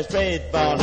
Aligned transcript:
Me 0.00 0.04
straight 0.04 0.50
ball 0.50 0.78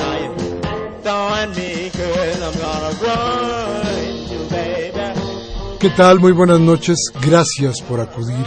throwing 1.02 1.50
me 1.56 1.90
cause 1.90 2.42
I'm 2.44 2.54
gonna 2.62 2.92
run 3.02 4.28
you, 4.30 4.48
baby. 4.50 5.78
¿Qué 5.80 5.90
tal? 5.92 6.20
Muy 6.20 6.34
buenas 6.34 6.60
noches. 6.60 6.98
Gracias 7.22 7.82
por 7.82 8.00
acudir 8.00 8.45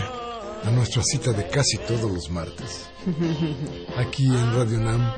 a 0.64 0.70
nuestra 0.70 1.02
cita 1.02 1.32
de 1.32 1.48
casi 1.48 1.78
todos 1.78 2.10
los 2.10 2.30
martes. 2.30 2.86
Aquí 3.96 4.26
en 4.26 4.54
Radio 4.54 4.78
Nam, 4.78 5.12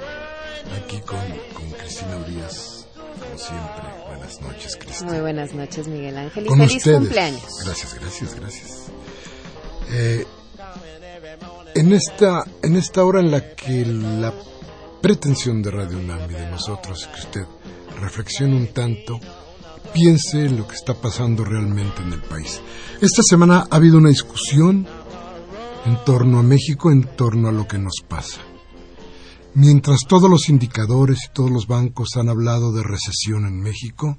aquí 0.83 1.01
con, 1.01 1.19
con 1.55 1.71
Cristina 1.73 2.17
Urias, 2.17 2.87
como 2.95 3.39
siempre. 3.39 3.85
Buenas 4.09 4.41
noches, 4.41 4.77
Cristina. 4.77 5.11
Muy 5.11 5.21
buenas 5.21 5.53
noches, 5.53 5.89
Miguel 5.89 6.17
Ángel. 6.17 6.45
Y 6.45 6.49
Con 6.49 6.59
feliz 6.61 6.77
ustedes. 6.77 6.99
cumpleaños. 6.99 7.43
Gracias, 7.65 7.95
gracias, 8.01 8.35
gracias. 8.37 8.71
Eh, 9.91 10.27
en, 11.75 11.93
esta, 11.93 12.45
en 12.63 12.77
esta 12.77 13.05
hora 13.05 13.21
en 13.21 13.31
la 13.31 13.55
que 13.55 13.85
la 13.85 14.33
pretensión 15.03 15.63
de 15.63 15.71
Radio 15.73 15.99
UNAM 15.99 16.29
de 16.29 16.49
nosotros 16.51 17.09
que 17.13 17.21
usted 17.21 17.47
reflexione 18.01 18.57
un 18.57 18.69
tanto, 18.69 19.19
piense 19.93 20.47
en 20.47 20.57
lo 20.57 20.67
que 20.67 20.77
está 20.77 20.95
pasando 20.95 21.45
realmente 21.45 22.03
en 22.03 22.13
el 22.13 22.23
país. 22.23 22.61
Esta 23.01 23.23
semana 23.23 23.67
ha 23.69 23.77
habido 23.77 23.99
una 23.99 24.11
discusión 24.11 24.87
en 25.85 26.05
torno 26.05 26.39
a 26.39 26.43
México, 26.45 26.93
en 26.93 27.03
torno 27.03 27.49
a 27.49 27.53
lo 27.53 27.67
que 27.67 27.79
nos 27.79 27.97
pasa. 28.09 28.41
Mientras 29.55 30.01
todos 30.09 30.31
los 30.31 30.49
indicadores 30.49 31.19
y 31.29 31.33
todos 31.35 31.51
los 31.51 31.67
bancos 31.67 32.17
han 32.17 32.29
hablado 32.29 32.73
de 32.73 32.85
recesión 32.85 33.45
en 33.45 33.61
México, 33.61 34.19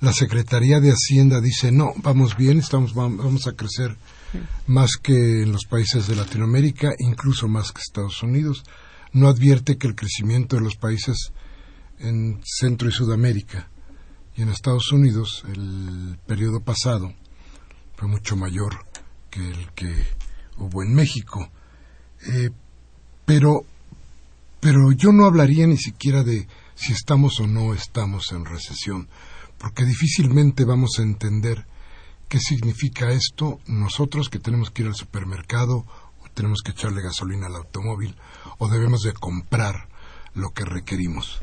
la 0.00 0.12
Secretaría 0.12 0.80
de 0.80 0.90
Hacienda 0.92 1.40
dice, 1.40 1.70
no, 1.72 1.92
vamos 1.98 2.36
bien, 2.36 2.58
estamos, 2.58 2.94
vam- 2.94 3.16
vamos 3.18 3.46
a 3.46 3.52
crecer 3.52 3.96
más 4.66 4.96
que 4.96 5.42
en 5.42 5.52
los 5.52 5.66
países 5.66 6.08
de 6.08 6.16
Latinoamérica, 6.16 6.92
incluso 6.98 7.48
más 7.48 7.70
que 7.72 7.80
Estados 7.80 8.22
Unidos. 8.22 8.64
No 9.16 9.28
advierte 9.28 9.78
que 9.78 9.86
el 9.86 9.94
crecimiento 9.94 10.56
de 10.56 10.62
los 10.62 10.76
países 10.76 11.32
en 12.00 12.38
Centro 12.44 12.90
y 12.90 12.92
Sudamérica 12.92 13.70
y 14.36 14.42
en 14.42 14.50
Estados 14.50 14.92
Unidos, 14.92 15.42
el 15.48 16.18
periodo 16.26 16.60
pasado, 16.60 17.14
fue 17.96 18.08
mucho 18.08 18.36
mayor 18.36 18.84
que 19.30 19.40
el 19.40 19.72
que 19.72 19.90
hubo 20.58 20.82
en 20.82 20.92
México. 20.92 21.50
Eh, 22.30 22.50
pero, 23.24 23.64
pero 24.60 24.92
yo 24.92 25.12
no 25.12 25.24
hablaría 25.24 25.66
ni 25.66 25.78
siquiera 25.78 26.22
de 26.22 26.46
si 26.74 26.92
estamos 26.92 27.40
o 27.40 27.46
no 27.46 27.72
estamos 27.72 28.32
en 28.32 28.44
recesión, 28.44 29.08
porque 29.56 29.86
difícilmente 29.86 30.66
vamos 30.66 30.98
a 30.98 31.02
entender 31.02 31.64
qué 32.28 32.38
significa 32.38 33.10
esto 33.12 33.60
nosotros 33.66 34.28
que 34.28 34.40
tenemos 34.40 34.70
que 34.70 34.82
ir 34.82 34.88
al 34.88 34.94
supermercado 34.94 35.86
o 36.20 36.28
tenemos 36.34 36.60
que 36.62 36.72
echarle 36.72 37.00
gasolina 37.00 37.46
al 37.46 37.56
automóvil 37.56 38.14
o 38.58 38.68
debemos 38.68 39.02
de 39.02 39.12
comprar 39.12 39.88
lo 40.34 40.50
que 40.50 40.64
requerimos. 40.64 41.40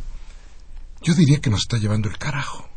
Yo 1.01 1.13
diría 1.13 1.41
que 1.41 1.49
nos 1.49 1.61
está 1.61 1.77
llevando 1.77 2.09
el 2.09 2.17
carajo. 2.17 2.69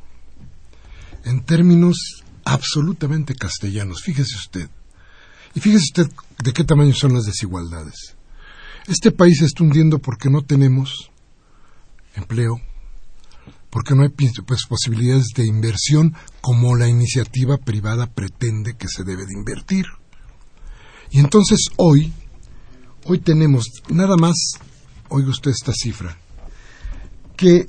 En 1.25 1.45
términos 1.45 2.25
absolutamente 2.45 3.35
castellanos, 3.35 4.03
fíjese 4.03 4.37
usted. 4.37 4.71
Y 5.55 5.61
fíjese 5.61 5.85
usted 5.85 6.11
de 6.43 6.53
qué 6.53 6.65
tamaño 6.65 6.95
son 6.95 7.15
las 7.15 7.25
desigualdades. 7.25 8.17
Este 8.89 9.11
país 9.11 9.39
se 9.39 9.47
está 9.47 9.65
hundiendo 9.65 9.99
porque 9.99 10.31
no 10.31 10.43
tenemos 10.43 11.11
empleo, 12.15 12.61
porque 13.71 13.95
no 13.95 14.03
hay 14.03 14.11
pues, 14.11 14.67
posibilidades 14.69 15.29
de 15.35 15.47
inversión 15.47 16.15
como 16.41 16.77
la 16.77 16.89
iniciativa 16.89 17.59
privada 17.59 18.07
pretende 18.07 18.77
que 18.77 18.89
se 18.89 19.05
debe 19.05 19.27
de 19.27 19.35
invertir. 19.35 19.87
Y 21.11 21.19
entonces 21.19 21.67
hoy, 21.77 22.13
hoy 23.09 23.19
tenemos 23.19 23.67
nada 23.89 24.17
más, 24.17 24.37
oiga 25.09 25.31
usted 25.31 25.51
esta 25.51 25.73
cifra, 25.73 26.19
que 27.37 27.69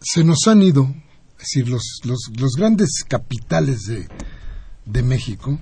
se 0.00 0.24
nos 0.24 0.46
han 0.46 0.62
ido, 0.62 0.94
es 1.32 1.38
decir, 1.38 1.68
los, 1.68 2.00
los, 2.04 2.30
los 2.36 2.52
grandes 2.52 3.04
capitales 3.06 3.82
de, 3.82 4.08
de 4.84 5.02
México 5.02 5.58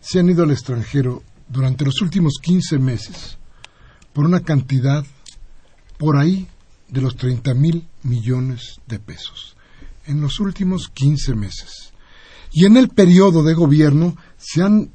se 0.00 0.20
han 0.20 0.30
ido 0.30 0.44
al 0.44 0.50
extranjero 0.50 1.22
durante 1.48 1.84
los 1.84 2.00
últimos 2.00 2.34
15 2.42 2.78
meses 2.78 3.38
por 4.12 4.24
una 4.24 4.40
cantidad 4.40 5.04
por 5.98 6.16
ahí 6.16 6.48
de 6.88 7.00
los 7.00 7.16
30 7.16 7.54
mil 7.54 7.86
millones 8.02 8.80
de 8.86 8.98
pesos 8.98 9.56
en 10.06 10.20
los 10.20 10.40
últimos 10.40 10.88
15 10.88 11.34
meses. 11.34 11.92
Y 12.50 12.64
en 12.64 12.78
el 12.78 12.88
periodo 12.88 13.42
de 13.42 13.52
gobierno 13.52 14.16
se 14.38 14.62
han 14.62 14.90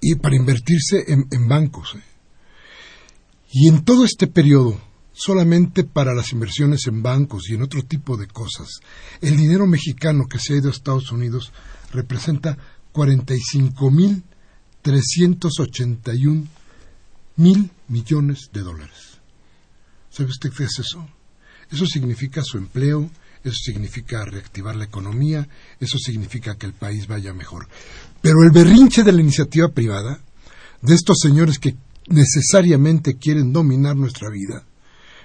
y 0.00 0.14
para 0.16 0.36
invertirse 0.36 1.04
en, 1.08 1.48
bancos. 1.48 1.94
¿eh? 1.96 2.02
Y 3.52 3.68
en 3.68 3.84
todo 3.84 4.04
este 4.04 4.26
periodo, 4.26 4.80
solamente 5.12 5.84
para 5.84 6.14
las 6.14 6.32
inversiones 6.32 6.86
en 6.86 7.02
bancos 7.02 7.48
y 7.48 7.54
en 7.54 7.62
otro 7.62 7.82
tipo 7.82 8.16
de 8.16 8.26
cosas, 8.26 8.80
el 9.20 9.36
dinero 9.36 9.66
mexicano 9.66 10.26
que 10.28 10.38
se 10.38 10.54
ha 10.54 10.56
ido 10.56 10.68
a 10.68 10.72
Estados 10.72 11.12
Unidos 11.12 11.52
representa 11.92 12.56
45 12.92 13.90
mil 13.90 14.24
381 14.82 16.46
mil 17.36 17.70
millones 17.88 18.50
de 18.52 18.60
dólares. 18.60 19.18
¿Sabe 20.10 20.30
usted 20.30 20.50
qué 20.56 20.64
es 20.64 20.78
eso? 20.78 21.06
Eso 21.70 21.86
significa 21.86 22.42
su 22.42 22.58
empleo, 22.58 23.10
eso 23.44 23.58
significa 23.62 24.24
reactivar 24.24 24.76
la 24.76 24.84
economía, 24.84 25.48
eso 25.78 25.98
significa 25.98 26.56
que 26.56 26.66
el 26.66 26.74
país 26.74 27.06
vaya 27.06 27.32
mejor. 27.32 27.68
Pero 28.20 28.42
el 28.42 28.50
berrinche 28.50 29.02
de 29.02 29.12
la 29.12 29.20
iniciativa 29.20 29.68
privada, 29.68 30.20
de 30.82 30.94
estos 30.94 31.18
señores 31.20 31.58
que 31.58 31.76
necesariamente 32.08 33.16
quieren 33.16 33.52
dominar 33.52 33.96
nuestra 33.96 34.28
vida, 34.30 34.64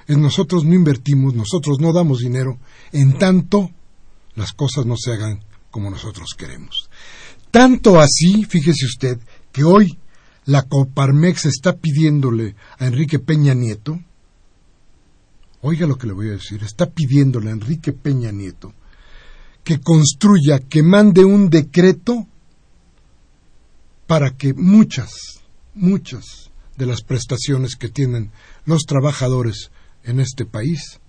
es 0.08 0.18
nosotros 0.18 0.64
no 0.64 0.74
invertimos, 0.74 1.34
nosotros 1.34 1.80
no 1.80 1.92
damos 1.92 2.20
dinero, 2.20 2.60
en 2.92 3.18
tanto 3.18 3.72
las 4.36 4.54
cosas 4.54 4.86
no 4.86 4.96
se 4.98 5.14
hagan 5.14 5.44
como 5.72 5.90
nosotros 5.90 6.30
queremos. 6.38 6.90
Tanto 7.52 8.00
así, 8.00 8.46
fíjese 8.46 8.86
usted, 8.86 9.20
que 9.52 9.64
hoy 9.64 9.98
la 10.46 10.64
Coparmex 10.64 11.46
está 11.46 11.78
pidiéndole 11.78 12.56
a 12.78 12.86
Enrique 12.86 13.20
Peña 13.20 13.54
Nieto, 13.54 14.00
oiga 15.68 15.88
lo 15.88 15.98
que 15.98 16.08
le 16.08 16.14
voy 16.14 16.30
a 16.30 16.34
decir, 16.34 16.64
está 16.64 16.90
pidiéndole 16.90 17.50
a 17.50 17.54
Enrique 17.54 17.92
Peña 17.92 18.32
Nieto 18.32 18.74
que 19.66 19.82
construya, 19.82 20.60
que 20.60 20.84
mande 20.84 21.26
un 21.26 21.50
decreto 21.50 22.28
para 24.06 24.38
que 24.38 24.54
muchas, 24.54 25.10
muchas 25.74 26.52
de 26.78 26.86
las 26.86 27.02
prestaciones 27.02 27.76
que 27.76 27.90
tienen 27.90 28.32
los 28.66 28.84
trabajadores 28.84 29.72
en 30.04 30.20
este 30.20 30.46
país 30.46 31.00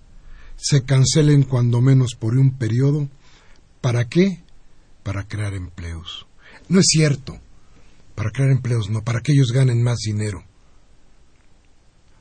se 0.55 0.83
cancelen 0.83 1.43
cuando 1.43 1.81
menos 1.81 2.15
por 2.15 2.35
un 2.35 2.57
periodo. 2.57 3.07
¿Para 3.79 4.09
qué? 4.09 4.41
Para 5.03 5.27
crear 5.27 5.53
empleos. 5.53 6.25
No 6.67 6.79
es 6.79 6.87
cierto. 6.87 7.39
Para 8.15 8.31
crear 8.31 8.49
empleos, 8.49 8.89
no, 8.89 9.03
para 9.03 9.21
que 9.21 9.33
ellos 9.33 9.51
ganen 9.51 9.83
más 9.83 9.99
dinero. 9.99 10.43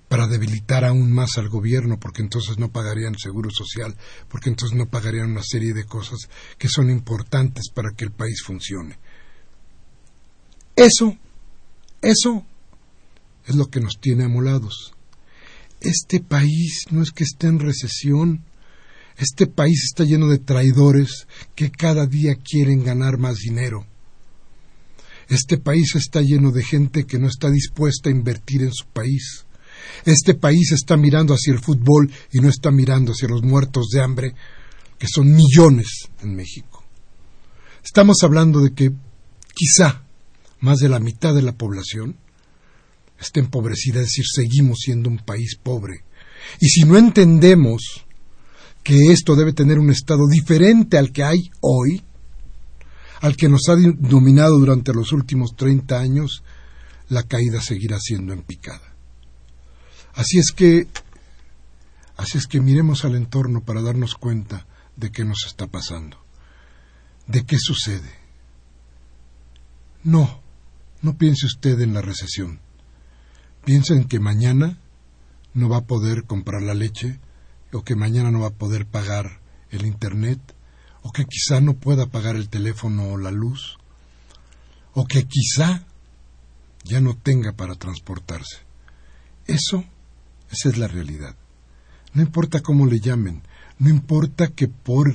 Para 0.08 0.28
debilitar 0.28 0.84
aún 0.84 1.12
más 1.12 1.36
al 1.36 1.48
gobierno, 1.48 1.98
porque 1.98 2.22
entonces 2.22 2.58
no 2.58 2.70
pagarían 2.70 3.18
seguro 3.18 3.50
social, 3.50 3.96
porque 4.28 4.50
entonces 4.50 4.76
no 4.76 4.86
pagarían 4.86 5.32
una 5.32 5.42
serie 5.42 5.72
de 5.74 5.84
cosas 5.84 6.28
que 6.58 6.68
son 6.68 6.90
importantes 6.90 7.70
para 7.74 7.90
que 7.96 8.04
el 8.04 8.12
país 8.12 8.42
funcione. 8.44 8.98
Eso, 10.76 11.16
eso 12.02 12.44
es 13.46 13.56
lo 13.56 13.66
que 13.66 13.80
nos 13.80 13.98
tiene 14.00 14.24
amolados. 14.24 14.92
Este 15.80 16.20
país 16.20 16.84
no 16.90 17.02
es 17.02 17.10
que 17.10 17.24
esté 17.24 17.48
en 17.48 17.58
recesión, 17.58 18.44
Este 19.18 19.46
país 19.46 19.82
está 19.84 20.04
lleno 20.04 20.28
de 20.28 20.38
traidores 20.38 21.26
que 21.54 21.70
cada 21.70 22.06
día 22.06 22.34
quieren 22.34 22.84
ganar 22.84 23.16
más 23.16 23.38
dinero. 23.38 23.86
Este 25.28 25.56
país 25.56 25.94
está 25.96 26.20
lleno 26.20 26.52
de 26.52 26.62
gente 26.62 27.04
que 27.06 27.18
no 27.18 27.26
está 27.26 27.50
dispuesta 27.50 28.10
a 28.10 28.12
invertir 28.12 28.62
en 28.62 28.74
su 28.74 28.84
país. 28.86 29.45
Este 30.04 30.34
país 30.34 30.72
está 30.72 30.96
mirando 30.96 31.34
hacia 31.34 31.52
el 31.52 31.60
fútbol 31.60 32.10
y 32.32 32.40
no 32.40 32.48
está 32.48 32.70
mirando 32.70 33.12
hacia 33.12 33.28
los 33.28 33.42
muertos 33.42 33.88
de 33.88 34.02
hambre, 34.02 34.34
que 34.98 35.06
son 35.08 35.34
millones 35.34 36.08
en 36.22 36.34
México. 36.34 36.84
Estamos 37.84 38.16
hablando 38.22 38.60
de 38.60 38.72
que 38.72 38.92
quizá 39.54 40.02
más 40.60 40.78
de 40.78 40.88
la 40.88 40.98
mitad 40.98 41.34
de 41.34 41.42
la 41.42 41.52
población 41.52 42.16
está 43.20 43.40
empobrecida, 43.40 44.00
es 44.00 44.06
decir, 44.06 44.24
seguimos 44.26 44.78
siendo 44.80 45.08
un 45.08 45.18
país 45.18 45.56
pobre. 45.62 46.04
Y 46.60 46.68
si 46.68 46.84
no 46.84 46.98
entendemos 46.98 48.04
que 48.82 49.12
esto 49.12 49.34
debe 49.34 49.52
tener 49.52 49.78
un 49.78 49.90
estado 49.90 50.26
diferente 50.28 50.98
al 50.98 51.12
que 51.12 51.24
hay 51.24 51.50
hoy, 51.60 52.02
al 53.20 53.36
que 53.36 53.48
nos 53.48 53.68
ha 53.68 53.76
dominado 53.76 54.58
durante 54.58 54.92
los 54.92 55.12
últimos 55.12 55.56
30 55.56 55.98
años, 55.98 56.42
la 57.08 57.22
caída 57.22 57.60
seguirá 57.60 57.98
siendo 57.98 58.32
en 58.32 58.42
picada. 58.42 58.95
Así 60.16 60.38
es 60.38 60.50
que 60.50 60.88
así 62.16 62.38
es 62.38 62.46
que 62.46 62.60
miremos 62.60 63.04
al 63.04 63.14
entorno 63.14 63.62
para 63.62 63.82
darnos 63.82 64.14
cuenta 64.14 64.66
de 64.96 65.12
qué 65.12 65.24
nos 65.24 65.44
está 65.46 65.66
pasando. 65.66 66.18
¿De 67.26 67.44
qué 67.44 67.58
sucede? 67.58 68.10
No, 70.02 70.40
no 71.02 71.18
piense 71.18 71.46
usted 71.46 71.80
en 71.80 71.92
la 71.92 72.00
recesión. 72.00 72.60
Piensa 73.64 73.94
en 73.94 74.08
que 74.08 74.18
mañana 74.18 74.78
no 75.52 75.68
va 75.68 75.78
a 75.78 75.86
poder 75.86 76.24
comprar 76.24 76.62
la 76.62 76.74
leche, 76.74 77.20
o 77.72 77.82
que 77.82 77.96
mañana 77.96 78.30
no 78.30 78.40
va 78.40 78.48
a 78.48 78.54
poder 78.54 78.86
pagar 78.86 79.40
el 79.70 79.84
Internet, 79.84 80.40
o 81.02 81.12
que 81.12 81.24
quizá 81.24 81.60
no 81.60 81.74
pueda 81.74 82.06
pagar 82.06 82.36
el 82.36 82.48
teléfono 82.48 83.08
o 83.08 83.18
la 83.18 83.30
luz, 83.30 83.76
o 84.94 85.06
que 85.06 85.26
quizá 85.26 85.84
ya 86.84 87.00
no 87.00 87.16
tenga 87.16 87.52
para 87.52 87.74
transportarse. 87.74 88.58
Eso, 89.46 89.84
esa 90.50 90.68
es 90.68 90.78
la 90.78 90.88
realidad. 90.88 91.36
No 92.12 92.22
importa 92.22 92.60
cómo 92.60 92.86
le 92.86 93.00
llamen, 93.00 93.42
no 93.78 93.88
importa 93.88 94.48
que 94.48 94.68
por 94.68 95.12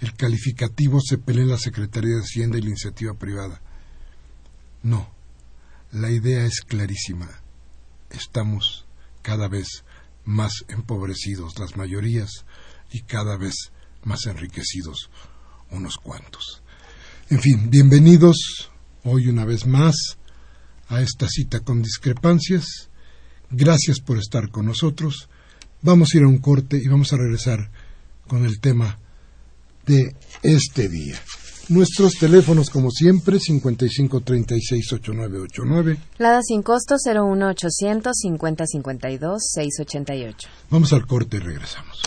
el 0.00 0.14
calificativo 0.14 1.00
se 1.00 1.18
pelee 1.18 1.44
la 1.44 1.58
Secretaría 1.58 2.14
de 2.14 2.22
Hacienda 2.22 2.58
y 2.58 2.62
la 2.62 2.68
iniciativa 2.68 3.14
privada. 3.14 3.60
No, 4.82 5.10
la 5.92 6.10
idea 6.10 6.44
es 6.44 6.60
clarísima. 6.60 7.28
Estamos 8.10 8.86
cada 9.22 9.48
vez 9.48 9.84
más 10.24 10.52
empobrecidos 10.68 11.58
las 11.58 11.76
mayorías 11.76 12.44
y 12.92 13.02
cada 13.02 13.36
vez 13.36 13.72
más 14.04 14.26
enriquecidos 14.26 15.10
unos 15.70 15.96
cuantos. 15.96 16.62
En 17.30 17.40
fin, 17.40 17.70
bienvenidos 17.70 18.70
hoy 19.04 19.28
una 19.28 19.44
vez 19.44 19.66
más 19.66 19.96
a 20.88 21.02
esta 21.02 21.28
cita 21.28 21.60
con 21.60 21.82
discrepancias. 21.82 22.87
Gracias 23.50 24.00
por 24.00 24.18
estar 24.18 24.50
con 24.50 24.66
nosotros. 24.66 25.30
Vamos 25.82 26.10
a 26.12 26.18
ir 26.18 26.24
a 26.24 26.28
un 26.28 26.38
corte 26.38 26.76
y 26.76 26.88
vamos 26.88 27.12
a 27.12 27.16
regresar 27.16 27.70
con 28.26 28.44
el 28.44 28.58
tema 28.60 28.98
de 29.86 30.16
este 30.42 30.88
día. 30.88 31.16
Nuestros 31.68 32.14
teléfonos, 32.14 32.70
como 32.70 32.90
siempre, 32.90 33.38
5536-8989. 33.38 35.98
Lada 36.16 36.40
sin 36.42 36.62
costo 36.62 36.96
01800 36.96 38.16
5052 38.16 39.42
688. 39.54 40.48
Vamos 40.70 40.94
al 40.94 41.06
corte 41.06 41.36
y 41.36 41.40
regresamos. 41.40 42.00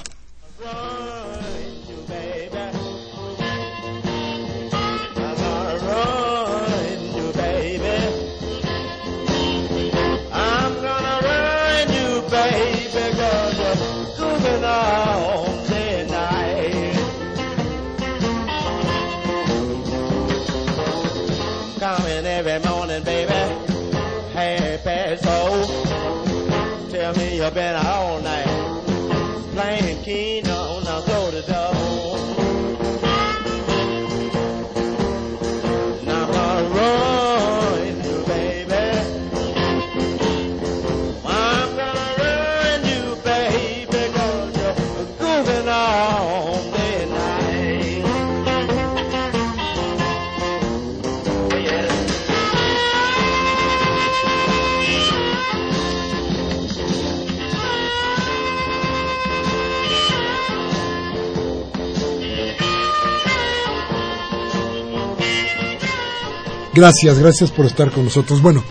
Gracias, 66.74 67.20
gracias 67.20 67.52
por 67.52 67.66
estar 67.66 67.92
con 67.92 68.06
nosotros. 68.06 68.42
Bueno, 68.42 68.64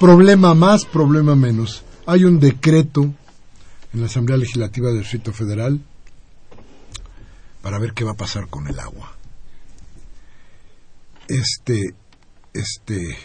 problema 0.00 0.54
más, 0.54 0.84
problema 0.84 1.36
menos. 1.36 1.84
Hay 2.04 2.24
un 2.24 2.40
decreto 2.40 3.14
en 3.92 4.00
la 4.00 4.06
Asamblea 4.06 4.38
Legislativa 4.38 4.88
del 4.88 5.02
Distrito 5.02 5.32
Federal 5.32 5.80
para 7.62 7.78
ver 7.78 7.92
qué 7.92 8.02
va 8.02 8.10
a 8.10 8.16
pasar 8.16 8.48
con 8.48 8.66
el 8.66 8.80
agua. 8.80 9.16
Este, 11.28 11.94
este 12.52 13.16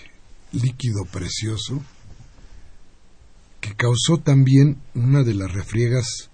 líquido 0.52 1.06
precioso 1.06 1.82
que 3.62 3.76
causó 3.76 4.20
también 4.20 4.80
una 4.94 5.24
de 5.24 5.34
las 5.34 5.52
refriegas, 5.52 6.30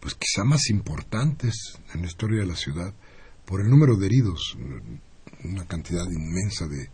pues 0.00 0.14
quizá 0.14 0.42
más 0.42 0.70
importantes 0.70 1.78
en 1.94 2.00
la 2.00 2.08
historia 2.08 2.40
de 2.40 2.46
la 2.46 2.56
ciudad, 2.56 2.92
por 3.44 3.60
el 3.60 3.68
número 3.68 3.96
de 3.96 4.06
heridos, 4.06 4.56
una 5.44 5.66
cantidad 5.66 6.04
inmensa 6.10 6.66
de, 6.66 6.90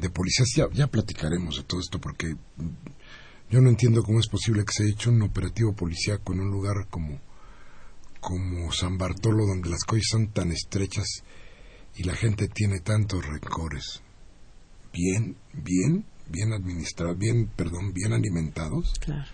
de 0.00 0.10
policías. 0.10 0.48
Ya, 0.54 0.68
ya 0.72 0.86
platicaremos 0.86 1.56
de 1.56 1.64
todo 1.64 1.80
esto 1.80 2.00
porque 2.00 2.36
yo 3.50 3.60
no 3.60 3.70
entiendo 3.70 4.02
cómo 4.02 4.20
es 4.20 4.28
posible 4.28 4.64
que 4.64 4.72
se 4.72 4.82
haya 4.82 4.92
hecho 4.92 5.10
un 5.10 5.22
operativo 5.22 5.74
policíaco 5.74 6.32
en 6.32 6.40
un 6.40 6.50
lugar 6.50 6.86
como, 6.90 7.18
como 8.20 8.70
San 8.72 8.98
Bartolo, 8.98 9.46
donde 9.46 9.70
las 9.70 9.84
calles 9.84 10.08
son 10.10 10.28
tan 10.28 10.52
estrechas 10.52 11.22
y 11.96 12.04
la 12.04 12.14
gente 12.14 12.48
tiene 12.48 12.80
tantos 12.80 13.24
rencores. 13.24 14.02
Bien, 14.92 15.36
bien, 15.52 16.04
bien 16.28 16.52
administrados, 16.52 17.16
bien, 17.16 17.48
perdón, 17.48 17.92
bien 17.94 18.12
alimentados. 18.12 18.92
Claro. 19.00 19.30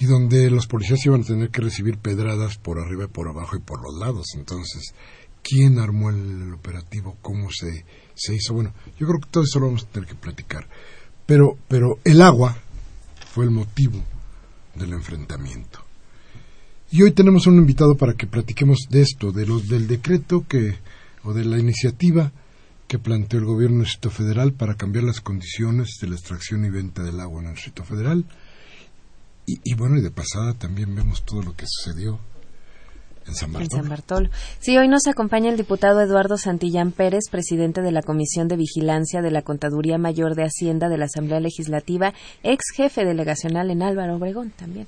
Y 0.00 0.06
donde 0.06 0.50
los 0.50 0.66
policías 0.66 1.04
iban 1.04 1.22
a 1.22 1.24
tener 1.24 1.50
que 1.50 1.60
recibir 1.60 1.98
pedradas 1.98 2.56
por 2.56 2.78
arriba 2.78 3.04
y 3.04 3.08
por 3.08 3.28
abajo 3.28 3.56
y 3.56 3.60
por 3.60 3.82
los 3.82 3.98
lados. 3.98 4.28
Entonces, 4.34 4.94
¿quién 5.42 5.78
armó 5.78 6.10
el 6.10 6.54
operativo? 6.54 7.18
¿Cómo 7.20 7.50
se, 7.50 7.84
se 8.18 8.34
hizo? 8.34 8.54
Bueno, 8.54 8.72
yo 8.98 9.06
creo 9.06 9.20
que 9.20 9.28
todo 9.30 9.44
eso 9.44 9.58
lo 9.60 9.66
vamos 9.66 9.84
a 9.84 9.86
tener 9.86 10.08
que 10.08 10.14
platicar. 10.14 10.66
Pero, 11.26 11.58
pero 11.68 11.98
el 12.04 12.22
agua 12.22 12.56
fue 13.32 13.44
el 13.44 13.50
motivo 13.50 14.02
del 14.74 14.92
enfrentamiento. 14.92 15.80
Y 16.90 17.02
hoy 17.02 17.12
tenemos 17.12 17.46
un 17.46 17.56
invitado 17.56 17.96
para 17.96 18.14
que 18.14 18.26
platiquemos 18.26 18.86
de 18.88 19.02
esto, 19.02 19.30
de 19.30 19.46
los 19.46 19.68
del 19.68 19.86
decreto 19.86 20.46
que 20.48 20.76
o 21.22 21.34
de 21.34 21.44
la 21.44 21.58
iniciativa 21.58 22.32
que 22.86 22.98
planteó 22.98 23.38
el 23.38 23.44
gobierno 23.44 23.78
del 23.78 23.84
Distrito 23.84 24.10
Federal 24.10 24.54
para 24.54 24.74
cambiar 24.74 25.04
las 25.04 25.20
condiciones 25.20 25.98
de 26.00 26.08
la 26.08 26.14
extracción 26.14 26.64
y 26.64 26.70
venta 26.70 27.02
del 27.02 27.20
agua 27.20 27.42
en 27.42 27.48
el 27.48 27.54
Distrito 27.54 27.84
Federal. 27.84 28.24
Y, 29.44 29.60
y 29.62 29.74
bueno, 29.74 29.98
y 29.98 30.00
de 30.00 30.10
pasada 30.10 30.54
también 30.54 30.94
vemos 30.94 31.24
todo 31.24 31.42
lo 31.42 31.54
que 31.54 31.66
sucedió 31.68 32.18
en 33.28 33.34
San 33.34 33.48
En 33.50 33.52
Bartolo. 33.54 33.82
San 33.82 33.88
Bartolo. 33.88 34.30
Sí, 34.60 34.76
hoy 34.76 34.88
nos 34.88 35.06
acompaña 35.06 35.50
el 35.50 35.56
diputado 35.56 36.00
Eduardo 36.00 36.36
Santillán 36.38 36.92
Pérez, 36.92 37.24
presidente 37.30 37.82
de 37.82 37.92
la 37.92 38.02
Comisión 38.02 38.48
de 38.48 38.56
Vigilancia 38.56 39.22
de 39.22 39.30
la 39.30 39.42
Contaduría 39.42 39.98
Mayor 39.98 40.34
de 40.34 40.44
Hacienda 40.44 40.88
de 40.88 40.98
la 40.98 41.04
Asamblea 41.06 41.40
Legislativa, 41.40 42.12
ex 42.42 42.62
jefe 42.76 43.04
delegacional 43.04 43.70
en 43.70 43.82
Álvaro 43.82 44.16
Obregón 44.16 44.50
también. 44.58 44.86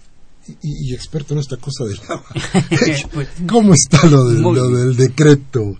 y, 0.49 0.91
y 0.91 0.95
experto 0.95 1.35
en 1.35 1.41
esta 1.41 1.57
cosa 1.59 1.85
del 1.85 2.01
agua. 2.09 2.25
¿Cómo 3.49 3.75
está 3.75 4.07
lo, 4.07 4.25
del- 4.27 4.43
lo 4.43 4.93
decreto? 4.95 5.77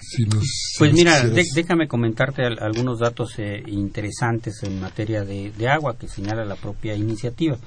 Si 0.00 0.24
nos- 0.24 0.42
si 0.72 0.78
Pues 0.78 0.92
mira, 0.94 1.22
de- 1.22 1.44
déjame 1.54 1.86
comentarte 1.86 2.42
al- 2.42 2.58
algunos 2.62 2.98
datos 3.00 3.34
eh, 3.38 3.62
interesantes 3.66 4.62
en 4.62 4.80
materia 4.80 5.22
de, 5.24 5.52
de 5.56 5.68
agua 5.68 5.96
que 5.98 6.08
señala 6.08 6.44
la 6.46 6.56
propia 6.56 6.94
iniciativa. 6.94 7.58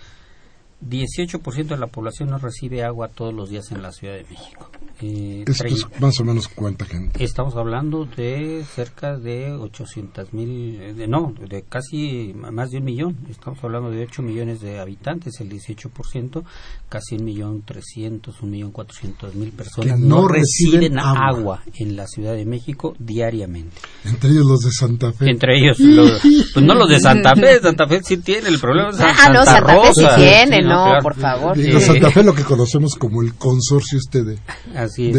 18% 0.82 1.68
de 1.68 1.78
la 1.78 1.88
población 1.88 2.30
no 2.30 2.38
recibe 2.38 2.84
agua 2.84 3.08
todos 3.08 3.34
los 3.34 3.50
días 3.50 3.72
en 3.72 3.82
la 3.82 3.92
Ciudad 3.92 4.16
de 4.16 4.24
México. 4.24 4.70
Eh, 5.02 5.46
¿Esto 5.48 5.66
es 5.66 5.88
más 6.00 6.20
o 6.20 6.24
menos 6.24 6.48
cuánta 6.48 6.86
gente? 6.86 7.24
Estamos 7.24 7.56
hablando 7.56 8.06
de 8.06 8.64
cerca 8.64 9.18
de 9.18 9.52
800 9.52 10.34
mil, 10.34 10.80
eh, 10.80 11.08
no, 11.08 11.34
de 11.48 11.64
casi 11.64 12.34
más 12.36 12.70
de 12.70 12.78
un 12.78 12.84
millón. 12.84 13.18
Estamos 13.30 13.64
hablando 13.64 13.90
de 13.90 14.04
8 14.04 14.22
millones 14.22 14.62
de 14.62 14.80
habitantes, 14.80 15.40
el 15.40 15.50
18%, 15.50 16.44
casi 16.88 17.16
un 17.16 17.26
millón 17.26 17.64
trescientos, 17.64 18.42
un 18.42 18.52
millón 18.52 18.72
cuatrocientos 18.72 19.34
mil 19.36 19.52
personas 19.52 20.00
no, 20.00 20.28
reciben, 20.28 21.00
agua. 21.00 21.64
en 21.76 21.96
la 21.96 22.08
Ciudad 22.08 22.34
de 22.34 22.46
México 22.46 22.96
diariamente. 23.00 23.78
Entre 24.06 24.30
ellos 24.30 24.46
los 24.46 24.60
de 24.60 24.72
Santa 24.72 25.12
Fe. 25.12 25.30
Entre 25.30 25.58
ellos, 25.58 25.80
los, 25.80 26.22
pues 26.54 26.66
no 26.66 26.76
los 26.76 26.90
de 26.90 27.00
Santa 27.00 27.36
Fe, 27.36 27.60
Santa 27.60 27.88
Fe 27.88 28.02
sí 28.04 28.18
tiene, 28.18 28.50
el 28.50 28.60
problema 28.60 28.90
es 28.90 29.00
ah, 29.00 29.14
Santa, 29.16 29.34
no, 29.34 29.46
Santa 29.46 29.60
Rosa. 29.62 29.94
Fe 29.94 29.94
sí 29.94 30.22
tiene, 30.22 30.62
no, 30.72 31.00
por 31.02 31.16
favor. 31.16 31.58
Digo, 31.58 31.80
Santa 31.80 32.12
Fe 32.12 32.24
lo 32.24 32.34
que 32.34 32.44
conocemos 32.44 32.96
como 32.96 33.22
el 33.22 33.36
consorcio 33.36 33.98
este 33.98 34.24
de 34.24 34.40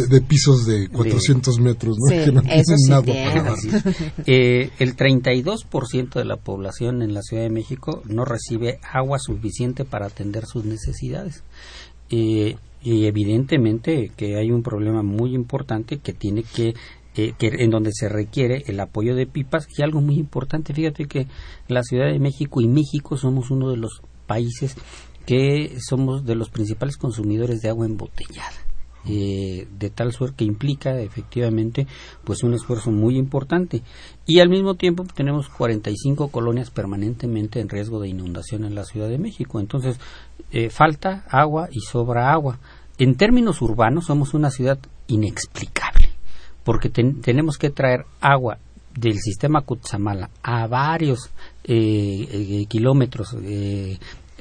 de, 0.09 0.21
pisos 0.21 0.67
de 0.67 0.89
400 0.89 1.61
metros, 1.61 1.97
¿no? 1.99 2.25
que 2.25 2.33
no 2.33 2.41
eso 2.41 2.75
nada. 2.89 3.05
Eh, 4.27 4.71
el 4.79 4.97
32% 4.97 6.15
de 6.15 6.25
la 6.25 6.37
población 6.37 7.03
en 7.03 7.15
la 7.15 7.23
Ciudad 7.23 7.43
de 7.43 7.51
México 7.51 8.03
no 8.07 8.25
recibe 8.25 8.79
agua 8.93 9.19
suficiente 9.19 9.85
para 9.85 10.07
atender 10.07 10.45
sus 10.47 10.65
necesidades. 10.65 11.43
Eh, 12.11 12.57
y 12.83 13.07
evidentemente 13.07 14.11
que 14.17 14.37
hay 14.37 14.51
un 14.51 14.63
problema 14.63 15.03
muy 15.03 15.35
importante 15.35 15.99
que 15.99 16.13
tiene 16.13 16.43
que 16.43 16.75
eh, 17.15 17.35
que 17.39 17.49
en 17.59 17.71
donde 17.71 17.91
se 17.93 18.09
requiere 18.09 18.65
el 18.67 18.81
apoyo 18.81 19.15
de 19.15 19.27
pipas 19.27 19.69
y 19.77 19.83
algo 19.83 20.01
muy 20.01 20.17
importante 20.17 20.75
fíjate 20.75 21.05
que 21.05 21.27
la 21.69 21.83
Ciudad 21.83 22.11
de 22.11 22.19
México 22.19 22.61
y 22.61 22.69
México 22.69 23.17
somos 23.17 23.51
uno 23.51 23.71
de 23.71 23.77
los 23.77 24.03
países 24.27 24.77
que 25.25 25.79
somos 25.81 26.25
de 26.25 26.35
los 26.35 26.51
principales 26.51 26.97
consumidores 26.97 27.61
de 27.61 27.69
agua 27.69 27.87
embotellada 27.87 28.63
eh, 29.05 29.67
de 29.81 29.91
tal 29.91 30.13
suerte 30.13 30.37
que 30.39 30.45
implica 30.45 31.01
efectivamente 31.01 31.89
pues 32.23 32.45
un 32.45 32.55
esfuerzo 32.55 32.93
muy 32.93 33.17
importante. 33.17 33.83
Y 34.27 34.39
al 34.39 34.49
mismo 34.49 34.75
tiempo 34.75 35.05
tenemos 35.05 35.49
45 35.49 36.29
colonias 36.29 36.71
permanentemente 36.71 37.59
en 37.59 37.69
riesgo 37.69 38.01
de 38.01 38.09
inundación 38.09 38.65
en 38.65 38.77
la 38.77 38.85
Ciudad 38.85 39.09
de 39.09 39.19
México. 39.19 39.59
Entonces 39.59 39.99
eh, 40.53 40.71
falta 40.71 41.25
agua 41.29 41.69
y 41.73 41.81
sobra 41.81 42.33
agua. 42.33 42.61
En 42.99 43.17
términos 43.17 43.61
urbanos 43.61 44.07
somos 44.07 44.35
una 44.35 44.51
ciudad 44.51 44.79
inexplicable 45.09 46.11
porque 46.63 46.89
tenemos 46.89 47.59
que 47.59 47.71
traer 47.71 48.05
agua 48.21 48.59
del 48.95 49.19
sistema 49.19 49.63
Cutzamala 49.63 50.31
a 50.45 50.69
varios 50.69 51.31
eh, 51.65 52.67
kilómetros 52.69 53.35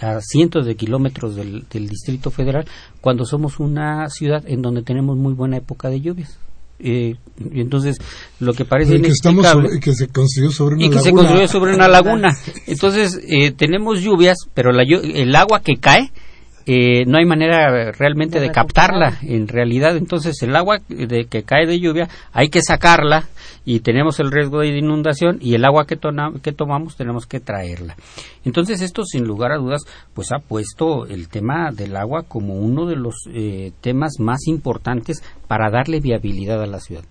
a 0.01 0.19
cientos 0.21 0.65
de 0.65 0.75
kilómetros 0.75 1.35
del, 1.35 1.65
Distrito 1.71 2.31
Federal 2.31 2.65
cuando 2.99 3.25
somos 3.25 3.59
una 3.59 4.09
ciudad 4.09 4.43
en 4.47 4.61
donde 4.61 4.81
tenemos 4.81 5.17
muy 5.17 5.33
buena 5.33 5.57
época 5.57 5.89
de 5.89 6.01
lluvias. 6.01 6.37
Eh, 6.79 7.15
entonces, 7.53 7.97
lo 8.39 8.53
que 8.53 8.65
parece 8.65 8.95
y 8.95 9.01
que, 9.01 9.09
estamos 9.09 9.45
y 9.71 9.79
que 9.79 9.93
se 9.93 10.07
construyó 10.07 10.49
sobre 10.51 10.75
una 10.75 10.85
y 10.85 10.89
que 10.89 10.95
laguna. 10.95 11.03
se 11.03 11.13
construyó 11.13 11.47
sobre 11.47 11.75
una 11.75 11.87
laguna. 11.87 12.29
Entonces, 12.67 13.21
eh, 13.29 13.51
tenemos 13.51 14.01
lluvias, 14.01 14.37
pero 14.55 14.71
la, 14.71 14.81
el 14.83 15.35
agua 15.35 15.61
que 15.61 15.75
cae 15.77 16.11
eh, 16.73 17.03
no 17.05 17.17
hay 17.17 17.25
manera 17.25 17.91
realmente 17.91 18.39
de, 18.39 18.49
captarla 18.49 19.17
en 19.23 19.49
realidad. 19.49 19.97
Entonces 19.97 20.41
el 20.41 20.55
agua 20.55 20.77
de 20.87 21.25
que 21.25 21.43
cae 21.43 21.65
de 21.65 21.81
lluvia 21.81 22.07
hay 22.31 22.47
que 22.47 22.61
sacarla 22.61 23.25
y 23.65 23.81
tenemos 23.81 24.21
el 24.21 24.31
riesgo 24.31 24.59
de 24.61 24.77
inundación 24.77 25.37
y 25.41 25.55
el 25.55 25.65
agua 25.65 25.85
que, 25.85 25.99
que 26.41 26.51
tomamos 26.53 26.95
tenemos 26.95 27.25
que 27.25 27.41
traerla. 27.41 27.97
Entonces 28.45 28.81
esto 28.81 29.03
sin 29.03 29.25
lugar 29.25 29.51
a 29.51 29.57
dudas 29.57 29.81
pues 30.13 30.31
ha 30.31 30.39
puesto 30.39 31.05
el 31.07 31.27
tema 31.27 31.71
del 31.71 31.97
agua 31.97 32.23
como 32.25 32.53
uno 32.53 32.85
de 32.85 32.95
los 32.95 33.15
eh, 33.33 33.73
temas 33.81 34.13
más 34.19 34.47
importantes 34.47 35.21
para 35.49 35.69
darle 35.69 35.99
viabilidad 35.99 36.63
a 36.63 36.67
la 36.67 36.79
ciudad 36.79 37.03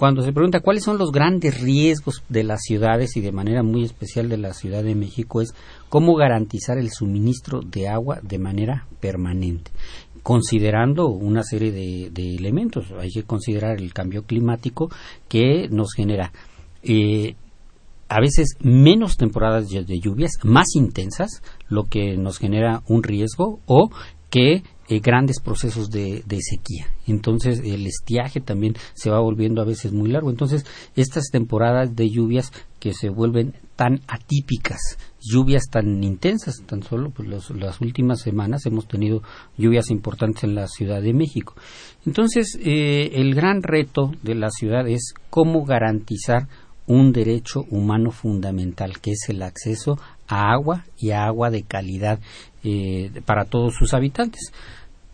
cuando 0.00 0.22
se 0.22 0.32
pregunta 0.32 0.60
cuáles 0.60 0.84
son 0.84 0.96
los 0.96 1.12
grandes 1.12 1.60
riesgos 1.60 2.22
de 2.30 2.42
las 2.42 2.62
ciudades 2.62 3.18
y 3.18 3.20
de 3.20 3.32
manera 3.32 3.62
muy 3.62 3.84
especial 3.84 4.30
de 4.30 4.38
la 4.38 4.54
Ciudad 4.54 4.82
de 4.82 4.94
México 4.94 5.42
es 5.42 5.52
cómo 5.90 6.16
garantizar 6.16 6.78
el 6.78 6.88
suministro 6.90 7.60
de 7.60 7.86
agua 7.86 8.18
de 8.22 8.38
manera 8.38 8.86
permanente 8.98 9.70
considerando 10.22 11.08
una 11.08 11.42
serie 11.42 11.70
de, 11.70 12.34
elementos. 12.34 12.86
Hay 12.98 13.10
que 13.10 13.24
considerar 13.24 13.76
el 13.76 13.92
cambio 13.92 14.22
climático 14.22 14.90
que 15.28 15.68
nos 15.68 15.92
genera 15.94 16.32
eh, 16.82 17.34
a 18.08 18.20
veces 18.20 18.56
menos 18.62 19.18
temporadas 19.18 19.68
de 19.68 20.00
lluvias, 20.00 20.32
más 20.42 20.76
intensas, 20.76 21.42
lo 21.68 21.84
que 21.84 22.16
nos 22.16 22.38
genera 22.38 22.82
un 22.88 23.02
riesgo, 23.02 23.60
o 23.66 23.90
que 24.30 24.62
eh, 24.90 24.98
grandes 24.98 25.40
procesos 25.40 25.88
de, 25.88 26.24
sequía. 26.40 26.88
Entonces 27.06 27.60
el 27.64 27.86
estiaje 27.86 28.40
también 28.40 28.74
se 28.94 29.08
va 29.08 29.20
volviendo 29.20 29.62
a 29.62 29.64
veces 29.64 29.92
muy 29.92 30.10
largo. 30.10 30.30
Entonces 30.30 30.66
estas 30.96 31.30
temporadas 31.30 31.94
de 31.94 32.10
lluvias 32.10 32.52
que 32.80 32.92
se 32.92 33.08
vuelven 33.08 33.54
tan 33.76 34.00
atípicas, 34.08 34.80
lluvias 35.20 35.70
tan 35.70 36.02
intensas, 36.02 36.56
tan 36.66 36.82
solo 36.82 37.10
pues 37.10 37.28
las 37.28 37.80
últimas 37.80 38.20
semanas 38.20 38.66
hemos 38.66 38.88
tenido 38.88 39.22
lluvias 39.56 39.90
importantes 39.90 40.42
en 40.42 40.56
la 40.56 40.66
Ciudad 40.66 41.00
de 41.00 41.12
México. 41.12 41.54
Entonces 42.04 42.58
eh, 42.60 43.12
el 43.14 43.36
gran 43.36 43.62
reto 43.62 44.10
de 44.24 44.34
la 44.34 44.50
ciudad 44.50 44.88
es 44.88 45.14
cómo 45.30 45.64
garantizar 45.64 46.48
un 46.90 47.12
derecho 47.12 47.64
humano 47.70 48.10
fundamental, 48.10 48.98
que 48.98 49.12
es 49.12 49.28
el 49.28 49.42
acceso 49.42 50.00
a 50.26 50.50
agua 50.50 50.84
y 50.98 51.10
a 51.12 51.26
agua 51.26 51.48
de 51.50 51.62
calidad 51.62 52.18
eh, 52.64 53.22
para 53.24 53.44
todos 53.44 53.74
sus 53.76 53.94
habitantes. 53.94 54.52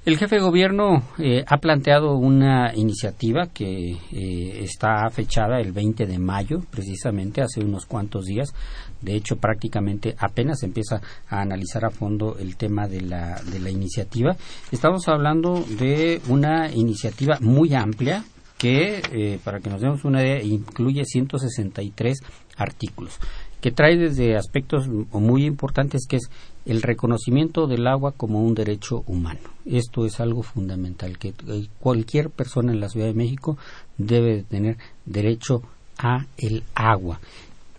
El 0.06 0.18
jefe 0.18 0.36
de 0.36 0.42
gobierno 0.42 1.02
eh, 1.18 1.42
ha 1.48 1.56
planteado 1.58 2.14
una 2.14 2.72
iniciativa 2.76 3.48
que 3.52 3.90
eh, 4.12 4.60
está 4.62 5.10
fechada 5.10 5.58
el 5.58 5.72
20 5.72 6.06
de 6.06 6.20
mayo, 6.20 6.60
precisamente 6.70 7.42
hace 7.42 7.58
unos 7.58 7.86
cuantos 7.86 8.26
días. 8.26 8.54
De 9.02 9.16
hecho, 9.16 9.34
prácticamente 9.34 10.14
apenas 10.16 10.62
empieza 10.62 11.00
a 11.28 11.40
analizar 11.40 11.84
a 11.84 11.90
fondo 11.90 12.36
el 12.38 12.56
tema 12.56 12.86
de 12.86 13.00
la, 13.00 13.42
de 13.50 13.58
la 13.58 13.68
iniciativa. 13.68 14.36
Estamos 14.70 15.08
hablando 15.08 15.64
de 15.76 16.22
una 16.28 16.70
iniciativa 16.70 17.38
muy 17.40 17.74
amplia 17.74 18.22
que, 18.58 19.02
eh, 19.10 19.40
para 19.42 19.58
que 19.58 19.70
nos 19.70 19.80
demos 19.80 20.04
una 20.04 20.22
idea, 20.22 20.40
incluye 20.40 21.04
163 21.04 22.20
artículos 22.56 23.18
que 23.66 23.72
trae 23.72 23.96
desde 23.96 24.36
aspectos 24.36 24.86
muy 24.86 25.44
importantes 25.44 26.06
que 26.08 26.18
es 26.18 26.30
el 26.66 26.82
reconocimiento 26.82 27.66
del 27.66 27.88
agua 27.88 28.12
como 28.12 28.40
un 28.40 28.54
derecho 28.54 29.02
humano. 29.08 29.40
Esto 29.64 30.06
es 30.06 30.20
algo 30.20 30.44
fundamental, 30.44 31.18
que 31.18 31.34
cualquier 31.80 32.30
persona 32.30 32.70
en 32.70 32.78
la 32.78 32.88
Ciudad 32.88 33.08
de 33.08 33.14
México 33.14 33.58
debe 33.98 34.44
tener 34.44 34.76
derecho 35.04 35.62
a 35.98 36.26
el 36.38 36.62
agua, 36.76 37.18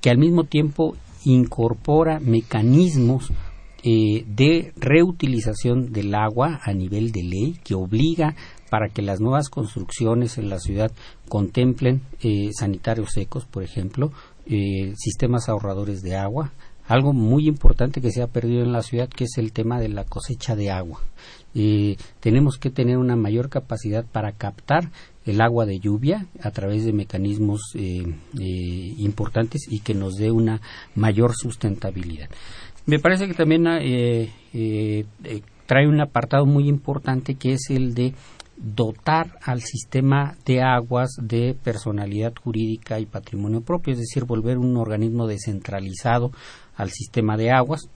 que 0.02 0.10
al 0.10 0.18
mismo 0.18 0.44
tiempo 0.44 0.98
incorpora 1.24 2.20
mecanismos 2.20 3.32
eh, 3.82 4.26
de 4.28 4.74
reutilización 4.76 5.94
del 5.94 6.14
agua 6.16 6.60
a 6.66 6.74
nivel 6.74 7.14
de 7.14 7.24
ley 7.24 7.60
que 7.64 7.76
obliga 7.76 8.36
para 8.70 8.90
que 8.90 9.02
las 9.02 9.22
nuevas 9.22 9.48
construcciones 9.48 10.38
en 10.38 10.50
la 10.50 10.60
ciudad 10.60 10.92
contemplen 11.30 12.02
eh, 12.22 12.50
sanitarios 12.52 13.12
secos, 13.14 13.46
por 13.46 13.64
ejemplo, 13.64 14.12
eh, 14.50 14.94
sistemas 14.96 15.50
ahorradores 15.50 16.02
de 16.02 16.16
agua, 16.16 16.54
algo 16.88 17.14
muy 17.14 17.48
importante 17.48 18.02
que 18.02 18.12
se 18.12 18.22
ha 18.22 18.28
perdido 18.28 18.64
en 18.64 18.72
la 18.72 18.82
ciudad, 18.82 19.10
que 19.10 19.26
es 19.26 19.38
el 19.38 19.52
tema 19.52 19.80
de 19.80 19.90
la 19.90 20.06
cosecha 20.06 20.56
de 20.56 20.72
agua. 20.72 21.02
Eh, 21.54 21.98
tenemos 22.20 22.58
que 22.58 22.70
tener 22.70 22.98
una 22.98 23.16
mayor 23.16 23.50
capacidad 23.50 24.06
para 24.06 24.32
captar 24.32 24.92
el 25.26 25.42
agua 25.42 25.66
de 25.66 25.80
lluvia 25.80 26.28
a 26.42 26.52
través 26.52 26.86
de 26.86 26.94
mecanismos 26.94 27.62
eh, 27.76 28.04
eh, 28.40 28.94
importantes 29.00 29.64
y 29.70 29.80
que 29.80 29.94
nos 29.94 30.16
dé 30.16 30.32
una 30.32 30.62
mayor 30.96 31.34
sustentabilidad. 31.36 32.30
Me 32.86 33.00
parece 33.00 33.28
que 33.28 33.34
también 33.34 33.66
trae 35.66 35.88
un 35.88 36.00
apartado 36.00 36.46
muy 36.46 36.70
importante 36.70 37.36
que 37.36 37.54
es 37.54 37.70
el 37.70 37.94
de 37.94 38.14
dotar 38.58 39.38
al 39.44 39.62
sistema 39.62 40.36
de 40.46 40.62
aguas 40.62 41.12
de 41.22 41.56
personalidad 41.64 42.34
jurídica 42.36 43.00
y 43.00 43.06
patrimonio 43.06 43.62
propio, 43.62 43.94
es 43.94 44.00
decir, 44.00 44.26
volver 44.26 44.58
un 44.58 44.76
organismo 44.78 45.28
descentralizado 45.28 46.32
al 46.76 46.90
sistema 46.90 47.38
de 47.38 47.52
aguas 47.52 47.90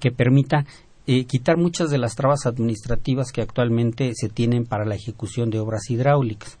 que 0.00 0.10
permita 0.10 0.64
eh, 1.06 1.24
quitar 1.26 1.56
muchas 1.56 1.90
de 1.90 1.98
las 1.98 2.14
trabas 2.14 2.46
administrativas 2.46 3.32
que 3.32 3.42
actualmente 3.42 4.12
se 4.14 4.28
tienen 4.28 4.64
para 4.64 4.84
la 4.84 4.94
ejecución 4.94 5.50
de 5.50 5.58
obras 5.58 5.90
hidráulicas. 5.90 6.58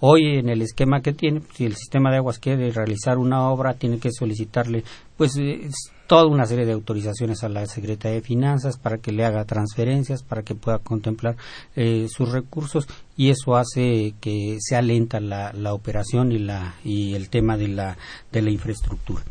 Hoy 0.00 0.38
en 0.38 0.48
el 0.48 0.62
esquema 0.62 1.00
que 1.00 1.12
tiene, 1.12 1.42
si 1.54 1.64
el 1.64 1.74
sistema 1.74 2.10
de 2.10 2.18
aguas 2.18 2.38
quiere 2.38 2.70
realizar 2.70 3.18
una 3.18 3.48
obra, 3.50 3.74
tiene 3.74 3.98
que 3.98 4.12
solicitarle 4.12 4.84
pues 5.16 5.36
es 5.36 5.90
toda 6.08 6.26
una 6.26 6.46
serie 6.46 6.64
de 6.64 6.72
autorizaciones 6.72 7.44
a 7.44 7.48
la 7.48 7.66
Secretaría 7.66 8.16
de 8.16 8.22
Finanzas 8.22 8.78
para 8.78 8.96
que 8.96 9.12
le 9.12 9.24
haga 9.24 9.44
transferencias, 9.44 10.22
para 10.22 10.42
que 10.42 10.54
pueda 10.54 10.78
contemplar 10.78 11.36
eh, 11.76 12.06
sus 12.08 12.32
recursos 12.32 12.88
y 13.16 13.28
eso 13.28 13.56
hace 13.56 14.14
que 14.20 14.56
sea 14.58 14.80
lenta 14.80 15.20
la, 15.20 15.52
la 15.52 15.74
operación 15.74 16.32
y, 16.32 16.38
la, 16.38 16.74
y 16.82 17.14
el 17.14 17.28
tema 17.28 17.58
de 17.58 17.68
la, 17.68 17.98
de 18.32 18.42
la 18.42 18.50
infraestructura. 18.50 19.22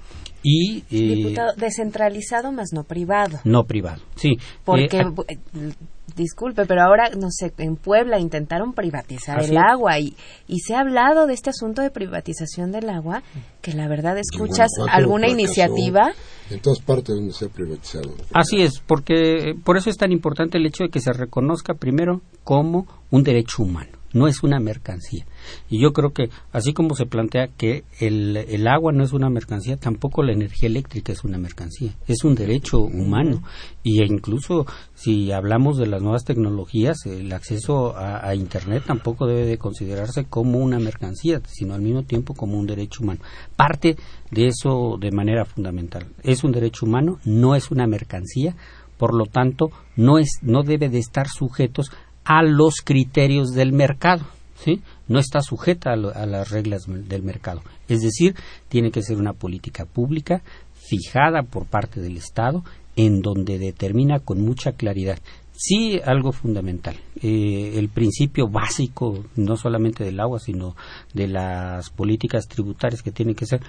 Y, 0.43 0.83
eh, 0.91 1.15
Diputado, 1.15 1.53
descentralizado 1.57 2.51
más 2.51 2.69
no 2.71 2.83
privado. 2.83 3.39
No 3.43 3.65
privado, 3.65 4.03
sí. 4.15 4.37
Porque, 4.63 4.99
eh, 4.99 5.73
disculpe, 6.17 6.65
pero 6.65 6.81
ahora, 6.81 7.11
no 7.17 7.29
sé, 7.31 7.53
en 7.59 7.77
Puebla 7.77 8.19
intentaron 8.19 8.73
privatizar 8.73 9.41
el 9.41 9.55
agua 9.57 9.99
y, 9.99 10.15
y 10.47 10.59
se 10.59 10.75
ha 10.75 10.81
hablado 10.81 11.27
de 11.27 11.33
este 11.33 11.51
asunto 11.51 11.81
de 11.81 11.91
privatización 11.91 12.71
del 12.71 12.89
agua, 12.89 13.23
que 13.61 13.73
la 13.73 13.87
verdad 13.87 14.17
escuchas 14.17 14.71
alguna 14.89 15.29
iniciativa. 15.29 16.11
En 16.49 16.59
todas 16.59 16.79
partes 16.79 17.15
donde 17.15 17.33
se 17.33 17.45
ha 17.45 17.49
privatizado. 17.49 18.13
Así 18.33 18.61
es, 18.61 18.79
porque 18.79 19.53
por 19.63 19.77
eso 19.77 19.89
es 19.89 19.97
tan 19.97 20.11
importante 20.11 20.57
el 20.57 20.65
hecho 20.65 20.83
de 20.83 20.89
que 20.89 20.99
se 20.99 21.13
reconozca 21.13 21.73
primero 21.75 22.21
como 22.43 22.87
un 23.11 23.23
derecho 23.23 23.63
humano 23.63 23.96
no 24.13 24.27
es 24.27 24.43
una 24.43 24.59
mercancía. 24.59 25.25
Y 25.69 25.81
yo 25.81 25.93
creo 25.93 26.11
que, 26.11 26.29
así 26.51 26.73
como 26.73 26.95
se 26.95 27.05
plantea 27.05 27.47
que 27.47 27.83
el, 27.99 28.35
el, 28.37 28.67
agua 28.67 28.91
no 28.91 29.03
es 29.03 29.13
una 29.13 29.29
mercancía, 29.29 29.77
tampoco 29.77 30.23
la 30.23 30.33
energía 30.33 30.67
eléctrica 30.67 31.11
es 31.11 31.23
una 31.23 31.37
mercancía, 31.37 31.93
es 32.07 32.23
un 32.23 32.35
derecho 32.35 32.79
humano. 32.79 33.43
Y 33.83 34.03
incluso 34.03 34.65
si 34.93 35.31
hablamos 35.31 35.77
de 35.77 35.87
las 35.87 36.01
nuevas 36.01 36.25
tecnologías, 36.25 37.05
el 37.05 37.31
acceso 37.31 37.95
a, 37.97 38.35
Internet 38.35 38.83
tampoco 38.85 39.25
debe 39.25 39.45
de 39.45 39.57
considerarse 39.57 40.25
como 40.25 40.59
una 40.59 40.79
mercancía, 40.79 41.41
sino 41.47 41.73
al 41.73 41.81
mismo 41.81 42.03
tiempo 42.03 42.33
como 42.33 42.57
un 42.57 42.67
derecho 42.67 43.03
humano. 43.03 43.21
Parte 43.55 43.95
de 44.31 44.47
eso 44.47 44.97
de 44.99 45.11
manera 45.11 45.45
fundamental. 45.45 46.07
Es 46.23 46.43
un 46.43 46.51
derecho 46.51 46.85
humano, 46.85 47.19
no 47.25 47.55
es 47.55 47.71
una 47.71 47.87
mercancía, 47.87 48.55
por 48.97 49.13
lo 49.13 49.25
tanto, 49.25 49.69
no, 49.95 50.17
es, 50.17 50.39
no 50.41 50.63
debe 50.63 50.89
de 50.89 50.97
estar 50.97 51.27
sujetos 51.27 51.91
a 52.27 52.43
los 52.43 52.81
criterios 52.83 53.51
del 53.51 53.71
mercado. 53.71 54.25
¿sí? 54.55 54.81
No 55.07 55.17
está 55.19 55.39
sujeta 55.41 55.93
a, 55.93 56.25
las 56.25 56.49
reglas 56.51 56.83
del 56.87 57.23
mercado. 57.23 57.61
Es 57.87 58.01
decir, 58.01 58.35
tiene 58.67 58.91
que 58.91 59.01
ser 59.01 59.17
una 59.17 59.33
política 59.33 59.85
pública 59.85 60.41
fijada 60.73 61.43
por 61.43 61.65
parte 61.65 62.01
del 62.01 62.17
Estado 62.17 62.63
en 62.97 63.21
donde 63.21 63.57
determina 63.57 64.19
con 64.19 64.41
mucha 64.41 64.73
claridad 64.73 65.19
sí 65.57 65.99
algo 66.05 66.31
fundamental. 66.31 66.95
Eh, 67.21 67.73
el 67.75 67.89
principio 67.89 68.47
básico, 68.47 69.25
no 69.35 69.57
solamente 69.57 70.03
del 70.03 70.19
agua, 70.19 70.39
sino 70.39 70.75
de 71.13 71.27
las 71.27 71.89
políticas 71.89 72.47
tributarias 72.47 73.01
que 73.01 73.11
tienen 73.11 73.35
que 73.35 73.47
ser 73.47 73.61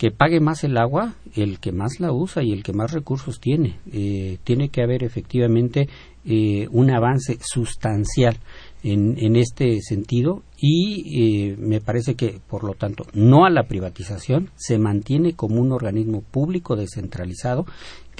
que 0.00 0.10
pague 0.10 0.40
más 0.40 0.64
el 0.64 0.78
agua 0.78 1.12
el 1.36 1.60
que 1.60 1.72
más 1.72 2.00
la 2.00 2.10
usa 2.10 2.42
y 2.42 2.52
el 2.52 2.62
que 2.62 2.72
más 2.72 2.90
recursos 2.90 3.38
tiene. 3.38 3.76
Eh, 3.92 4.38
tiene 4.44 4.70
que 4.70 4.82
haber 4.82 5.04
efectivamente 5.04 5.90
eh, 6.24 6.68
un 6.70 6.90
avance 6.90 7.36
sustancial 7.42 8.38
en, 8.82 9.16
en 9.18 9.36
este 9.36 9.78
sentido 9.82 10.42
y 10.56 11.50
eh, 11.50 11.56
me 11.58 11.82
parece 11.82 12.14
que, 12.14 12.40
por 12.48 12.64
lo 12.64 12.72
tanto, 12.72 13.04
no 13.12 13.44
a 13.44 13.50
la 13.50 13.64
privatización, 13.64 14.48
se 14.56 14.78
mantiene 14.78 15.34
como 15.34 15.60
un 15.60 15.70
organismo 15.70 16.22
público 16.22 16.76
descentralizado 16.76 17.66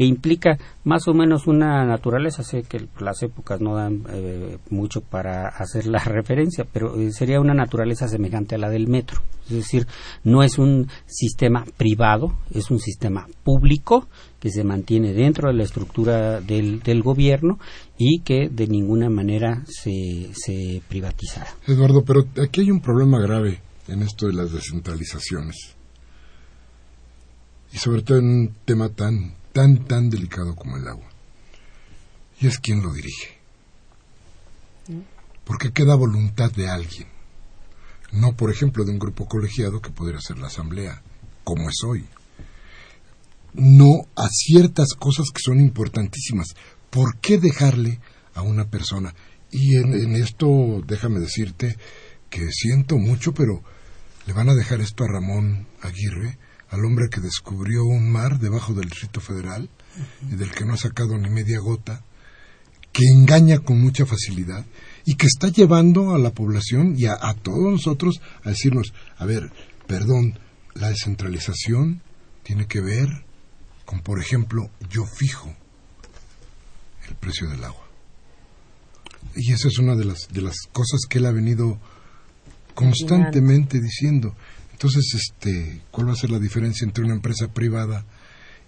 que 0.00 0.06
implica 0.06 0.56
más 0.84 1.08
o 1.08 1.12
menos 1.12 1.46
una 1.46 1.84
naturaleza, 1.84 2.42
sé 2.42 2.62
que 2.62 2.88
las 3.00 3.22
épocas 3.22 3.60
no 3.60 3.74
dan 3.74 4.02
eh, 4.08 4.56
mucho 4.70 5.02
para 5.02 5.48
hacer 5.48 5.86
la 5.86 5.98
referencia, 6.04 6.64
pero 6.64 6.98
eh, 6.98 7.12
sería 7.12 7.38
una 7.38 7.52
naturaleza 7.52 8.08
semejante 8.08 8.54
a 8.54 8.58
la 8.58 8.70
del 8.70 8.88
metro, 8.88 9.20
es 9.44 9.56
decir, 9.56 9.86
no 10.24 10.42
es 10.42 10.56
un 10.56 10.88
sistema 11.04 11.66
privado, 11.76 12.32
es 12.50 12.70
un 12.70 12.78
sistema 12.78 13.26
público 13.44 14.08
que 14.38 14.48
se 14.48 14.64
mantiene 14.64 15.12
dentro 15.12 15.48
de 15.48 15.54
la 15.54 15.64
estructura 15.64 16.40
del, 16.40 16.80
del 16.80 17.02
gobierno 17.02 17.58
y 17.98 18.20
que 18.20 18.48
de 18.48 18.68
ninguna 18.68 19.10
manera 19.10 19.64
se, 19.66 20.30
se 20.32 20.80
privatizará. 20.88 21.50
Eduardo, 21.66 22.02
pero 22.06 22.24
aquí 22.42 22.62
hay 22.62 22.70
un 22.70 22.80
problema 22.80 23.20
grave 23.20 23.60
en 23.86 24.00
esto 24.00 24.28
de 24.28 24.32
las 24.32 24.50
descentralizaciones. 24.50 25.76
Y 27.70 27.76
sobre 27.76 28.00
todo 28.00 28.16
en 28.16 28.24
un 28.24 28.54
tema 28.64 28.88
tan 28.88 29.38
tan, 29.52 29.84
tan 29.84 30.10
delicado 30.10 30.54
como 30.54 30.76
el 30.76 30.88
agua. 30.88 31.08
Y 32.40 32.46
es 32.46 32.58
quien 32.58 32.82
lo 32.82 32.92
dirige. 32.92 33.38
Porque 35.44 35.72
queda 35.72 35.94
voluntad 35.94 36.50
de 36.52 36.68
alguien. 36.68 37.08
No, 38.12 38.36
por 38.36 38.50
ejemplo, 38.50 38.84
de 38.84 38.92
un 38.92 38.98
grupo 38.98 39.26
colegiado 39.26 39.80
que 39.80 39.90
podría 39.90 40.20
ser 40.20 40.38
la 40.38 40.48
asamblea, 40.48 41.02
como 41.44 41.68
es 41.68 41.76
hoy. 41.86 42.06
No 43.52 44.06
a 44.16 44.28
ciertas 44.28 44.94
cosas 44.98 45.26
que 45.32 45.42
son 45.44 45.60
importantísimas. 45.60 46.48
¿Por 46.88 47.18
qué 47.18 47.38
dejarle 47.38 48.00
a 48.34 48.42
una 48.42 48.68
persona? 48.68 49.14
Y 49.50 49.76
en, 49.76 49.94
en 49.94 50.16
esto, 50.16 50.82
déjame 50.86 51.20
decirte 51.20 51.76
que 52.30 52.50
siento 52.50 52.96
mucho, 52.96 53.32
pero 53.32 53.62
le 54.26 54.32
van 54.32 54.48
a 54.48 54.54
dejar 54.54 54.80
esto 54.80 55.04
a 55.04 55.08
Ramón 55.08 55.66
Aguirre, 55.82 56.38
al 56.70 56.84
hombre 56.84 57.08
que 57.10 57.20
descubrió 57.20 57.84
un 57.84 58.10
mar 58.10 58.38
debajo 58.38 58.72
del 58.74 58.88
Distrito 58.88 59.20
Federal 59.20 59.68
y 60.30 60.36
del 60.36 60.50
que 60.52 60.64
no 60.64 60.74
ha 60.74 60.78
sacado 60.78 61.18
ni 61.18 61.28
media 61.28 61.58
gota, 61.58 62.02
que 62.92 63.04
engaña 63.04 63.58
con 63.58 63.80
mucha 63.80 64.06
facilidad 64.06 64.64
y 65.04 65.14
que 65.14 65.26
está 65.26 65.48
llevando 65.48 66.14
a 66.14 66.18
la 66.18 66.32
población 66.32 66.94
y 66.96 67.06
a, 67.06 67.18
todos 67.42 67.72
nosotros 67.72 68.20
a 68.44 68.50
decirnos, 68.50 68.92
a 69.16 69.26
ver, 69.26 69.52
perdón, 69.86 70.38
la 70.74 70.88
descentralización 70.88 72.02
tiene 72.42 72.66
que 72.66 72.80
ver 72.80 73.08
con, 73.84 74.00
por 74.00 74.20
ejemplo, 74.20 74.70
yo 74.88 75.04
fijo 75.04 75.54
el 77.08 77.16
precio 77.16 77.48
del 77.48 77.64
agua. 77.64 77.86
Y 79.34 79.52
esa 79.52 79.68
es 79.68 79.78
una 79.78 79.96
de 79.96 80.04
las, 80.04 80.28
de 80.32 80.42
las 80.42 80.56
cosas 80.72 81.00
que 81.08 81.18
él 81.18 81.26
ha 81.26 81.32
venido 81.32 81.78
constantemente 82.74 83.80
diciendo. 83.80 84.34
Entonces, 84.82 85.12
este, 85.14 85.82
¿cuál 85.90 86.08
va 86.08 86.12
a 86.12 86.16
ser 86.16 86.30
la 86.30 86.38
diferencia 86.38 86.86
entre 86.86 87.04
una 87.04 87.12
empresa 87.12 87.52
privada 87.52 88.06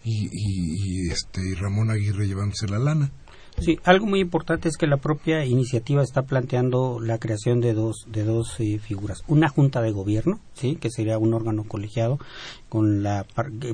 y, 0.04 0.28
y, 0.30 1.10
este, 1.10 1.40
y 1.40 1.54
Ramón 1.54 1.90
Aguirre 1.90 2.26
llevándose 2.26 2.68
la 2.68 2.78
lana? 2.78 3.10
Sí, 3.58 3.78
algo 3.84 4.06
muy 4.06 4.20
importante 4.20 4.68
es 4.68 4.76
que 4.76 4.86
la 4.86 4.96
propia 4.96 5.44
iniciativa 5.44 6.02
está 6.02 6.22
planteando 6.22 6.98
la 7.00 7.18
creación 7.18 7.60
de 7.60 7.74
dos, 7.74 8.06
de 8.08 8.24
dos 8.24 8.58
eh, 8.58 8.78
figuras. 8.78 9.22
Una 9.28 9.48
junta 9.48 9.80
de 9.82 9.92
gobierno, 9.92 10.40
sí, 10.54 10.76
que 10.76 10.90
sería 10.90 11.18
un 11.18 11.32
órgano 11.34 11.64
colegiado 11.64 12.18
con 12.68 13.02
la, 13.02 13.24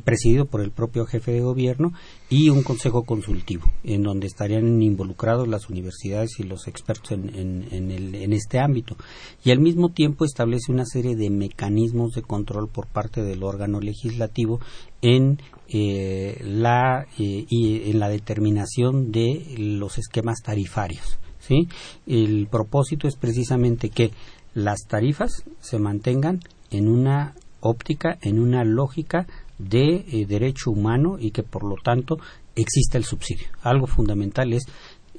presidido 0.04 0.46
por 0.46 0.60
el 0.60 0.72
propio 0.72 1.06
jefe 1.06 1.32
de 1.32 1.40
gobierno 1.40 1.92
y 2.28 2.50
un 2.50 2.62
consejo 2.62 3.04
consultivo, 3.04 3.70
en 3.84 4.02
donde 4.02 4.26
estarían 4.26 4.82
involucrados 4.82 5.48
las 5.48 5.70
universidades 5.70 6.38
y 6.38 6.42
los 6.42 6.66
expertos 6.66 7.12
en, 7.12 7.30
en, 7.70 7.90
el, 7.90 8.14
en 8.14 8.32
este 8.32 8.58
ámbito. 8.58 8.96
Y 9.44 9.52
al 9.52 9.60
mismo 9.60 9.90
tiempo 9.90 10.24
establece 10.24 10.72
una 10.72 10.84
serie 10.84 11.16
de 11.16 11.30
mecanismos 11.30 12.12
de 12.12 12.22
control 12.22 12.68
por 12.68 12.88
parte 12.88 13.22
del 13.22 13.42
órgano 13.42 13.80
legislativo 13.80 14.60
en 15.02 15.40
eh, 15.68 16.40
la, 16.42 17.06
eh, 17.18 17.44
y 17.48 17.90
en 17.90 18.00
la 18.00 18.08
determinación 18.08 19.12
de 19.12 19.54
los 19.58 19.98
esquemas 19.98 20.38
tarifarios. 20.42 21.18
¿sí? 21.40 21.68
El 22.06 22.46
propósito 22.46 23.06
es 23.06 23.16
precisamente 23.16 23.90
que 23.90 24.12
las 24.54 24.86
tarifas 24.88 25.44
se 25.60 25.78
mantengan 25.78 26.40
en 26.70 26.88
una 26.88 27.34
óptica, 27.60 28.18
en 28.22 28.38
una 28.38 28.64
lógica 28.64 29.26
de 29.58 30.06
eh, 30.08 30.26
derecho 30.26 30.70
humano 30.70 31.18
y 31.18 31.32
que 31.32 31.42
por 31.42 31.64
lo 31.64 31.76
tanto 31.82 32.18
exista 32.54 32.98
el 32.98 33.04
subsidio. 33.04 33.48
Algo 33.62 33.86
fundamental 33.86 34.52
es 34.52 34.64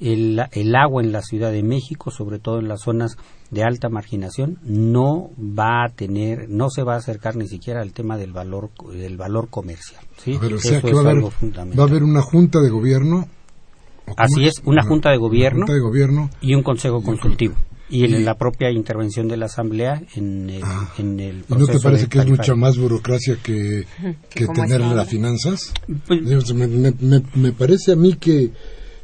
el, 0.00 0.40
el, 0.52 0.74
agua 0.74 1.02
en 1.02 1.12
la 1.12 1.22
Ciudad 1.22 1.52
de 1.52 1.62
México, 1.62 2.10
sobre 2.10 2.38
todo 2.38 2.58
en 2.58 2.68
las 2.68 2.80
zonas 2.82 3.16
de 3.50 3.62
alta 3.62 3.88
marginación, 3.88 4.58
no 4.64 5.30
va 5.38 5.84
a 5.84 5.88
tener, 5.90 6.48
no 6.48 6.70
se 6.70 6.82
va 6.82 6.94
a 6.94 6.98
acercar 6.98 7.36
ni 7.36 7.46
siquiera 7.46 7.82
al 7.82 7.92
tema 7.92 8.16
del 8.16 8.32
valor, 8.32 8.70
del 8.92 9.16
valor 9.16 9.48
comercial. 9.48 10.02
¿sí? 10.16 10.36
o 10.36 10.58
sea 10.58 10.80
que 10.80 10.92
va, 10.92 11.00
a 11.00 11.10
haber, 11.10 11.24
va 11.24 11.82
a 11.82 11.86
haber 11.86 12.02
una 12.02 12.22
junta 12.22 12.60
de 12.60 12.70
gobierno. 12.70 13.28
Así 14.16 14.44
es, 14.44 14.60
una, 14.64 14.82
junta, 14.82 15.10
de 15.10 15.18
gobierno 15.18 15.66
de 15.66 15.78
gobierno 15.78 16.30
y 16.40 16.54
un 16.54 16.64
consejo 16.64 17.00
consultivo. 17.00 17.54
Y 17.88 18.04
en 18.04 18.24
la 18.24 18.36
propia 18.36 18.70
intervención 18.70 19.28
de 19.28 19.36
la 19.36 19.46
Asamblea 19.46 20.02
en 20.14 20.48
el, 20.48 20.62
ah. 20.64 20.92
en 20.98 21.18
el 21.18 21.44
¿Y 21.48 21.54
no 21.54 21.66
te 21.66 21.80
parece 21.80 22.08
que 22.08 22.20
es 22.20 22.26
mucha 22.26 22.54
más 22.54 22.78
burocracia 22.78 23.36
que, 23.42 23.84
que 24.30 24.46
tener 24.48 24.80
las 24.80 25.08
finanzas? 25.08 25.72
Pues 26.06 26.54
me, 26.54 26.66
me, 26.66 27.22
me 27.34 27.52
parece 27.52 27.92
a 27.92 27.96
mí 27.96 28.14
que 28.14 28.50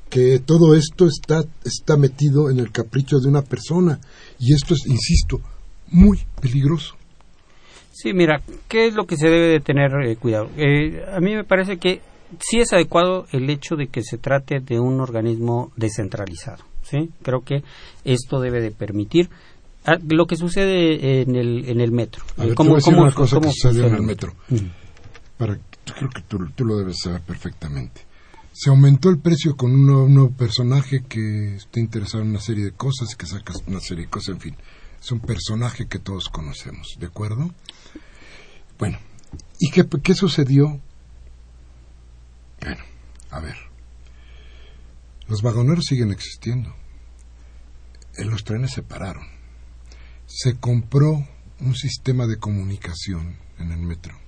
que 0.08 0.38
todo 0.38 0.74
esto 0.74 1.06
está, 1.06 1.44
está 1.64 1.96
metido 1.96 2.50
en 2.50 2.58
el 2.58 2.70
capricho 2.70 3.18
de 3.18 3.28
una 3.28 3.42
persona 3.42 3.98
y 4.38 4.54
esto 4.54 4.74
es, 4.74 4.86
insisto, 4.86 5.40
muy 5.90 6.20
peligroso. 6.40 6.94
Sí, 7.92 8.12
mira, 8.12 8.42
¿qué 8.68 8.86
es 8.86 8.94
lo 8.94 9.06
que 9.06 9.16
se 9.16 9.28
debe 9.28 9.48
de 9.48 9.60
tener 9.60 9.90
eh, 10.04 10.16
cuidado? 10.16 10.50
Eh, 10.56 11.02
a 11.10 11.18
mí 11.20 11.34
me 11.34 11.44
parece 11.44 11.78
que 11.78 12.02
sí 12.40 12.58
es 12.58 12.72
adecuado 12.72 13.26
el 13.32 13.48
hecho 13.48 13.74
de 13.76 13.88
que 13.88 14.02
se 14.02 14.18
trate 14.18 14.60
de 14.60 14.78
un 14.78 15.00
organismo 15.00 15.72
descentralizado. 15.76 16.62
¿sí? 16.82 17.10
Creo 17.22 17.40
que 17.40 17.62
esto 18.04 18.40
debe 18.40 18.60
de 18.60 18.70
permitir 18.70 19.30
ah, 19.86 19.96
lo 20.06 20.26
que 20.26 20.36
sucede 20.36 21.22
en 21.22 21.36
el, 21.36 21.68
en 21.68 21.80
el 21.80 21.90
metro. 21.90 22.22
A 22.36 22.44
ver, 22.44 22.54
¿Cómo, 22.54 22.76
cómo, 22.82 23.02
una 23.02 23.12
cosa 23.12 23.40
que 23.40 23.50
sucede 23.50 23.86
en 23.86 23.94
el 23.94 24.02
metro. 24.02 24.34
Para 25.38 25.58
creo 25.94 26.10
que 26.10 26.22
tú, 26.22 26.38
tú 26.54 26.64
lo 26.64 26.76
debes 26.76 26.98
saber 26.98 27.20
perfectamente. 27.22 28.05
Se 28.58 28.70
aumentó 28.70 29.10
el 29.10 29.18
precio 29.18 29.54
con 29.54 29.70
un 29.72 30.14
nuevo, 30.14 30.30
personaje 30.30 31.04
que 31.06 31.56
está 31.56 31.78
interesado 31.78 32.22
en 32.22 32.30
una 32.30 32.40
serie 32.40 32.64
de 32.64 32.72
cosas 32.72 33.14
que 33.14 33.26
saca 33.26 33.52
una 33.66 33.80
serie 33.80 34.04
de 34.04 34.10
cosas, 34.10 34.36
en 34.36 34.40
fin. 34.40 34.56
Es 34.98 35.12
un 35.12 35.20
personaje 35.20 35.88
que 35.88 35.98
todos 35.98 36.30
conocemos, 36.30 36.96
¿de 36.98 37.04
acuerdo? 37.04 37.54
Bueno, 38.78 38.98
¿y 39.58 39.70
qué, 39.70 39.86
qué 40.02 40.14
sucedió? 40.14 40.80
Bueno, 42.62 42.82
a 43.30 43.40
ver. 43.40 43.56
Los 45.28 45.42
vagoneros 45.42 45.84
siguen 45.84 46.10
existiendo. 46.10 46.74
Eh, 48.16 48.24
Los 48.24 48.42
trenes 48.42 48.72
se 48.72 48.82
pararon. 48.82 49.26
Se 50.24 50.56
compró 50.56 51.28
un 51.60 51.74
sistema 51.74 52.26
de 52.26 52.38
comunicación 52.38 53.36
en 53.58 53.72
el 53.72 53.80
metro 53.80 54.18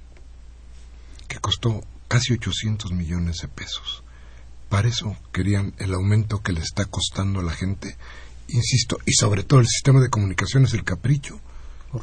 que 1.28 1.38
costó 1.38 1.80
casi 2.08 2.34
800 2.34 2.92
millones 2.92 3.38
de 3.38 3.48
pesos. 3.48 4.04
Para 4.68 4.88
eso 4.88 5.16
querían 5.32 5.72
el 5.78 5.94
aumento 5.94 6.40
que 6.42 6.52
le 6.52 6.60
está 6.60 6.84
costando 6.84 7.40
a 7.40 7.42
la 7.42 7.52
gente. 7.52 7.96
Insisto, 8.48 8.98
y 9.06 9.12
sobre 9.12 9.42
todo 9.42 9.60
el 9.60 9.66
sistema 9.66 10.00
de 10.00 10.08
comunicación 10.10 10.64
es 10.64 10.74
el 10.74 10.84
capricho 10.84 11.40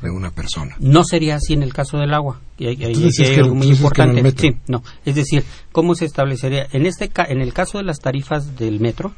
de 0.02 0.10
una 0.10 0.32
persona. 0.32 0.76
No 0.80 1.04
sería 1.04 1.36
así 1.36 1.54
en 1.54 1.62
el 1.64 1.74
caso 1.74 1.98
del 1.98 2.14
agua. 2.14 2.42
Y 2.58 2.66
hay, 2.68 2.84
hay- 2.84 2.94
que- 3.16 3.36
algo 3.40 3.56
muy 3.56 3.68
que 3.68 3.74
importante. 3.74 4.32
Sí, 4.38 4.58
no. 4.68 4.84
Es 5.06 5.16
decir, 5.16 5.44
¿cómo 5.72 5.94
se 5.96 6.06
establecería? 6.06 6.68
En 6.72 6.86
este 6.88 7.12
en 7.28 7.42
el 7.42 7.54
caso 7.54 7.78
de 7.78 7.84
las 7.84 8.00
tarifas 8.00 8.58
del 8.58 8.80
metro, 8.80 9.14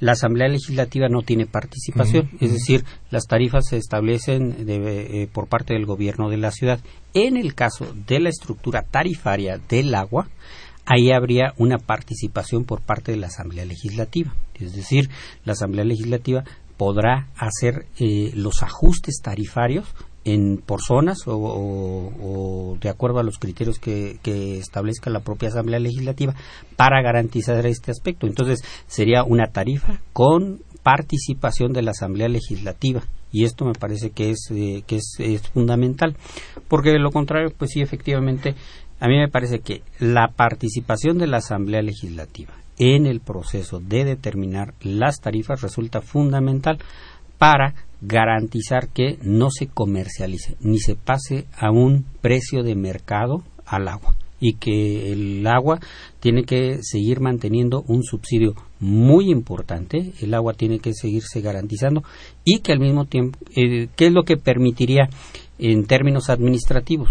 la 0.00 0.12
Asamblea 0.12 0.48
Legislativa 0.48 1.08
no 1.08 1.22
tiene 1.22 1.46
participación. 1.46 2.30
Es 2.40 2.52
decir, 2.52 2.84
las 3.10 3.26
tarifas 3.26 3.66
se 3.68 3.76
establecen 3.76 4.66
de- 4.66 5.22
eh, 5.22 5.28
por 5.32 5.46
parte 5.48 5.74
del 5.74 5.86
gobierno 5.86 6.30
de 6.30 6.36
la 6.36 6.50
ciudad. 6.50 6.80
En 7.14 7.36
el 7.36 7.54
caso 7.54 7.92
de 8.06 8.18
la 8.20 8.28
estructura 8.28 8.82
tarifaria 8.82 9.58
del 9.68 9.94
agua, 9.94 10.28
ahí 10.90 11.10
habría 11.12 11.52
una 11.58 11.78
participación 11.78 12.64
por 12.64 12.80
parte 12.80 13.12
de 13.12 13.18
la 13.18 13.26
Asamblea 13.28 13.64
Legislativa. 13.64 14.34
Es 14.54 14.72
decir, 14.74 15.10
la 15.44 15.52
Asamblea 15.52 15.84
Legislativa 15.84 16.44
podrá 16.76 17.28
hacer 17.36 17.86
eh, 17.98 18.30
los 18.34 18.62
ajustes 18.62 19.20
tarifarios 19.22 19.86
en 20.24 20.58
por 20.58 20.80
zonas 20.82 21.26
o, 21.26 21.36
o- 21.36 22.76
de 22.80 22.88
acuerdo 22.88 23.18
a 23.18 23.22
los 23.22 23.38
criterios 23.38 23.78
que, 23.78 24.18
que 24.22 24.58
establezca 24.58 25.10
la 25.10 25.20
propia 25.20 25.48
Asamblea 25.48 25.78
Legislativa 25.80 26.34
para 26.76 27.02
garantizar 27.02 27.64
este 27.66 27.90
aspecto. 27.90 28.26
Entonces 28.26 28.60
sería 28.86 29.24
una 29.24 29.48
tarifa 29.48 30.00
con 30.12 30.60
participación 30.82 31.72
de 31.72 31.82
la 31.82 31.90
Asamblea 31.92 32.28
Legislativa 32.28 33.02
y 33.30 33.44
esto 33.44 33.64
me 33.64 33.72
parece 33.72 34.10
que 34.10 34.30
es 34.30 34.48
eh, 34.50 34.82
que 34.86 34.96
es, 34.96 35.16
es 35.18 35.42
fundamental 35.48 36.16
porque 36.68 36.90
de 36.90 36.98
lo 36.98 37.10
contrario 37.10 37.52
pues 37.56 37.72
sí 37.72 37.82
efectivamente 37.82 38.54
a 39.00 39.08
mí 39.08 39.16
me 39.16 39.28
parece 39.28 39.60
que 39.60 39.82
la 39.98 40.28
participación 40.28 41.18
de 41.18 41.26
la 41.26 41.38
Asamblea 41.38 41.82
Legislativa 41.82 42.52
en 42.78 43.06
el 43.06 43.20
proceso 43.20 43.80
de 43.80 44.04
determinar 44.04 44.74
las 44.82 45.20
tarifas 45.20 45.60
resulta 45.62 46.00
fundamental 46.00 46.78
para 47.38 47.74
garantizar 48.00 48.88
que 48.88 49.18
no 49.22 49.50
se 49.50 49.66
comercialice 49.66 50.56
ni 50.60 50.78
se 50.78 50.94
pase 50.94 51.46
a 51.56 51.70
un 51.70 52.04
precio 52.20 52.62
de 52.62 52.74
mercado 52.74 53.42
al 53.66 53.88
agua 53.88 54.14
y 54.40 54.54
que 54.54 55.12
el 55.12 55.46
agua 55.46 55.80
tiene 56.20 56.44
que 56.44 56.78
seguir 56.82 57.20
manteniendo 57.20 57.82
un 57.88 58.04
subsidio 58.04 58.54
muy 58.78 59.30
importante, 59.30 60.12
el 60.20 60.34
agua 60.34 60.54
tiene 60.54 60.78
que 60.78 60.94
seguirse 60.94 61.40
garantizando 61.40 62.04
y 62.44 62.60
que 62.60 62.72
al 62.72 62.78
mismo 62.78 63.06
tiempo, 63.06 63.38
eh, 63.56 63.88
¿qué 63.96 64.06
es 64.06 64.12
lo 64.12 64.22
que 64.22 64.36
permitiría 64.36 65.08
en 65.58 65.86
términos 65.86 66.30
administrativos? 66.30 67.08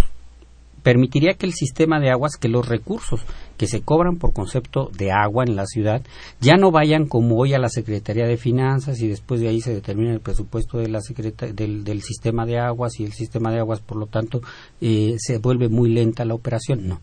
Permitiría 0.84 1.34
que 1.34 1.46
el 1.46 1.54
sistema 1.54 2.00
de 2.00 2.12
aguas, 2.12 2.38
que 2.38 2.48
los 2.48 2.68
recursos 2.68 3.22
que 3.58 3.68
se 3.68 3.82
cobran 3.82 4.18
por 4.18 4.34
concepto 4.34 4.90
de 4.98 5.12
agua 5.12 5.44
en 5.46 5.56
la 5.56 5.66
ciudad, 5.66 6.02
ya 6.40 6.56
no 6.56 6.72
vayan 6.72 7.08
como 7.08 7.38
hoy 7.38 7.54
a 7.54 7.60
la 7.60 7.70
Secretaría 7.70 8.26
de 8.26 8.38
Finanzas 8.38 9.02
y 9.02 9.08
después 9.08 9.42
de 9.42 9.50
ahí 9.50 9.62
se 9.62 9.74
determina 9.74 10.14
el 10.14 10.20
presupuesto 10.20 10.78
de 10.78 10.90
la 10.90 11.00
del, 11.54 11.84
del 11.84 12.02
sistema 12.02 12.46
de 12.46 12.60
aguas 12.60 13.00
y 13.00 13.04
el 13.04 13.14
sistema 13.14 13.52
de 13.52 13.60
aguas, 13.60 13.82
por 13.82 13.98
lo 13.98 14.06
tanto, 14.06 14.42
eh, 14.82 15.16
se 15.18 15.40
vuelve 15.40 15.70
muy 15.70 15.92
lenta 15.92 16.26
la 16.26 16.36
operación. 16.36 16.88
No, 16.88 17.02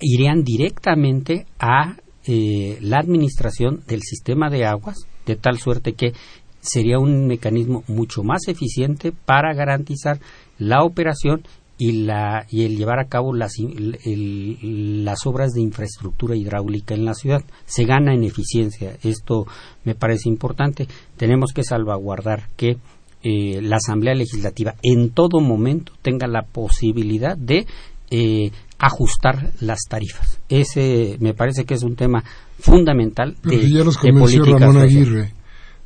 irían 0.00 0.42
directamente 0.42 1.46
a 1.58 1.96
eh, 2.26 2.78
la 2.80 2.98
administración 2.98 3.82
del 3.86 4.02
sistema 4.02 4.50
de 4.50 4.64
aguas, 4.64 4.96
de 5.26 5.36
tal 5.36 5.58
suerte 5.58 5.92
que 5.92 6.12
sería 6.60 6.98
un 6.98 7.26
mecanismo 7.26 7.84
mucho 7.86 8.22
más 8.22 8.48
eficiente 8.48 9.12
para 9.12 9.54
garantizar 9.54 10.18
la 10.58 10.82
operación 10.82 11.42
y, 11.78 12.04
la, 12.04 12.46
y 12.50 12.64
el 12.64 12.76
llevar 12.76 12.98
a 12.98 13.08
cabo 13.08 13.34
las, 13.34 13.58
el- 13.58 13.98
el- 14.04 15.04
las 15.04 15.26
obras 15.26 15.52
de 15.52 15.60
infraestructura 15.60 16.34
hidráulica 16.36 16.94
en 16.94 17.04
la 17.04 17.14
ciudad. 17.14 17.44
Se 17.66 17.84
gana 17.84 18.14
en 18.14 18.24
eficiencia. 18.24 18.96
Esto 19.02 19.46
me 19.84 19.94
parece 19.94 20.28
importante. 20.28 20.88
Tenemos 21.16 21.52
que 21.52 21.62
salvaguardar 21.64 22.48
que 22.56 22.78
eh, 23.22 23.60
la 23.60 23.76
Asamblea 23.76 24.14
Legislativa 24.14 24.74
en 24.82 25.10
todo 25.10 25.40
momento 25.40 25.92
tenga 26.02 26.26
la 26.26 26.42
posibilidad 26.42 27.36
de 27.36 27.66
eh, 28.10 28.52
ajustar 28.78 29.52
las 29.60 29.80
tarifas. 29.88 30.38
Ese 30.48 31.16
me 31.20 31.34
parece 31.34 31.64
que 31.64 31.74
es 31.74 31.82
un 31.82 31.96
tema 31.96 32.22
fundamental 32.60 33.36
Pero 33.42 33.58
de, 33.58 33.70
ya 33.70 33.84
los 33.84 33.98
convenció 33.98 34.44
Ramón. 34.44 34.76
Aguirre 34.78 35.32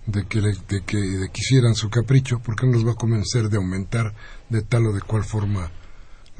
de 0.06 0.24
que, 0.26 0.40
le- 0.40 0.52
de 0.68 0.82
que 0.84 0.96
de 0.98 1.28
que 1.32 1.40
hicieran 1.40 1.74
su 1.74 1.88
capricho, 1.88 2.38
¿por 2.40 2.56
qué 2.56 2.66
no 2.66 2.72
los 2.74 2.86
va 2.86 2.92
a 2.92 2.96
convencer 2.96 3.48
de 3.48 3.56
aumentar 3.56 4.12
de 4.48 4.62
tal 4.62 4.86
o 4.86 4.92
de 4.92 5.00
cual 5.02 5.24
forma 5.24 5.70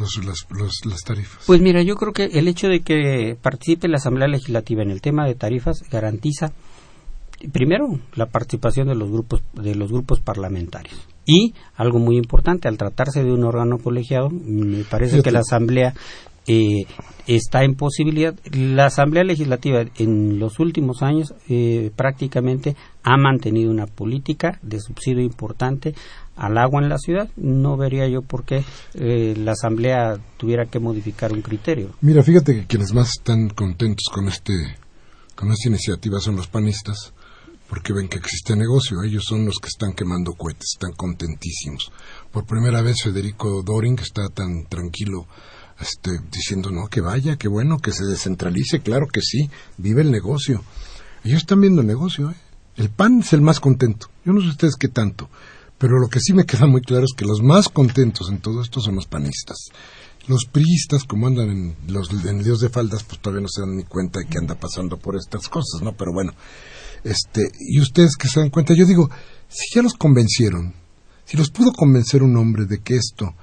los, 0.01 0.19
las, 0.25 0.47
los- 0.51 0.81
las 0.87 1.03
tarifas? 1.03 1.45
Pues 1.47 1.61
mira, 1.61 1.83
yo 1.83 1.95
creo 1.95 2.13
que 2.13 2.25
el 2.39 2.49
hecho 2.49 2.67
de 2.69 2.81
que 2.81 3.37
participe 3.41 3.87
la 3.87 3.99
Asamblea 3.99 4.27
Legislativa 4.27 4.83
en 4.83 4.91
el 4.91 5.01
tema 5.01 5.27
de 5.27 5.35
tarifas 5.37 5.83
garantiza 5.91 6.53
primero 7.53 7.99
la 8.15 8.27
participación 8.27 8.89
de 8.89 8.95
los 8.95 9.11
grupos 9.11 9.43
de 9.55 9.75
los 9.75 9.91
grupos 9.91 10.21
parlamentarios 10.21 10.95
y 11.25 11.55
algo 11.75 11.99
muy 11.99 12.17
importante 12.19 12.69
al 12.69 12.77
tratarse 12.77 13.25
de 13.25 13.33
un 13.33 13.45
órgano 13.45 13.79
colegiado 13.79 14.29
me 14.31 14.85
parece 14.85 15.23
que 15.23 15.31
la 15.31 15.39
Asamblea 15.41 15.95
eh, 16.47 16.85
está 17.27 17.65
en 17.65 17.77
posibilidad 17.77 18.35
la 18.53 18.87
Asamblea 18.87 19.25
Legislativa 19.25 19.85
en 19.97 20.39
los 20.39 20.59
últimos 20.59 21.03
años 21.03 21.33
eh, 21.49 21.91
prácticamente 21.97 22.77
ha 23.05 23.17
mantenido 23.17 23.71
una 23.71 23.87
política 23.87 24.59
de 24.63 24.79
subsidio 24.81 25.23
importante 25.23 25.95
al 26.41 26.59
agua 26.59 26.83
en 26.83 26.89
la 26.89 26.99
ciudad 26.99 27.29
no 27.37 27.77
vería 27.77 28.09
yo 28.09 28.23
por 28.23 28.45
qué 28.45 28.65
eh, 28.95 29.35
la 29.37 29.53
Asamblea 29.53 30.19
tuviera 30.37 30.67
que 30.67 30.81
modificar 30.81 31.33
un 31.33 31.43
criterio 31.43 31.91
Mira, 32.01 32.23
fíjate 32.23 32.55
que 32.55 32.67
quienes 32.67 32.93
más 32.93 33.11
están 33.19 33.51
contentos 33.51 34.07
con 34.13 34.27
este 34.27 34.55
con 35.41 35.51
esta 35.51 35.71
iniciativa 35.71 36.21
son 36.21 36.37
los 36.37 36.49
panistas, 36.49 37.15
porque 37.67 37.95
ven 37.95 38.09
que 38.09 38.19
existe 38.19 38.55
negocio. 38.55 39.03
Ellos 39.03 39.25
son 39.27 39.47
los 39.47 39.57
que 39.57 39.69
están 39.69 39.95
quemando 39.95 40.35
cohetes, 40.35 40.73
están 40.75 40.93
contentísimos. 40.93 41.91
Por 42.31 42.45
primera 42.45 42.83
vez 42.83 43.03
Federico 43.03 43.63
Doring 43.63 43.99
está 44.01 44.29
tan 44.29 44.67
tranquilo 44.67 45.27
este, 45.81 46.11
diciendo, 46.31 46.71
no, 46.71 46.89
que 46.89 47.01
vaya, 47.01 47.37
que 47.37 47.49
bueno, 47.49 47.79
que 47.79 47.93
se 47.93 48.05
descentralice, 48.05 48.81
claro 48.81 49.07
que 49.07 49.23
sí, 49.23 49.49
vive 49.79 50.03
el 50.03 50.11
negocio. 50.11 50.63
Ellos 51.25 51.39
están 51.39 51.63
viendo 51.63 51.81
el 51.81 51.87
negocio, 51.87 52.31
¿eh? 52.31 52.37
El 52.77 52.91
PAN 52.91 53.21
es 53.21 53.33
el 53.33 53.41
más 53.41 53.61
contento. 53.61 54.09
Yo 54.27 54.35
no 54.35 54.43
sé 54.43 54.49
ustedes 54.49 54.77
qué 54.77 54.89
tanto, 54.89 55.31
pero 55.81 55.99
lo 55.99 56.09
que 56.09 56.21
sí 56.21 56.35
me 56.35 56.45
queda 56.45 56.67
muy 56.67 56.83
claro 56.83 57.07
es 57.07 57.15
que 57.17 57.25
los 57.25 57.41
más 57.43 57.71
contentos 57.71 58.29
en 58.29 58.39
todo 58.43 58.61
esto 58.61 58.83
son 58.83 58.97
los 58.97 59.07
panistas. 59.07 59.71
Los 60.27 60.45
priistas, 60.45 61.05
como 61.05 61.27
andan 61.27 61.49
en, 61.49 61.77
los, 61.89 62.11
en 62.11 62.43
Dios 62.43 62.61
de 62.61 62.69
faldas, 62.69 63.03
pues 63.03 63.19
todavía 63.19 63.41
no 63.41 63.49
se 63.49 63.63
dan 63.63 63.79
ni 63.79 63.85
cuenta 63.85 64.21
de 64.21 64.27
que 64.27 64.37
anda 64.37 64.57
pasando 64.57 64.99
por 64.99 65.17
estas 65.17 65.49
cosas, 65.49 65.81
¿no? 65.81 65.95
Pero 65.95 66.13
bueno, 66.13 66.35
este, 67.03 67.51
y 67.59 67.81
ustedes 67.81 68.17
que 68.17 68.29
se 68.29 68.41
dan 68.41 68.51
cuenta, 68.51 68.75
yo 68.75 68.85
digo, 68.85 69.09
si 69.49 69.75
ya 69.75 69.81
los 69.81 69.95
convencieron, 69.95 70.75
si 71.25 71.39
los 71.39 71.51
pudo 71.51 71.73
convencer 71.73 72.23
un 72.23 72.37
hombre 72.37 72.67
de 72.67 72.81
que 72.81 72.97
esto, 72.97 73.35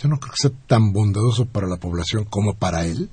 yo 0.00 0.08
no 0.08 0.20
creo 0.20 0.34
que 0.34 0.48
sea 0.48 0.66
tan 0.68 0.92
bondadoso 0.92 1.46
para 1.46 1.66
la 1.66 1.78
población 1.78 2.26
como 2.26 2.54
para 2.54 2.86
él, 2.86 3.10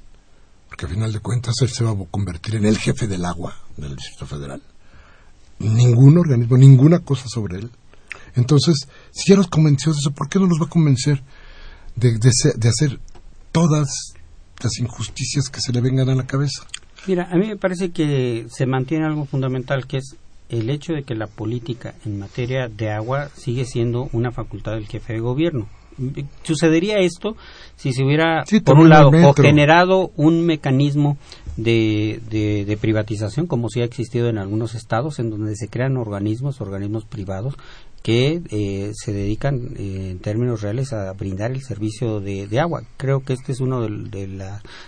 porque 0.68 0.86
al 0.86 0.92
final 0.92 1.12
de 1.12 1.22
cuentas 1.22 1.56
él 1.64 1.70
se 1.70 1.84
va 1.84 1.90
a 1.90 2.06
convertir 2.12 2.54
en 2.54 2.68
el 2.68 2.78
jefe 2.78 3.08
del 3.08 3.26
agua 3.26 3.56
del 3.78 3.96
Distrito 3.96 4.28
Federal. 4.28 4.62
Ningún 5.58 6.20
organismo, 6.20 6.56
ninguna 6.56 7.00
cosa 7.00 7.28
sobre 7.28 7.58
él. 7.58 7.72
Entonces, 8.36 8.88
si 9.12 9.32
ya 9.32 9.38
los 9.38 9.48
convenció 9.48 9.92
de 9.92 10.00
eso, 10.00 10.12
¿por 10.12 10.30
qué 10.30 10.40
no 10.40 10.48
los 10.48 10.60
va 10.60 10.66
a 10.66 10.70
convencer 10.70 11.22
de, 11.96 12.18
de 12.18 12.70
hacer 12.70 13.00
todas 13.52 14.14
las 14.62 14.80
injusticias 14.80 15.50
que 15.50 15.62
se 15.62 15.72
le 15.72 15.82
vengan 15.82 16.10
a 16.10 16.16
la 16.16 16.26
cabeza? 16.26 16.64
Mira, 17.08 17.30
a 17.32 17.36
mí 17.38 17.48
me 17.48 17.58
parece 17.58 17.92
que 17.92 18.48
se 18.50 18.66
mantiene 18.66 19.06
algo 19.06 19.26
fundamental 19.26 19.88
que 19.88 19.98
es 19.98 20.16
el 20.50 20.70
hecho 20.70 20.94
de 20.94 21.04
que 21.04 21.16
la 21.16 21.28
política 21.28 21.94
en 22.06 22.20
materia 22.20 22.68
de 22.68 22.92
agua 22.92 23.30
sigue 23.36 23.66
siendo 23.66 24.10
una 24.12 24.32
facultad 24.32 24.74
del 24.74 24.88
jefe 24.88 25.14
de 25.14 25.20
gobierno. 25.20 25.68
Sucedería 26.44 27.00
esto 27.00 27.36
si 27.76 27.94
se 27.94 28.04
hubiera, 28.04 28.46
Sí, 28.46 28.62
por 28.62 28.80
un 28.80 28.90
lado, 28.90 29.10
o 29.10 29.34
generado 29.34 30.12
un 30.16 30.46
mecanismo 30.46 31.18
de, 31.64 32.22
de, 32.30 32.66
de 32.66 32.78
privatización, 32.78 33.48
como 33.48 33.70
sí 33.70 33.82
ha 33.82 33.86
existido 33.86 34.30
en 34.30 34.38
algunos 34.38 34.76
estados, 34.76 35.20
en 35.20 35.30
donde 35.30 35.56
se 35.56 35.68
crean 35.68 35.98
organismos, 35.98 36.62
organismos 36.62 37.06
privados, 37.06 37.56
que 38.02 38.42
eh, 38.50 38.92
se 38.94 39.12
dedican 39.12 39.74
eh, 39.78 40.12
en 40.12 40.20
términos 40.20 40.62
reales 40.62 40.94
a 40.94 41.12
brindar 41.14 41.52
el 41.52 41.62
servicio 41.62 42.20
de, 42.20 42.60
agua. 42.60 42.84
Creo 42.98 43.22
que 43.22 43.34
este 43.34 43.52
es 43.52 43.60
uno 43.60 43.82
de, 43.82 44.28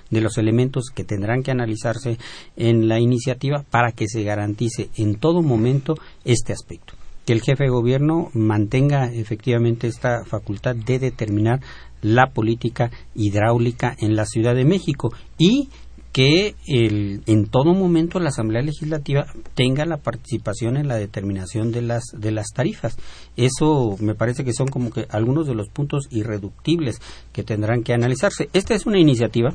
de, 0.09 0.21
los 0.21 0.37
elementos 0.37 0.85
que 0.93 1.03
tendrán 1.03 1.43
que 1.43 1.51
analizarse 1.51 2.17
en 2.55 2.87
la 2.87 2.99
iniciativa 2.99 3.63
para 3.69 3.91
que 3.91 4.07
se 4.07 4.23
garantice 4.23 4.89
en 4.95 5.15
todo 5.15 5.41
momento 5.41 5.95
este 6.23 6.53
aspecto. 6.53 6.93
Que 7.25 7.33
el 7.33 7.41
jefe 7.41 7.65
de 7.65 7.69
gobierno 7.69 8.29
mantenga 8.33 9.11
efectivamente 9.11 9.87
esta 9.87 10.23
facultad 10.25 10.75
de 10.75 10.99
determinar 10.99 11.59
la 12.01 12.31
política 12.31 12.89
hidráulica 13.13 13.95
en 13.99 14.15
la 14.15 14.25
Ciudad 14.25 14.55
de 14.55 14.65
México 14.65 15.13
y 15.37 15.69
que 16.11 16.55
el, 16.67 17.21
en 17.25 17.45
todo 17.45 17.73
momento 17.73 18.19
la 18.19 18.29
Asamblea 18.29 18.61
Legislativa 18.61 19.27
tenga 19.55 19.85
la 19.85 19.97
participación 19.97 20.77
en 20.77 20.87
la 20.87 20.95
determinación 20.95 21.71
de 21.71 21.81
las 21.81 22.03
de 22.13 22.31
las 22.31 22.47
tarifas. 22.53 22.97
Eso 23.37 23.95
me 23.99 24.15
parece 24.15 24.43
que 24.43 24.53
son 24.53 24.67
como 24.67 24.91
que 24.91 25.05
algunos 25.09 25.47
de 25.47 25.55
los 25.55 25.69
puntos 25.69 26.07
irreductibles 26.11 26.99
que 27.31 27.43
tendrán 27.43 27.83
que 27.83 27.93
analizarse. 27.93 28.49
Esta 28.53 28.73
es 28.73 28.85
una 28.85 28.99
iniciativa 28.99 29.53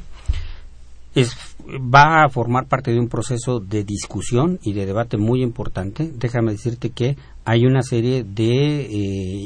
es, 1.16 1.34
va 1.66 2.24
a 2.24 2.28
formar 2.28 2.66
parte 2.66 2.92
de 2.92 3.00
un 3.00 3.08
proceso 3.08 3.58
de 3.58 3.84
discusión 3.84 4.58
y 4.62 4.74
de 4.74 4.84
debate 4.84 5.16
muy 5.16 5.42
importante. 5.42 6.12
Déjame 6.14 6.52
decirte 6.52 6.90
que 6.90 7.16
hay 7.46 7.64
una 7.64 7.80
serie 7.80 8.22
de 8.22 8.82
eh, 8.82 8.88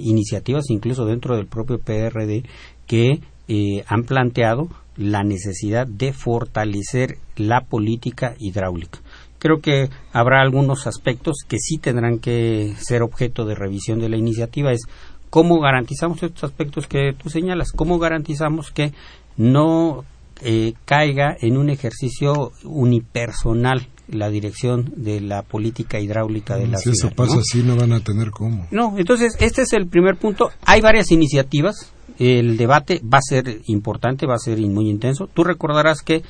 iniciativas, 0.02 0.64
incluso 0.68 1.04
dentro 1.04 1.36
del 1.36 1.46
propio 1.46 1.78
PRD, 1.78 2.42
que 2.88 3.20
eh, 3.46 3.84
han 3.86 4.02
planteado 4.02 4.68
la 4.96 5.22
necesidad 5.22 5.86
de 5.86 6.12
fortalecer 6.12 7.18
la 7.36 7.62
política 7.62 8.34
hidráulica. 8.38 9.00
Creo 9.38 9.60
que 9.60 9.88
habrá 10.12 10.42
algunos 10.42 10.86
aspectos 10.86 11.38
que 11.48 11.58
sí 11.58 11.78
tendrán 11.78 12.18
que 12.18 12.74
ser 12.78 13.02
objeto 13.02 13.46
de 13.46 13.54
revisión 13.54 13.98
de 13.98 14.10
la 14.10 14.18
iniciativa. 14.18 14.72
Es 14.72 14.82
cómo 15.30 15.60
garantizamos 15.60 16.22
estos 16.22 16.44
aspectos 16.44 16.86
que 16.86 17.14
tú 17.16 17.30
señalas, 17.30 17.72
cómo 17.72 17.98
garantizamos 17.98 18.70
que 18.70 18.92
no 19.38 20.04
eh, 20.42 20.74
caiga 20.84 21.36
en 21.40 21.56
un 21.56 21.70
ejercicio 21.70 22.52
unipersonal 22.64 23.86
la 24.08 24.28
dirección 24.28 24.92
de 24.96 25.20
la 25.20 25.42
política 25.42 26.00
hidráulica 26.00 26.56
de 26.56 26.66
la 26.66 26.78
ciudad. 26.78 26.96
Si 26.96 27.06
eso 27.06 27.14
pasa 27.14 27.38
así, 27.38 27.62
no 27.62 27.76
van 27.76 27.92
a 27.92 28.00
tener 28.00 28.30
cómo. 28.30 28.66
No, 28.70 28.98
entonces 28.98 29.36
este 29.38 29.62
es 29.62 29.72
el 29.72 29.86
primer 29.86 30.16
punto. 30.16 30.50
Hay 30.64 30.80
varias 30.80 31.10
iniciativas 31.10 31.92
el 32.20 32.58
debate 32.58 33.00
va 33.02 33.18
a 33.18 33.22
ser 33.22 33.62
importante, 33.66 34.26
va 34.26 34.34
a 34.34 34.38
ser 34.38 34.58
muy 34.58 34.90
intenso. 34.90 35.26
Tú 35.32 35.42
recordarás 35.42 36.02
que 36.02 36.22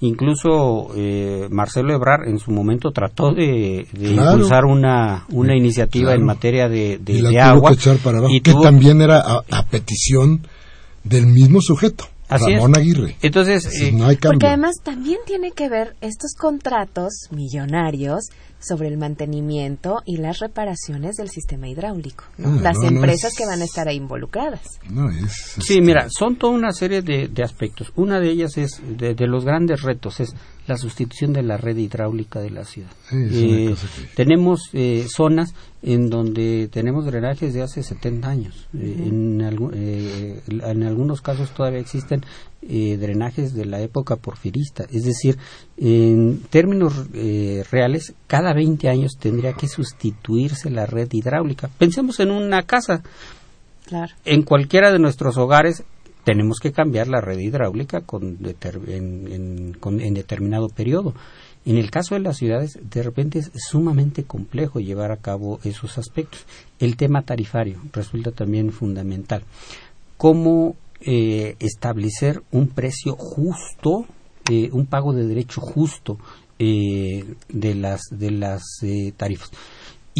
incluso 0.00 0.88
eh, 0.94 1.48
Marcelo 1.50 1.94
Ebrar 1.94 2.28
en 2.28 2.38
su 2.38 2.50
momento 2.50 2.90
trató 2.90 3.32
de, 3.32 3.86
impulsar 3.98 4.66
una, 4.66 5.24
una 5.30 5.56
iniciativa 5.56 6.12
en 6.12 6.22
materia 6.22 6.68
de, 6.68 6.98
de, 6.98 7.40
agua. 7.40 7.72
y 8.28 8.42
que 8.42 8.52
también 8.52 9.00
era 9.00 9.20
a, 9.20 9.66
petición 9.66 10.46
del 11.02 11.26
mismo 11.26 11.62
sujeto. 11.62 12.04
Ramón 12.28 12.76
Aguirre. 12.76 13.16
Entonces, 13.22 13.66
eh, 13.80 13.92
porque 14.22 14.46
además 14.46 14.76
también 14.82 15.18
tiene 15.26 15.52
que 15.52 15.68
ver 15.68 15.96
estos 16.00 16.34
contratos 16.34 17.28
millonarios 17.30 18.28
sobre 18.60 18.88
el 18.88 18.98
mantenimiento 18.98 20.02
y 20.04 20.16
las 20.16 20.40
reparaciones 20.40 21.16
del 21.16 21.28
sistema 21.30 21.68
hidráulico, 21.68 22.24
ah, 22.42 22.58
las 22.60 22.82
empresas 22.82 23.32
que 23.36 23.46
van 23.46 23.60
a 23.60 23.64
estar 23.64 23.88
ahí 23.88 23.96
involucradas. 23.96 24.80
sí, 25.60 25.80
mira, 25.80 26.08
son 26.10 26.36
toda 26.36 26.52
una 26.52 26.72
serie 26.72 27.02
de, 27.02 27.42
aspectos. 27.42 27.92
Una 27.96 28.18
de 28.20 28.30
ellas 28.30 28.58
es, 28.58 28.80
de, 28.84 29.14
los 29.26 29.44
grandes 29.44 29.82
retos, 29.82 30.20
es 30.20 30.34
la 30.68 30.76
sustitución 30.76 31.32
de 31.32 31.42
la 31.42 31.56
red 31.56 31.76
hidráulica 31.76 32.40
de 32.40 32.50
la 32.50 32.64
ciudad. 32.64 32.90
Eh, 33.10 33.74
tenemos 34.14 34.68
eh, 34.74 35.06
zonas 35.08 35.54
en 35.82 36.10
donde 36.10 36.68
tenemos 36.70 37.06
drenajes 37.06 37.54
de 37.54 37.62
hace 37.62 37.82
70 37.82 38.28
años. 38.28 38.68
Eh, 38.74 39.04
en, 39.06 39.40
en, 40.48 40.82
algunos 40.82 41.22
casos 41.22 41.50
todavía 41.50 41.80
existen 41.80 42.22
drenajes 42.60 43.54
de 43.54 43.64
la 43.64 43.80
época 43.80 44.16
porfirista. 44.16 44.84
Es 44.92 45.04
decir, 45.04 45.38
en 45.78 46.40
términos 46.50 47.06
reales, 47.70 48.14
cada 48.26 48.52
20 48.52 48.88
años 48.88 49.12
tendría 49.18 49.54
que 49.54 49.68
sustituirse 49.68 50.68
la 50.68 50.84
red 50.84 51.08
hidráulica. 51.10 51.70
Pensemos 51.78 52.20
en 52.20 52.30
una 52.30 52.64
casa. 52.64 53.02
En 54.26 54.42
cualquiera 54.42 54.92
de 54.92 54.98
nuestros 54.98 55.38
hogares 55.38 55.82
tenemos 56.24 56.58
que 56.60 56.72
cambiar 56.72 57.08
la 57.08 57.20
red 57.20 57.38
hidráulica 57.38 58.02
con 58.02 58.38
en, 58.86 60.14
determinado 60.14 60.68
periodo. 60.68 61.14
En 61.64 61.76
el 61.76 61.90
caso 61.90 62.14
de 62.14 62.20
las 62.20 62.36
ciudades, 62.36 62.78
de 62.82 63.02
repente 63.02 63.40
es 63.40 63.50
sumamente 63.54 64.24
complejo 64.24 64.80
llevar 64.80 65.10
a 65.10 65.18
cabo 65.18 65.60
esos 65.64 65.98
aspectos. 65.98 66.44
El 66.78 66.96
tema 66.96 67.22
tarifario 67.22 67.80
resulta 67.92 68.30
también 68.30 68.72
fundamental. 68.72 69.42
¿Cómo 70.16 70.76
eh, 71.00 71.56
establecer 71.60 72.42
un 72.50 72.68
precio 72.68 73.14
justo, 73.16 74.06
eh, 74.50 74.70
un 74.72 74.86
pago 74.86 75.12
de 75.12 75.26
derecho 75.26 75.60
justo 75.60 76.18
eh, 76.58 77.24
de 77.48 77.74
las, 77.74 78.02
de 78.10 78.30
las 78.30 78.62
tarifas? 79.16 79.50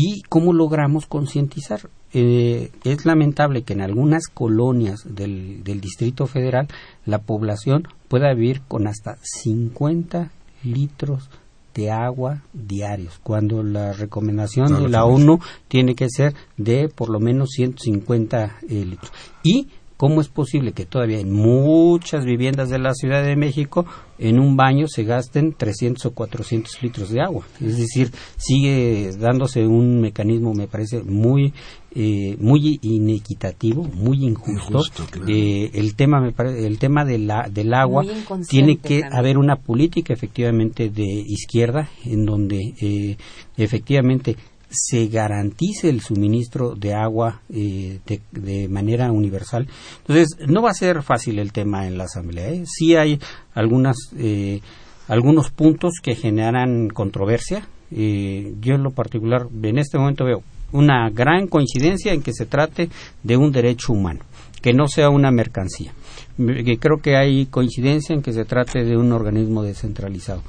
¿Y 0.00 0.22
cómo 0.28 0.52
logramos 0.52 1.06
concientizar? 1.06 1.90
Eh, 2.12 2.70
es 2.84 3.04
lamentable 3.04 3.62
que 3.62 3.72
en 3.72 3.80
algunas 3.80 4.28
colonias 4.32 5.02
del, 5.04 5.64
Distrito 5.64 6.28
Federal 6.28 6.68
la 7.04 7.18
población 7.18 7.88
pueda 8.06 8.32
vivir 8.32 8.62
con 8.68 8.86
hasta 8.86 9.18
50 9.20 10.30
litros 10.62 11.28
de 11.74 11.90
agua 11.90 12.42
diarios, 12.52 13.18
cuando 13.24 13.64
la 13.64 13.92
recomendación 13.92 14.80
de 14.80 14.88
la 14.88 15.04
ONU 15.04 15.40
tiene 15.66 15.96
que 15.96 16.06
ser 16.08 16.32
de 16.56 16.88
por 16.88 17.08
lo 17.08 17.18
menos 17.18 17.48
150 17.56 18.58
eh, 18.68 18.84
litros. 18.84 19.12
Y 19.42 19.66
¿Cómo 19.98 20.20
es 20.20 20.28
posible 20.28 20.70
que 20.70 20.86
todavía 20.86 21.18
en 21.18 21.32
muchas 21.32 22.24
viviendas 22.24 22.70
de 22.70 22.78
la 22.78 22.94
Ciudad 22.94 23.24
de 23.24 23.34
México 23.34 23.84
en 24.16 24.38
un 24.38 24.56
baño 24.56 24.86
se 24.86 25.02
gasten 25.02 25.52
300 25.52 26.06
o 26.06 26.10
400 26.12 26.82
litros 26.84 27.10
de 27.10 27.20
agua? 27.20 27.44
Es 27.60 27.76
decir, 27.76 28.12
sigue 28.36 29.10
dándose 29.18 29.66
un 29.66 30.00
mecanismo, 30.00 30.54
me 30.54 30.68
parece, 30.68 31.02
muy 31.02 31.52
eh, 31.90 32.36
muy 32.38 32.78
inequitativo, 32.82 33.82
muy 33.82 34.24
injusto. 34.24 34.84
Eh, 35.26 35.70
el 35.74 35.96
tema 35.96 36.20
me 36.20 36.30
parece, 36.30 36.64
el 36.64 36.78
tema 36.78 37.04
de 37.04 37.18
la, 37.18 37.48
del 37.48 37.74
agua 37.74 38.04
tiene 38.48 38.76
que 38.76 39.02
haber 39.10 39.36
una 39.36 39.56
política 39.56 40.12
efectivamente 40.12 40.90
de 40.90 41.02
izquierda 41.02 41.88
en 42.04 42.24
donde 42.24 42.74
eh, 42.80 43.16
efectivamente 43.56 44.36
se 44.70 45.06
garantice 45.06 45.88
el 45.88 46.00
suministro 46.00 46.74
de 46.74 46.94
agua 46.94 47.40
eh, 47.52 48.00
de, 48.30 48.68
manera 48.68 49.10
universal. 49.10 49.66
Entonces, 50.00 50.28
no 50.46 50.62
va 50.62 50.70
a 50.70 50.74
ser 50.74 51.02
fácil 51.02 51.38
el 51.38 51.52
tema 51.52 51.86
en 51.86 51.96
la 51.96 52.04
Asamblea. 52.04 52.50
¿eh? 52.50 52.64
Sí 52.66 52.94
hay 52.94 53.18
algunas, 53.54 53.96
eh, 54.16 54.60
algunos 55.08 55.50
puntos 55.50 55.94
que 56.02 56.14
generan 56.14 56.88
controversia. 56.88 57.66
yo 57.90 58.74
en 58.74 58.82
lo 58.82 58.90
particular, 58.90 59.48
en 59.62 59.78
este 59.78 59.98
momento 59.98 60.24
veo 60.24 60.42
una 60.72 61.08
gran 61.08 61.46
coincidencia 61.46 62.12
en 62.12 62.22
que 62.22 62.34
se 62.34 62.44
trate 62.44 62.90
de 63.22 63.36
un 63.38 63.50
derecho 63.50 63.94
humano, 63.94 64.20
que 64.60 64.74
no 64.74 64.86
sea 64.86 65.08
una 65.08 65.30
mercancía. 65.30 65.94
Creo 66.36 66.98
que 67.02 67.16
hay 67.16 67.46
coincidencia 67.46 68.14
en 68.14 68.20
que 68.20 68.34
se 68.34 68.44
trate 68.44 68.84
de 68.84 68.98
un 68.98 69.12
organismo 69.12 69.62
descentralizado. 69.62 70.42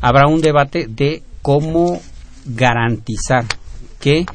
Habrá 0.00 0.28
un 0.28 0.40
debate 0.40 0.86
de 0.86 1.22
cómo 1.42 2.00
garantizar 2.46 3.44
que 4.04 4.26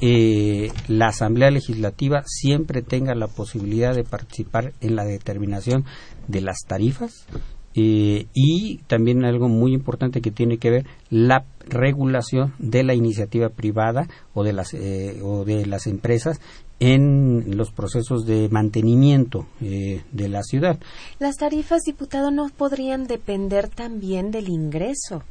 eh, 0.00 0.70
la 0.86 1.08
Asamblea 1.08 1.50
Legislativa 1.50 2.22
siempre 2.26 2.80
tenga 2.82 3.16
la 3.16 3.26
posibilidad 3.26 3.92
de 3.92 4.04
participar 4.04 4.72
en 4.80 4.94
la 4.94 5.04
determinación 5.04 5.84
de 6.28 6.42
las 6.42 6.58
tarifas 6.64 7.26
eh, 7.74 8.26
y 8.32 8.78
también 8.86 9.24
algo 9.24 9.48
muy 9.48 9.74
importante 9.74 10.20
que 10.20 10.30
tiene 10.30 10.58
que 10.58 10.70
ver 10.70 10.86
la 11.10 11.44
regulación 11.68 12.54
de 12.60 12.84
la 12.84 12.94
iniciativa 12.94 13.48
privada 13.48 14.06
o 14.32 14.44
de 14.44 14.52
las 14.52 14.72
eh, 14.74 15.20
o 15.24 15.44
de 15.44 15.66
las 15.66 15.88
empresas 15.88 16.40
en 16.78 17.56
los 17.56 17.72
procesos 17.72 18.26
de 18.26 18.48
mantenimiento 18.48 19.46
de 19.60 20.28
la 20.28 20.42
ciudad. 20.42 20.78
Las 21.18 21.36
tarifas, 21.36 21.82
diputado, 21.82 22.30
no 22.30 22.48
podrían 22.50 23.08
depender 23.08 23.68
también 23.68 24.30
del 24.30 24.50
ingreso 24.50 25.24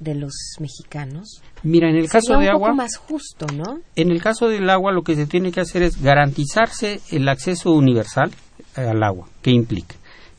de 0.00 0.14
los 0.14 0.32
mexicanos. 0.60 1.42
Mira, 1.62 1.90
en 1.90 1.96
el 1.96 2.08
caso 2.08 2.38
de 2.38 2.48
agua, 2.48 2.72
más 2.72 2.96
justo, 2.96 3.46
¿no? 3.52 3.80
En 3.96 4.10
el 4.10 4.22
caso 4.22 4.48
del 4.48 4.70
agua, 4.70 4.92
lo 4.92 5.02
que 5.02 5.16
se 5.16 5.26
tiene 5.26 5.52
que 5.52 5.60
hacer 5.60 5.82
es 5.82 6.00
garantizarse 6.00 7.00
el 7.10 7.28
acceso 7.28 7.72
universal 7.72 8.30
al 8.76 9.02
agua. 9.02 9.28
¿Qué 9.42 9.50
implica? 9.50 9.96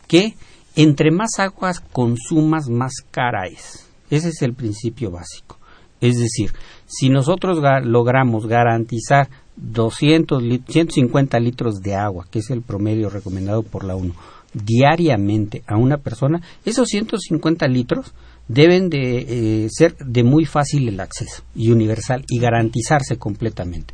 Que 0.08 0.36
entre 0.76 1.12
más 1.12 1.40
aguas 1.40 1.80
consumas, 1.80 2.70
más 2.70 2.94
cara 3.12 3.48
es. 3.48 3.86
Ese 4.10 4.30
es 4.30 4.42
el 4.42 4.54
principio 4.54 5.12
básico. 5.12 5.58
Es 6.02 6.18
decir, 6.18 6.54
si 6.86 7.10
nosotros 7.10 7.60
logramos 7.84 8.48
garantizar 8.48 9.30
200 9.58 10.42
150 10.66 11.40
litros 11.40 11.82
de 11.82 11.96
agua, 11.96 12.26
que 12.32 12.40
es 12.40 12.50
el 12.50 12.62
promedio 12.62 13.10
recomendado 13.10 13.64
por 13.64 13.84
la 13.84 13.96
ONU, 13.96 14.14
diariamente 14.54 15.64
a 15.68 15.76
una 15.76 15.98
persona, 15.98 16.42
esos 16.66 16.88
150 16.88 17.68
litros 17.68 18.14
deben 18.50 18.90
de 18.90 19.20
eh, 19.20 19.68
ser 19.70 19.96
de 19.98 20.24
muy 20.24 20.44
fácil 20.44 20.90
el 20.90 21.00
acceso 21.00 21.44
y 21.56 21.72
universal 21.72 22.26
y 22.28 22.40
garantizarse 22.40 23.18
completamente. 23.18 23.94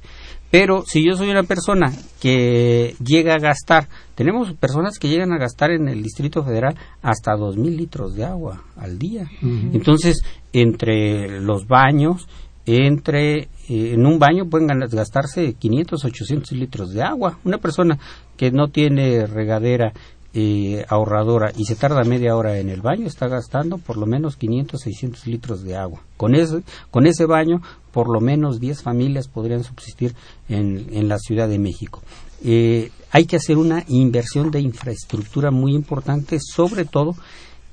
Pero 0.49 0.83
si 0.87 1.05
yo 1.05 1.15
soy 1.17 1.29
una 1.29 1.43
persona 1.43 1.91
que 2.21 2.95
llega 3.03 3.35
a 3.35 3.39
gastar, 3.39 3.89
tenemos 4.15 4.53
personas 4.53 4.97
que 4.97 5.09
llegan 5.09 5.33
a 5.33 5.37
gastar 5.37 5.71
en 5.71 5.89
el 5.89 6.01
Distrito 6.01 6.43
Federal 6.43 6.75
hasta 7.01 7.35
dos 7.35 7.57
mil 7.57 7.75
litros 7.75 8.15
de 8.15 8.23
agua 8.23 8.63
al 8.77 8.97
día. 8.97 9.29
Entonces, 9.41 10.23
entre 10.53 11.41
los 11.41 11.67
baños, 11.67 12.27
entre 12.65 13.49
eh, 13.67 13.93
en 13.93 14.05
un 14.05 14.17
baño 14.17 14.49
pueden 14.49 14.67
gastarse 14.67 15.53
500, 15.53 16.05
800 16.05 16.51
litros 16.53 16.93
de 16.93 17.03
agua. 17.03 17.39
Una 17.43 17.57
persona 17.57 17.99
que 18.37 18.51
no 18.51 18.69
tiene 18.69 19.25
regadera 19.27 19.91
eh, 20.37 20.85
ahorradora 20.89 21.53
y 21.55 21.63
se 21.63 21.75
tarda 21.75 22.03
media 22.03 22.35
hora 22.35 22.59
en 22.59 22.67
el 22.67 22.81
baño, 22.81 23.07
está 23.07 23.29
gastando 23.29 23.77
por 23.77 23.95
lo 23.95 24.05
menos 24.05 24.35
500, 24.35 24.81
600 24.81 25.27
litros 25.27 25.63
de 25.63 25.77
agua. 25.77 26.01
Con 26.17 26.35
ese, 26.35 26.61
con 26.91 27.07
ese 27.07 27.25
baño, 27.25 27.61
por 27.93 28.11
lo 28.11 28.19
menos 28.19 28.59
10 28.59 28.83
familias 28.83 29.29
podrían 29.29 29.63
subsistir 29.63 30.13
en, 30.49 30.87
en 30.91 31.07
la 31.07 31.19
Ciudad 31.19 31.47
de 31.47 31.57
México. 31.57 32.01
Eh, 32.43 32.91
hay 33.11 33.25
que 33.25 33.37
hacer 33.37 33.57
una 33.57 33.85
inversión 33.87 34.51
de 34.51 34.59
infraestructura 34.59 35.51
muy 35.51 35.73
importante, 35.73 36.37
sobre 36.41 36.83
todo 36.83 37.15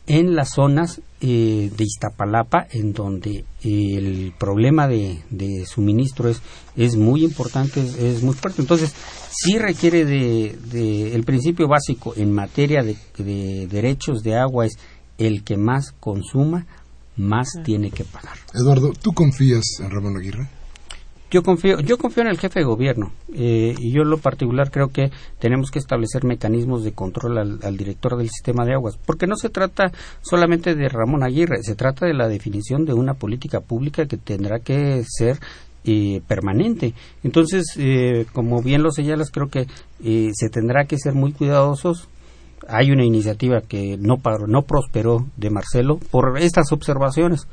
en 0.07 0.35
las 0.35 0.51
zonas 0.55 1.01
eh, 1.21 1.71
de 1.77 1.85
Iztapalapa, 1.85 2.67
en 2.71 2.93
donde 2.93 3.45
el 3.62 4.35
problema 4.38 4.88
de, 4.88 5.65
suministro 5.67 6.29
es, 6.29 6.43
es 6.77 6.97
muy 6.97 7.25
importante, 7.25 7.81
es, 7.81 8.23
muy 8.23 8.35
fuerte. 8.35 8.62
Entonces, 8.62 8.93
sí 9.31 9.59
requiere 9.59 10.05
de, 10.05 11.15
el 11.15 11.25
principio 11.25 11.69
básico 11.69 12.15
en 12.17 12.33
materia 12.33 12.83
de, 12.83 12.97
de, 13.19 13.69
derechos 13.69 14.23
de 14.23 14.37
agua 14.37 14.67
es 14.67 14.73
el 15.19 15.45
que 15.45 15.57
más 15.57 15.93
consuma, 16.01 16.67
más 17.17 17.49
tiene 17.65 17.91
que 17.91 18.05
pagar. 18.05 18.37
Eduardo, 18.55 18.93
¿tú 19.01 19.12
confías 19.12 19.62
en 19.81 19.91
Ramón 19.91 20.17
Aguirre? 20.17 20.49
Yo 21.33 21.42
confío, 21.42 21.81
yo 21.81 21.97
confío 21.97 22.25
en 22.25 22.29
el 22.29 22.38
jefe 22.38 22.61
de 22.61 22.66
gobierno 22.66 23.11
eh, 23.33 23.75
y 23.79 23.90
yo 23.90 24.03
en 24.03 24.11
lo 24.11 24.18
particular 24.18 24.71
creo 24.71 24.88
que 24.88 25.11
tenemos 25.38 25.71
que 25.71 25.79
establecer 25.79 26.25
mecanismos 26.25 26.85
de 26.85 26.92
control 26.92 27.38
al, 27.38 27.77
director 27.79 28.18
del 28.18 28.29
sistema 28.29 28.66
de 28.66 28.75
aguas, 28.75 28.99
porque 29.07 29.27
no 29.27 29.37
se 29.37 29.49
trata 29.49 29.92
solamente 30.21 30.75
de 30.75 30.90
Ramón 30.90 31.23
Aguirre, 31.23 31.62
se 31.62 31.75
trata 31.75 32.05
de 32.05 32.12
la 32.12 32.29
definición 32.29 32.85
de 32.85 32.92
una 32.92 33.14
política 33.14 33.61
pública 33.61 34.05
que 34.05 34.18
tendrá 34.18 34.59
que 34.59 35.03
ser 35.09 35.38
eh, 35.87 36.21
permanente. 36.29 36.92
Entonces, 37.25 37.64
eh, 37.79 38.27
como 38.35 38.61
bien 38.61 38.83
lo 38.83 38.90
señalas, 38.90 39.31
creo 39.31 39.49
que 39.49 39.66
se 40.35 40.51
tendrá 40.51 40.85
que 40.85 40.99
ser 40.99 41.14
muy 41.14 41.33
cuidadosos. 41.33 42.11
Hay 42.68 42.90
una 42.90 43.07
iniciativa 43.07 43.62
que 43.62 43.97
no, 43.97 44.21
no 44.49 44.62
prosperó 44.62 45.27
de 45.38 45.49
Marcelo 45.49 45.99
por 46.11 46.38
estas 46.38 46.73
observaciones. 46.73 47.49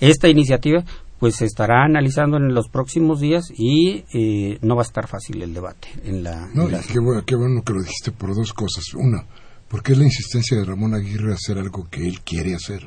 Esta 0.00 0.28
iniciativa 0.28 0.84
pues 1.24 1.36
se 1.36 1.46
estará 1.46 1.84
analizando 1.86 2.36
en 2.36 2.52
los 2.52 2.68
próximos 2.68 3.18
días 3.18 3.50
y 3.56 4.04
eh, 4.12 4.58
no 4.60 4.76
va 4.76 4.82
a 4.82 4.84
estar 4.84 5.08
fácil 5.08 5.40
el 5.40 5.54
debate 5.54 5.88
en 6.04 6.22
la... 6.22 6.50
No, 6.52 6.68
Qué, 6.68 6.98
bueno, 6.98 7.24
qué 7.24 7.34
bueno 7.34 7.62
que 7.62 7.72
lo 7.72 7.80
dijiste 7.80 8.12
por 8.12 8.34
dos 8.34 8.52
cosas. 8.52 8.92
Una, 8.92 9.24
porque 9.66 9.92
es 9.92 9.98
la 9.98 10.04
insistencia 10.04 10.58
de 10.58 10.66
Ramón 10.66 10.92
Aguirre 10.92 11.32
a 11.32 11.36
hacer 11.36 11.56
algo 11.56 11.88
que 11.88 12.06
él 12.06 12.20
quiere 12.20 12.54
hacer. 12.54 12.82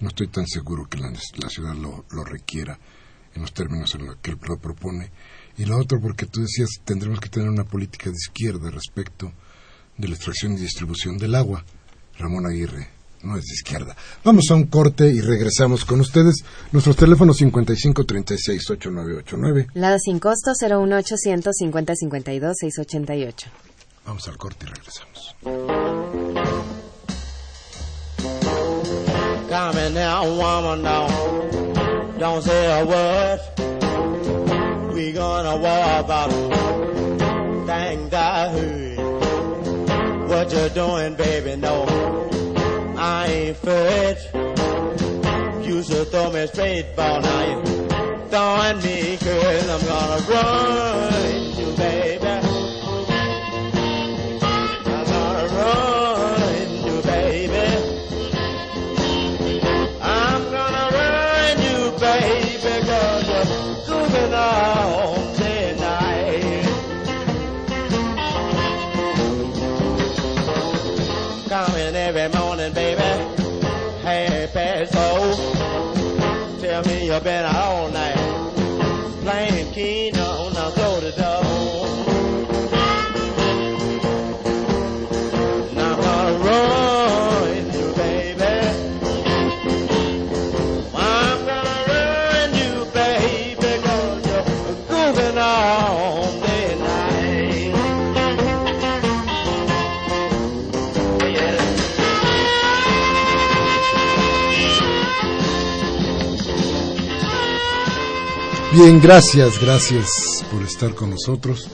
No 0.00 0.08
estoy 0.08 0.26
tan 0.26 0.48
seguro 0.48 0.88
que 0.90 0.98
la, 0.98 1.12
ciudad 1.48 1.76
lo, 1.76 2.06
lo, 2.10 2.24
requiera 2.24 2.76
en 3.36 3.42
los 3.42 3.54
términos 3.54 3.94
en 3.94 4.06
los 4.06 4.16
que 4.16 4.32
él 4.32 4.38
lo 4.48 4.58
propone. 4.58 5.12
Y 5.56 5.64
lo 5.64 5.78
otro, 5.78 6.00
porque 6.00 6.26
tú 6.26 6.40
decías, 6.40 6.70
tendremos 6.84 7.20
que 7.20 7.28
tener 7.28 7.48
una 7.48 7.62
política 7.62 8.10
de 8.10 8.16
izquierda 8.16 8.68
respecto 8.72 9.32
de 9.96 10.08
la 10.08 10.16
extracción 10.16 10.54
y 10.54 10.56
distribución 10.56 11.18
del 11.18 11.36
agua. 11.36 11.64
Ramón 12.18 12.46
Aguirre 12.46 12.88
no 13.22 13.36
es 13.36 13.46
de 13.46 13.54
izquierda. 13.54 13.96
Vamos 14.24 14.50
a 14.50 14.54
un 14.54 14.64
corte 14.64 15.08
y 15.08 15.20
regresamos 15.20 15.84
con 15.84 16.00
ustedes. 16.00 16.44
Nuestros 16.72 16.96
teléfonos 16.96 17.36
55 17.38 18.04
36 18.04 18.70
8989. 18.70 19.68
Lada 19.74 19.98
sin 19.98 20.18
costo 20.18 20.52
01800 20.60 21.54
50 21.56 21.94
52 21.94 22.56
688. 22.58 23.50
Vamos 24.06 24.28
al 24.28 24.36
corte 24.36 24.66
y 24.66 24.68
regresamos. 24.68 25.36
Come 29.50 29.90
now, 29.90 30.24
woman, 30.24 30.82
now. 30.82 31.08
Don't 32.18 32.42
say 32.42 32.80
a 32.80 32.84
word. 32.84 33.40
We 34.94 35.12
gonna 35.12 35.56
walk 35.56 36.08
out. 36.08 36.30
Thank 37.66 38.10
God. 38.10 38.54
What 40.28 40.52
you 40.52 40.68
doing, 40.68 41.16
baby? 41.16 41.56
No. 41.56 41.84
I 43.02 43.26
ain't 43.28 43.56
fit. 43.56 44.18
You 45.66 45.82
should 45.82 46.08
throw 46.08 46.30
me 46.30 46.46
straight 46.48 46.94
ball 46.94 47.22
now. 47.22 47.42
You 47.48 47.62
throwing 48.28 48.82
me. 48.82 49.16
I'm 49.70 49.86
gonna 49.86 50.20
run 50.28 51.32
you, 51.56 51.76
baby. 51.78 52.26
I'm 54.86 55.06
gonna 55.06 55.46
run 55.56 56.70
you, 56.84 57.02
baby. 57.02 57.68
I'm 60.02 60.42
gonna 60.50 60.86
run 60.92 61.56
you, 61.68 61.98
baby, 61.98 62.86
cause 62.86 63.28
you're 63.28 63.96
moving 63.96 64.34
on 64.34 65.19
bẹ́ẹ̀ 77.24 77.42
Bien, 108.72 109.00
gracias, 109.00 109.60
gracias 109.60 110.44
por 110.48 110.62
estar 110.62 110.94
con 110.94 111.10
nosotros. 111.10 111.68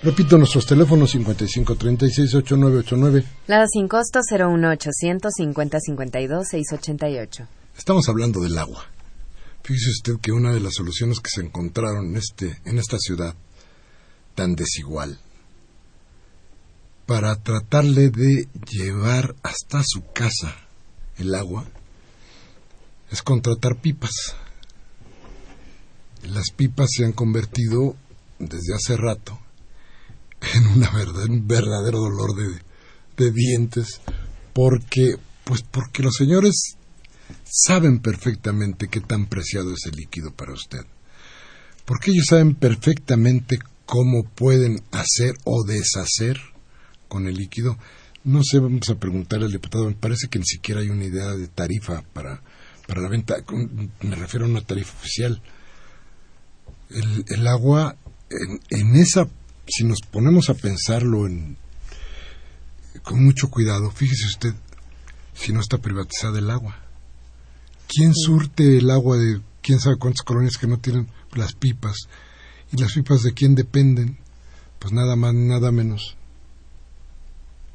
Repito, 0.00 0.38
nuestros 0.38 0.64
teléfonos 0.64 1.12
5536-8989. 1.16 3.24
Lada 3.48 3.66
sin 3.66 3.88
costo 3.88 4.20
01800 4.20 5.32
5052 5.34 6.46
688. 6.48 7.48
Estamos 7.76 8.08
hablando 8.08 8.40
del 8.40 8.56
agua. 8.58 8.84
Fíjese 9.64 9.90
usted 9.90 10.20
que 10.22 10.30
una 10.30 10.52
de 10.52 10.60
las 10.60 10.74
soluciones 10.74 11.18
que 11.18 11.30
se 11.30 11.40
encontraron 11.40 12.10
en, 12.10 12.16
este, 12.16 12.60
en 12.64 12.78
esta 12.78 12.98
ciudad 12.98 13.34
tan 14.36 14.54
desigual 14.54 15.18
para 17.06 17.34
tratarle 17.42 18.10
de 18.10 18.46
llevar 18.70 19.34
hasta 19.42 19.82
su 19.84 20.04
casa 20.12 20.54
el 21.18 21.34
agua 21.34 21.68
es 23.10 23.20
contratar 23.22 23.80
pipas 23.80 24.36
las 26.24 26.50
pipas 26.50 26.90
se 26.92 27.04
han 27.04 27.12
convertido 27.12 27.96
desde 28.38 28.74
hace 28.74 28.96
rato 28.96 29.38
en 30.54 30.66
una 30.66 30.90
un 31.28 31.46
verdadero 31.46 32.00
dolor 32.00 32.34
de, 32.34 32.60
de 33.16 33.32
dientes 33.32 34.00
porque 34.52 35.16
pues 35.44 35.62
porque 35.62 36.02
los 36.02 36.14
señores 36.14 36.76
saben 37.44 38.00
perfectamente 38.00 38.88
qué 38.88 39.00
tan 39.00 39.26
preciado 39.26 39.72
es 39.74 39.86
el 39.86 39.96
líquido 39.96 40.32
para 40.32 40.52
usted. 40.52 40.84
Porque 41.84 42.10
ellos 42.10 42.26
saben 42.28 42.54
perfectamente 42.54 43.58
cómo 43.84 44.24
pueden 44.24 44.82
hacer 44.90 45.36
o 45.44 45.64
deshacer 45.64 46.40
con 47.08 47.28
el 47.28 47.36
líquido. 47.36 47.78
No 48.24 48.42
sé 48.42 48.58
vamos 48.58 48.88
a 48.90 48.98
preguntarle 48.98 49.46
al 49.46 49.52
diputado 49.52 49.86
me 49.86 49.94
parece 49.94 50.28
que 50.28 50.40
ni 50.40 50.44
siquiera 50.44 50.80
hay 50.80 50.90
una 50.90 51.04
idea 51.04 51.28
de 51.28 51.48
tarifa 51.48 52.02
para 52.12 52.42
para 52.86 53.00
la 53.00 53.08
venta. 53.08 53.36
Me 54.02 54.16
refiero 54.16 54.46
a 54.46 54.48
una 54.48 54.60
tarifa 54.62 54.92
oficial 54.92 55.40
el, 56.90 57.24
el 57.28 57.46
agua, 57.46 57.96
en, 58.30 58.60
en, 58.70 58.96
esa, 58.96 59.28
si 59.66 59.84
nos 59.84 60.00
ponemos 60.00 60.50
a 60.50 60.54
pensarlo 60.54 61.26
en, 61.26 61.56
con 63.02 63.24
mucho 63.24 63.50
cuidado, 63.50 63.90
fíjese 63.90 64.26
usted, 64.26 64.54
si 65.34 65.52
no 65.52 65.60
está 65.60 65.78
privatizada 65.78 66.38
el 66.38 66.50
agua. 66.50 66.76
¿Quién 67.88 68.14
surte 68.14 68.78
el 68.78 68.90
agua 68.90 69.16
de 69.16 69.40
quién 69.62 69.78
sabe 69.80 69.96
cuántas 69.98 70.22
colonias 70.24 70.56
que 70.58 70.66
no 70.66 70.78
tienen 70.78 71.08
las 71.34 71.54
pipas? 71.54 72.08
¿Y 72.72 72.80
las 72.80 72.92
pipas 72.94 73.22
de 73.22 73.32
quién 73.32 73.54
dependen? 73.54 74.18
Pues 74.78 74.92
nada 74.92 75.16
más, 75.16 75.34
nada 75.34 75.70
menos. 75.70 76.16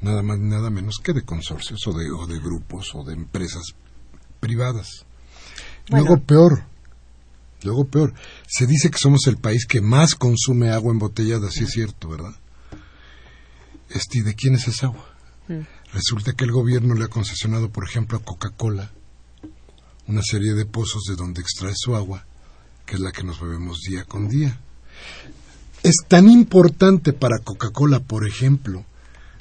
Nada 0.00 0.22
más, 0.22 0.38
nada 0.38 0.68
menos 0.68 0.98
que 1.02 1.12
de 1.12 1.22
consorcios 1.22 1.80
o 1.86 1.92
de, 1.92 2.10
o 2.10 2.26
de 2.26 2.38
grupos 2.38 2.90
o 2.94 3.04
de 3.04 3.14
empresas 3.14 3.74
privadas. 4.40 5.06
Luego 5.88 6.20
peor, 6.20 6.64
Luego 7.64 7.86
peor, 7.86 8.14
se 8.46 8.66
dice 8.66 8.90
que 8.90 8.98
somos 8.98 9.26
el 9.26 9.36
país 9.36 9.66
que 9.66 9.80
más 9.80 10.14
consume 10.14 10.70
agua 10.70 10.92
embotellada, 10.92 11.50
sí 11.50 11.64
es 11.64 11.70
cierto, 11.70 12.08
¿verdad? 12.08 12.34
Este, 13.90 14.18
¿y 14.18 14.22
de 14.22 14.34
quién 14.34 14.54
es 14.54 14.68
esa 14.68 14.86
agua? 14.86 15.14
Mm. 15.48 15.60
Resulta 15.92 16.32
que 16.32 16.44
el 16.44 16.52
gobierno 16.52 16.94
le 16.94 17.04
ha 17.04 17.08
concesionado, 17.08 17.70
por 17.70 17.84
ejemplo, 17.84 18.18
a 18.18 18.22
Coca-Cola 18.22 18.90
una 20.08 20.22
serie 20.22 20.54
de 20.54 20.66
pozos 20.66 21.04
de 21.08 21.16
donde 21.16 21.40
extrae 21.40 21.74
su 21.76 21.94
agua, 21.94 22.26
que 22.84 22.96
es 22.96 23.00
la 23.00 23.12
que 23.12 23.22
nos 23.22 23.40
bebemos 23.40 23.80
día 23.88 24.04
con 24.04 24.28
día. 24.28 24.58
Es 25.82 25.96
tan 26.08 26.28
importante 26.28 27.12
para 27.12 27.38
Coca-Cola, 27.38 28.00
por 28.00 28.26
ejemplo, 28.26 28.84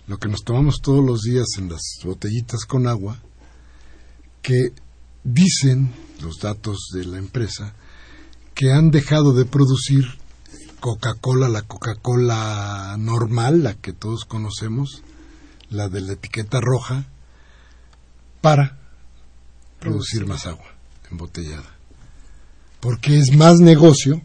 lo 0.07 0.17
que 0.17 0.27
nos 0.27 0.43
tomamos 0.43 0.81
todos 0.81 1.03
los 1.03 1.21
días 1.21 1.47
en 1.57 1.69
las 1.69 1.81
botellitas 2.03 2.65
con 2.65 2.87
agua, 2.87 3.21
que 4.41 4.73
dicen 5.23 5.93
los 6.21 6.39
datos 6.39 6.89
de 6.93 7.05
la 7.05 7.17
empresa 7.17 7.75
que 8.53 8.71
han 8.71 8.91
dejado 8.91 9.33
de 9.33 9.45
producir 9.45 10.05
Coca-Cola, 10.79 11.47
la 11.47 11.61
Coca-Cola 11.61 12.95
normal, 12.97 13.63
la 13.63 13.75
que 13.75 13.93
todos 13.93 14.25
conocemos, 14.25 15.03
la 15.69 15.89
de 15.89 16.01
la 16.01 16.13
etiqueta 16.13 16.59
roja, 16.59 17.05
para 18.41 18.79
producir 19.79 20.25
más 20.25 20.47
agua 20.47 20.75
embotellada. 21.09 21.77
Porque 22.79 23.17
es 23.19 23.35
más 23.35 23.59
negocio 23.59 24.21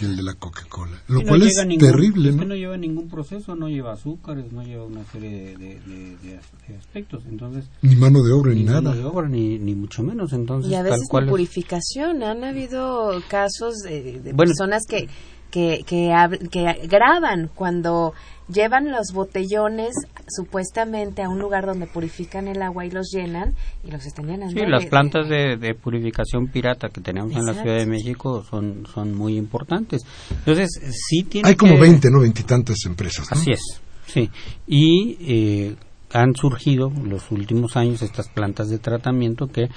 que 0.00 0.06
el 0.06 0.16
de 0.16 0.22
la 0.22 0.34
Coca-Cola. 0.34 1.00
Lo 1.08 1.20
no 1.20 1.28
cual 1.28 1.42
es 1.42 1.54
ningún- 1.66 1.78
terrible, 1.90 2.30
es 2.30 2.36
que 2.36 2.46
¿no? 2.46 2.54
lleva 2.54 2.76
ningún 2.76 3.08
proceso, 3.08 3.54
no 3.54 3.68
lleva 3.68 3.92
azúcares, 3.92 4.50
no 4.52 4.62
lleva 4.62 4.84
una 4.84 5.04
serie 5.12 5.30
de, 5.30 5.56
de- 5.58 5.80
de- 5.80 6.16
de 6.16 6.38
as- 6.38 6.52
de 6.68 6.76
aspectos. 6.76 7.22
Entonces, 7.28 7.66
Ni 7.82 7.94
mano 7.96 8.22
de 8.22 8.32
obra 8.32 8.52
ni, 8.52 8.60
ni 8.60 8.64
nada. 8.64 8.80
mano 8.80 8.96
de 8.96 9.04
obra, 9.04 9.28
ni, 9.28 9.58
ni 9.58 9.74
mucho 9.74 10.02
menos. 10.02 10.32
Entonces, 10.32 10.70
Y 10.72 10.74
a 10.74 10.82
tal 10.82 10.92
veces 10.92 11.08
cual 11.08 11.24
en 11.24 11.28
es- 11.28 11.30
purificación. 11.32 12.22
Han 12.22 12.44
habido 12.44 13.22
casos 13.28 13.74
de, 13.84 14.20
de 14.20 14.32
Bueno. 14.32 14.50
personas 14.50 14.84
que, 14.88 15.08
que, 15.50 15.84
que, 15.86 16.10
que 16.50 16.86
graban 16.88 17.50
cuando 17.54 18.14
llevan 18.52 18.90
los 18.90 19.12
botellones 19.12 19.94
supuestamente 20.28 21.22
a 21.22 21.28
un 21.28 21.38
lugar 21.38 21.66
donde 21.66 21.86
purifican 21.86 22.48
el 22.48 22.62
agua 22.62 22.84
y 22.86 22.90
los 22.90 23.10
llenan 23.12 23.54
y 23.84 23.90
los 23.90 24.04
están 24.06 24.26
llenando. 24.26 24.52
Sí, 24.58 24.66
las 24.66 24.86
plantas 24.86 25.28
de, 25.28 25.56
de 25.56 25.74
purificación 25.74 26.48
pirata 26.48 26.88
que 26.88 27.00
tenemos 27.00 27.32
en 27.32 27.44
la 27.44 27.52
Exacto. 27.52 27.62
Ciudad 27.62 27.76
de 27.78 27.86
México 27.86 28.44
son, 28.48 28.86
son 28.92 29.14
muy 29.14 29.36
importantes. 29.36 30.02
Entonces, 30.30 30.68
sí 31.08 31.22
tiene 31.24 31.48
Hay 31.48 31.54
como 31.56 31.74
que- 31.74 31.80
20, 31.80 32.08
¿no? 32.10 32.20
Veintitantas 32.20 32.76
empresas, 32.86 33.26
¿no? 33.30 33.40
Así 33.40 33.50
es, 33.52 33.80
sí. 34.06 34.30
Y 34.66 35.16
eh, 35.20 35.76
han 36.12 36.34
surgido 36.34 36.90
los 37.04 37.30
últimos 37.30 37.76
años 37.76 38.02
estas 38.02 38.28
plantas 38.28 38.68
de 38.68 38.78
tratamiento 38.78 39.46
que 39.46 39.68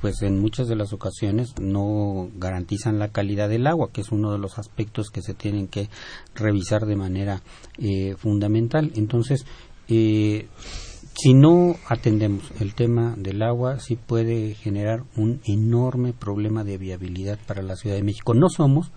pues 0.00 0.22
en 0.22 0.38
muchas 0.38 0.68
de 0.68 0.76
las 0.76 0.92
ocasiones 0.92 1.54
no 1.60 2.30
garantizan 2.36 2.98
la 2.98 3.08
calidad 3.08 3.48
del 3.48 3.66
agua, 3.66 3.90
que 3.92 4.00
es 4.00 4.12
uno 4.12 4.32
de 4.32 4.38
los 4.38 4.58
aspectos 4.58 5.10
que 5.10 5.22
se 5.22 5.34
tienen 5.34 5.68
que 5.68 5.88
revisar 6.34 6.86
de 6.86 6.96
manera 6.96 7.42
eh, 7.78 8.14
fundamental. 8.16 8.92
Entonces, 8.94 9.44
eh, 9.88 10.48
si 11.14 11.34
no 11.34 11.74
atendemos 11.88 12.44
el 12.60 12.74
tema 12.74 13.14
del 13.16 13.42
agua, 13.42 13.80
sí 13.80 13.96
puede 13.96 14.54
generar 14.54 15.02
un 15.16 15.40
enorme 15.44 16.12
problema 16.12 16.62
de 16.62 16.78
viabilidad 16.78 17.38
para 17.46 17.62
la 17.62 17.74
Ciudad 17.74 17.96
de 17.96 18.04
México. 18.04 18.34
No 18.34 18.48
somos 18.48 18.92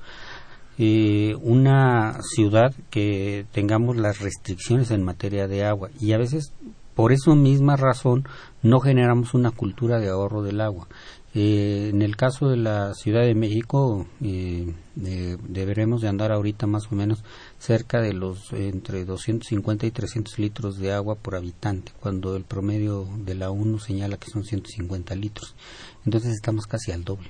eh, 0.78 1.36
una 1.42 2.20
ciudad 2.22 2.74
que 2.90 3.46
tengamos 3.52 3.98
las 3.98 4.20
restricciones 4.20 4.92
en 4.92 5.04
materia 5.04 5.48
de 5.48 5.64
agua 5.66 5.90
y 6.00 6.14
a 6.14 6.18
veces 6.18 6.54
por 6.96 7.12
esa 7.12 7.36
misma 7.36 7.76
razón 7.76 8.28
no 8.64 8.80
generamos 8.80 9.34
una 9.34 9.52
cultura 9.52 10.00
de 10.00 10.10
ahorro 10.10 10.42
del 10.44 10.62
agua. 10.62 10.88
Eh, 11.34 11.90
en 11.94 12.02
el 12.02 12.18
caso 12.18 12.50
de 12.50 12.58
la 12.58 12.94
Ciudad 12.94 13.22
de 13.22 13.36
México 13.36 14.06
eh, 14.22 14.74
deberemos 14.96 16.02
de 16.02 16.10
andar 16.10 16.32
ahorita 16.34 16.68
más 16.68 16.92
o 16.92 16.96
menos 16.96 17.24
cerca 17.58 18.02
de 18.02 18.12
los 18.14 18.52
entre 18.52 19.06
250 19.06 19.86
y 19.86 19.92
300 19.92 20.40
litros 20.40 20.78
de 20.78 20.92
agua 20.92 21.16
por 21.16 21.36
habitante, 21.36 21.94
cuando 22.02 22.36
el 22.36 22.44
promedio 22.44 23.08
de 23.26 23.36
la 23.36 23.50
ONU 23.50 23.80
señala 23.80 24.18
que 24.18 24.30
son 24.30 24.44
150 24.44 25.16
litros. 25.16 25.56
Entonces 26.06 26.34
estamos 26.34 26.68
casi 26.68 26.92
al 26.92 27.06
doble. 27.06 27.30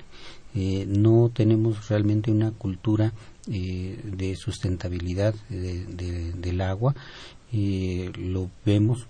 Eh, 0.56 0.86
no 0.88 1.30
tenemos 1.34 1.88
realmente 1.88 2.32
una 2.32 2.52
cultura 2.52 3.14
eh, 3.52 4.00
de 4.04 4.36
sustentabilidad 4.36 5.34
de- 5.50 5.86
de- 5.86 6.32
del 6.34 6.62
agua. 6.62 6.94
Eh, 7.54 8.12
lo 8.16 8.50
vemos. 8.66 9.08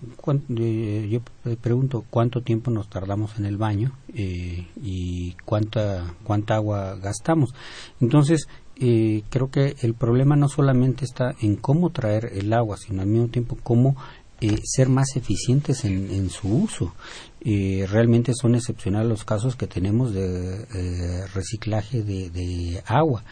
eh, 0.57 1.07
yo 1.11 1.21
pregunto 1.57 2.03
cuánto 2.09 2.41
tiempo 2.41 2.71
nos 2.71 2.89
tardamos 2.89 3.37
en 3.37 3.45
el 3.45 3.57
baño 3.57 3.91
eh, 4.15 4.67
y 4.81 5.35
cuánta 5.45 6.15
cuánta 6.23 6.55
agua 6.55 6.95
gastamos. 6.95 7.53
Entonces 7.99 8.47
eh, 8.77 9.21
creo 9.29 9.51
que 9.51 9.75
el 9.81 9.93
problema 9.93 10.35
no 10.35 10.49
solamente 10.49 11.05
está 11.05 11.35
en 11.39 11.55
cómo 11.55 11.91
traer 11.91 12.31
el 12.33 12.51
agua, 12.53 12.77
sino 12.77 13.03
al 13.03 13.07
mismo 13.07 13.27
tiempo 13.27 13.57
cómo 13.61 13.95
eh, 14.39 14.57
ser 14.63 14.89
más 14.89 15.15
eficientes 15.15 15.85
en, 15.85 16.29
su 16.31 16.47
uso. 16.47 16.95
Realmente 17.43 18.33
son 18.33 18.55
excepcionales 18.55 19.07
los 19.07 19.23
casos 19.23 19.55
que 19.55 19.67
tenemos 19.67 20.13
de 20.13 21.27
reciclaje 21.27 22.01
de 22.01 22.81
agua. 22.87 23.23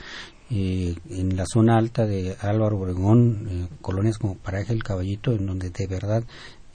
Eh, 0.52 0.96
en 1.12 1.36
la 1.38 1.46
zona 1.46 1.78
alta 1.78 2.06
de 2.08 2.36
Álvaro 2.42 2.78
Obregón, 2.80 3.48
eh, 3.50 3.68
colonias 3.82 4.18
como 4.18 4.36
Paraje 4.36 4.74
el 4.74 4.84
Caballito, 4.84 5.32
en 5.32 5.46
donde 5.46 5.70
de 5.70 5.86
verdad 5.88 6.24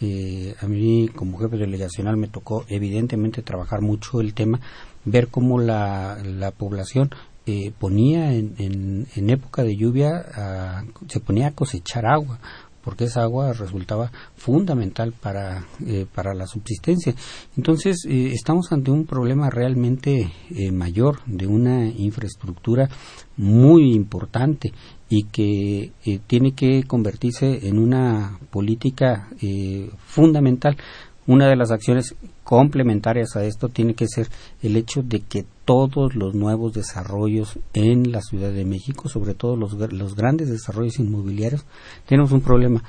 eh, 0.01 0.55
a 0.61 0.67
mí 0.67 1.09
como 1.15 1.39
jefe 1.39 1.57
delegacional 1.57 2.17
me 2.17 2.29
tocó 2.29 2.65
evidentemente 2.69 3.43
trabajar 3.43 3.81
mucho 3.81 4.21
el 4.21 4.33
tema, 4.35 4.61
ver 5.05 5.29
cómo 5.29 5.59
la, 5.59 6.19
la 6.25 6.51
población 6.53 7.11
eh, 7.47 7.73
ponía 7.79 8.33
en, 8.33 9.07
en, 9.15 9.31
época 9.31 9.63
de 9.65 9.77
lluvia, 9.77 10.25
a- 10.35 10.85
se 11.09 11.21
ponía 11.21 11.49
a 11.49 11.53
cosechar 11.55 12.07
agua, 12.07 12.39
porque 12.85 13.05
esa 13.05 13.23
agua 13.23 13.53
resultaba 13.53 14.13
fundamental 14.37 15.13
para, 15.13 15.65
eh, 15.87 16.07
para 16.15 16.35
la 16.35 16.47
subsistencia. 16.47 17.15
Entonces, 17.57 18.05
eh, 18.09 18.31
estamos 18.33 18.71
ante 18.73 18.91
un 18.91 19.07
problema 19.07 19.51
realmente 19.51 20.33
eh, 20.51 20.71
mayor 20.71 21.21
de 21.27 21.47
una 21.47 21.87
infraestructura 21.87 22.89
muy 23.37 23.95
importante 23.95 24.73
y 25.09 25.25
que 25.25 25.93
eh, 26.05 26.21
tiene 26.27 26.53
que 26.53 26.85
convertirse 26.85 27.69
en 27.69 27.79
una 27.79 28.39
política 28.51 29.29
eh, 29.41 29.91
fundamental. 30.07 30.77
Una 31.27 31.49
de 31.49 31.57
las 31.57 31.71
acciones 31.71 32.15
complementarias 32.43 33.35
a 33.37 33.45
esto 33.45 33.71
tiene 33.71 33.95
que 33.95 34.07
ser 34.07 34.29
el 34.63 34.77
hecho 34.77 35.03
de 35.03 35.21
que 35.21 35.47
todos 35.65 36.15
los 36.15 36.35
nuevos 36.35 36.75
desarrollos 36.75 37.59
en 37.73 38.13
la 38.13 38.21
Ciudad 38.21 38.53
de 38.53 38.67
México, 38.67 39.09
sobre 39.09 39.33
todo 39.33 39.57
los, 39.57 39.73
los 39.73 40.17
grandes 40.17 40.51
desarrollos 40.51 40.99
inmobiliarios, 40.99 41.65
tenemos 42.07 42.33
un 42.33 42.43
problema. 42.43 42.85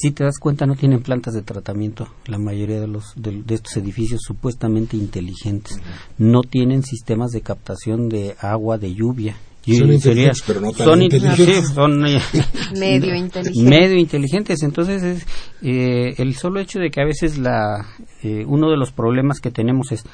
Si 0.00 0.10
te 0.10 0.22
das 0.22 0.38
cuenta, 0.38 0.66
no 0.66 0.76
tienen 0.76 1.02
plantas 1.02 1.32
de 1.32 1.42
tratamiento. 1.42 2.06
La 2.26 2.38
mayoría 2.38 2.78
de, 2.80 2.86
los, 2.86 3.14
de 3.16 3.54
estos 3.54 3.76
edificios 3.78 4.20
supuestamente 4.22 4.96
inteligentes 4.96 5.80
no 6.18 6.42
tienen 6.42 6.82
sistemas 6.82 7.30
de 7.30 7.40
captación 7.40 8.08
de 8.08 8.36
agua 8.38 8.76
de 8.76 8.94
lluvia. 8.94 9.36
Y 9.70 9.76
Son 9.76 9.92
inteligentes, 9.92 10.42
pero 10.46 10.60
no 10.60 10.72
tan 10.72 10.86
son 10.86 10.98
in- 11.02 11.12
inteligentes. 11.12 11.66
sí, 11.68 11.74
son, 11.74 12.06
eh, 12.06 12.20
Medio 12.78 13.14
inteligente. 13.14 13.68
medio 13.70 13.98
inteligentes. 13.98 14.62
Entonces, 14.62 15.02
es, 15.02 15.26
eh, 15.62 16.14
el 16.18 16.34
solo 16.36 16.60
hecho 16.60 16.78
de 16.78 16.90
que 16.90 17.00
a 17.00 17.04
veces 17.04 17.38
la, 17.38 17.86
eh, 18.22 18.44
uno 18.46 18.70
de 18.70 18.76
los 18.76 18.92
problemas 18.92 19.40
que 19.40 19.50
tenemos 19.50 19.92
es, 19.92 20.04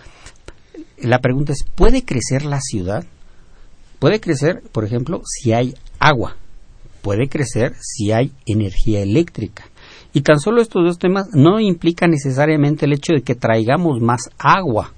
la 0.99 1.19
pregunta 1.21 1.53
es, 1.53 1.65
¿puede 1.75 2.05
crecer 2.05 2.45
la 2.45 2.61
ciudad? 2.61 3.05
Puede 3.99 4.21
crecer, 4.21 4.63
por 4.73 4.85
ejemplo, 4.85 5.23
si 5.25 5.53
hay 5.53 5.75
agua. 5.99 6.37
Puede 7.03 7.29
crecer 7.29 7.75
si 7.81 8.13
hay 8.13 8.33
energía 8.47 9.03
eléctrica. 9.03 9.65
Y 10.13 10.23
tan 10.23 10.41
solo 10.41 10.63
estos 10.63 10.85
dos 10.85 10.99
temas 10.99 11.27
no 11.35 11.61
implican 11.61 12.11
necesariamente 12.11 12.87
el 12.87 12.93
hecho 12.95 13.13
de 13.15 13.23
que 13.23 13.35
traigamos 13.35 14.01
más 14.01 14.31
agua. 14.39 14.95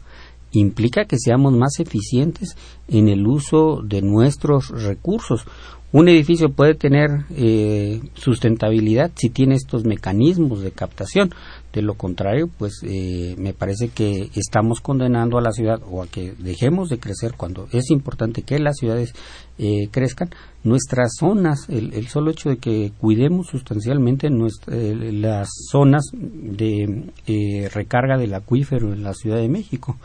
Implica 0.52 1.04
que 1.04 1.16
seamos 1.18 1.52
más 1.52 1.80
eficientes 1.80 2.56
en 2.88 3.08
el 3.08 3.26
uso 3.26 3.82
de 3.82 4.00
nuestros 4.02 4.68
recursos. 4.70 5.44
Un 5.92 6.08
edificio 6.08 6.50
puede 6.50 6.74
tener 6.74 7.10
eh, 7.30 8.00
sustentabilidad 8.14 9.12
si 9.14 9.30
tiene 9.30 9.54
estos 9.54 9.84
mecanismos 9.84 10.60
de 10.60 10.72
captación. 10.72 11.30
De 11.72 11.80
lo 11.80 11.94
contrario, 11.94 12.48
pues 12.58 12.80
eh, 12.82 13.34
me 13.38 13.52
parece 13.52 13.88
que 13.88 14.30
estamos 14.34 14.80
condenando 14.80 15.38
a 15.38 15.42
la 15.42 15.52
ciudad 15.52 15.80
o 15.88 16.02
a 16.02 16.06
que 16.06 16.32
dejemos 16.38 16.88
de 16.88 16.98
crecer 16.98 17.34
cuando 17.36 17.68
es 17.70 17.90
importante 17.90 18.42
que 18.42 18.58
las 18.58 18.76
ciudades 18.78 19.12
eh, 19.58 19.88
crezcan. 19.90 20.30
Nuestras 20.64 21.12
zonas, 21.18 21.68
el, 21.68 21.92
el 21.94 22.08
solo 22.08 22.30
hecho 22.30 22.48
de 22.48 22.56
que 22.56 22.92
cuidemos 22.98 23.46
sustancialmente 23.46 24.28
nuestra- 24.30 24.74
las 24.74 25.48
zonas 25.70 26.04
de 26.12 27.04
eh, 27.26 27.68
recarga 27.72 28.18
del 28.18 28.34
acuífero 28.34 28.92
en 28.92 29.02
la 29.04 29.14
Ciudad 29.14 29.36
de 29.36 29.48
México, 29.48 29.96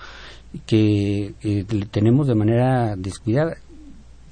que 0.65 1.33
eh, 1.43 1.65
tenemos 1.91 2.27
de 2.27 2.35
manera 2.35 2.95
descuidada 2.97 3.57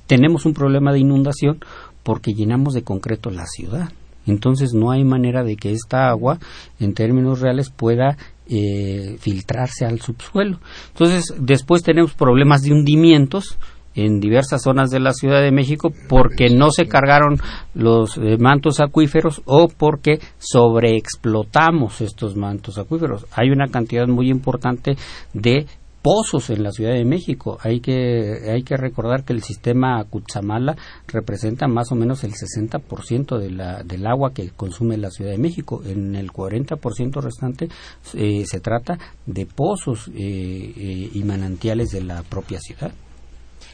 tenemos 0.09 0.47
un 0.47 0.55
problema 0.55 0.91
de 0.91 0.99
inundación 0.99 1.59
porque 2.01 2.34
llenamos 2.34 2.74
de 2.74 2.82
concreto 2.82 3.30
la 3.30 3.45
ciudad. 3.45 3.91
Entonces 4.26 4.74
no 4.74 4.89
hay 4.89 5.03
manera 5.03 5.43
de 5.43 5.55
que 5.55 5.72
esta 5.72 6.09
agua, 6.09 6.39
en 6.80 6.95
términos 6.95 7.41
reales, 7.41 7.70
pueda 7.70 8.17
eh, 8.47 9.17
filtrarse 9.20 9.86
al 9.86 10.01
subsuelo. 10.01 10.59
Entonces 10.93 11.36
después 11.39 11.84
tenemos 11.84 12.15
problemas 12.15 12.63
de 12.63 12.72
hundimientos 12.72 13.59
en 13.93 14.20
diversas 14.20 14.63
zonas 14.63 14.89
de 14.89 14.99
la 14.99 15.13
Ciudad 15.13 15.41
de 15.41 15.51
México 15.51 15.93
porque 16.07 16.49
no 16.49 16.72
se 16.72 16.88
cargaron 16.88 17.39
los 17.76 18.17
eh, 18.17 18.38
mantos 18.39 18.80
acuíferos 18.80 19.43
o 19.45 19.67
porque 19.67 20.20
sobreexplotamos 20.39 22.01
estos 22.01 22.36
mantos 22.36 22.80
acuíferos. 22.80 23.28
Hay 23.32 23.51
una 23.51 23.67
cantidad 23.67 24.07
muy 24.07 24.32
importante 24.32 24.97
de 25.34 25.67
pozos 26.02 26.50
en 26.50 26.64
la 26.64 26.72
Ciudad 26.72 26.93
de 26.93 27.06
México. 27.06 27.58
Hay 27.62 27.82
que, 27.82 28.50
hay 28.50 28.64
que 28.64 28.78
recordar 28.78 29.24
que 29.24 29.34
el 29.34 29.43
sistema 29.43 30.04
Cutzamala 30.10 30.76
representa 31.08 31.68
más 31.68 31.91
o 31.91 31.95
menos 31.95 32.24
el 32.24 32.34
60% 32.34 33.38
de 33.38 33.52
la, 33.52 33.84
del 33.84 34.08
agua 34.08 34.34
que 34.34 34.50
consume 34.52 34.97
la 34.97 35.10
Ciudad 35.10 35.32
de 35.32 35.38
México. 35.38 35.82
En 35.86 36.16
el 36.16 36.32
40% 36.32 37.22
restante 37.22 37.70
eh, 38.14 38.43
se 38.45 38.60
trata 38.60 38.97
de 39.26 39.45
pozos 39.45 40.08
eh, 40.10 40.14
eh, 40.16 41.10
y 41.14 41.24
manantiales 41.24 41.89
de 41.89 42.04
la 42.04 42.24
propia 42.24 42.60
ciudad. 42.60 42.91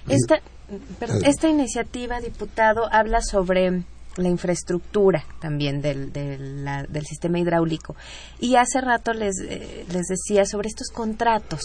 Esta, 0.08 0.40
esta 1.24 1.50
iniciativa, 1.50 2.20
diputado, 2.22 2.88
habla 2.92 3.22
sobre 3.22 3.84
la 4.18 4.30
infraestructura 4.30 5.26
también 5.42 5.82
del, 5.82 6.14
del, 6.14 6.66
del 6.88 7.06
sistema 7.06 7.40
hidráulico. 7.40 7.96
Y 8.40 8.56
hace 8.56 8.80
rato 8.82 9.14
les, 9.14 9.36
les 9.38 10.04
decía 10.08 10.46
sobre 10.46 10.70
estos 10.70 10.88
contratos 10.88 11.62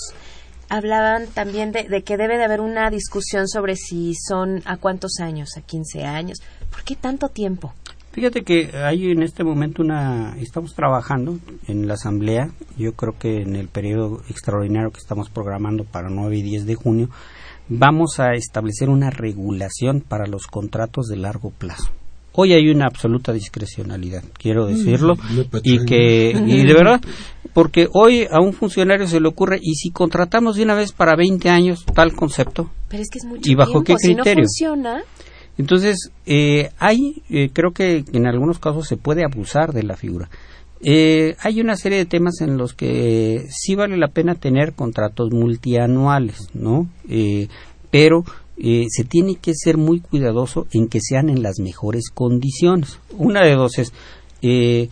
hablaban 0.71 1.27
también 1.27 1.73
de, 1.73 2.03
que 2.03 2.17
debe 2.17 2.39
de 2.39 2.45
haber 2.45 2.61
una 2.61 2.89
discusión 2.89 3.49
sobre 3.49 3.77
si 3.77 4.15
son 4.15 4.63
a 4.65 4.79
cuántos 4.79 5.19
años, 5.21 5.51
a 5.59 5.61
15 5.61 6.05
años. 6.05 6.39
¿Por 6.71 6.85
qué 6.85 6.97
tanto 6.97 7.29
tiempo? 7.29 7.75
Fíjate 8.13 8.43
que 8.43 8.71
hay 8.75 9.11
en 9.11 9.23
este 9.23 9.45
momento 9.45 9.83
una, 9.83 10.37
estamos 10.41 10.75
trabajando 10.75 11.39
en 11.69 11.87
la 11.87 11.95
Asamblea, 11.95 12.51
yo 12.77 12.93
creo 12.95 13.17
que 13.19 13.43
en 13.43 13.55
el 13.55 13.69
periodo 13.69 14.23
extraordinario 14.29 14.91
que 14.91 14.99
estamos 14.99 15.29
programando 15.29 15.85
para 15.85 16.09
9 16.09 16.37
y 16.39 16.43
10 16.43 16.67
de 16.67 16.75
junio, 16.75 17.11
vamos 17.69 18.19
a 18.19 18.33
establecer 18.33 18.89
una 18.89 19.11
regulación 19.11 20.01
para 20.01 20.27
los 20.27 20.47
contratos 20.47 21.07
de 21.07 21.17
largo 21.17 21.51
plazo. 21.51 21.91
Hoy 22.33 22.53
hay 22.53 22.69
una 22.69 22.87
absoluta 22.87 23.33
discrecionalidad, 23.33 24.23
quiero 24.39 24.67
mm, 24.67 24.69
decirlo, 24.69 25.17
y 25.63 25.85
que, 25.85 26.31
y 26.31 26.65
de 26.65 26.75
verdad, 26.75 27.01
porque 27.53 27.89
hoy 27.93 28.27
a 28.31 28.41
un 28.41 28.53
funcionario 28.53 29.07
se 29.07 29.21
le 29.21 29.29
ocurre, 29.29 29.59
y 29.61 29.75
si 29.75 29.91
contratamos 29.91 30.57
de 30.57 30.65
una 30.65 30.75
vez 30.75 30.93
para 30.93 31.17
20 31.17 31.49
años 31.49 31.85
tal 31.95 32.15
concepto, 32.15 32.71
Pero 32.89 33.03
es 33.03 33.11
que 33.11 33.19
es 33.19 33.25
mucho 33.25 33.51
¿y 33.51 33.55
bajo 33.55 33.83
qué 33.83 33.95
criterio? 33.95 34.45
Si 34.47 34.65
no 34.65 34.71
funciona, 34.71 35.03
entonces, 35.59 36.11
eh, 36.25 36.71
hay, 36.79 37.23
eh, 37.29 37.51
creo 37.53 37.73
que 37.73 38.05
en 38.13 38.27
algunos 38.27 38.59
casos 38.59 38.87
se 38.89 38.97
puede 38.97 39.25
abusar 39.25 39.73
de 39.73 39.83
la 39.83 39.97
figura. 39.97 40.31
Eh, 40.83 41.37
hay 41.41 41.61
una 41.61 41.77
serie 41.77 41.99
de 41.99 42.07
temas 42.07 42.41
en 42.41 42.57
los 42.57 42.73
que 42.73 43.47
sí 43.51 43.75
vale 43.75 43.99
la 43.99 44.09
pena 44.09 44.35
tener 44.35 44.73
contratos 44.73 45.31
multianuales, 45.31 46.49
¿no? 46.55 46.89
Eh, 47.09 47.49
pero 47.91 48.25
eh, 48.57 48.87
se 48.89 49.05
tiene 49.05 49.37
que 49.37 49.53
ser 49.55 49.77
muy 49.77 50.01
cuidadoso 50.01 50.67
en 50.73 50.89
que 50.89 51.01
sean 51.01 51.29
en 51.29 51.43
las 51.43 51.59
mejores 51.61 52.11
condiciones. 52.13 52.99
Una 53.19 53.45
de 53.45 53.55
dos 53.55 53.79
es, 53.79 53.93
eh, 54.41 54.89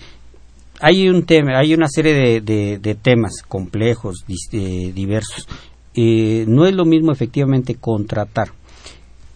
hay 0.81 1.09
un 1.09 1.25
tema, 1.25 1.59
hay 1.59 1.75
una 1.75 1.89
serie 1.89 2.41
de, 2.41 2.99
temas 3.01 3.43
complejos, 3.47 4.25
eh, 4.53 4.93
diversos. 4.95 5.47
no 5.95 6.67
es 6.67 6.75
lo 6.75 6.85
mismo 6.85 7.13
efectivamente 7.13 7.75
contratar 7.75 8.53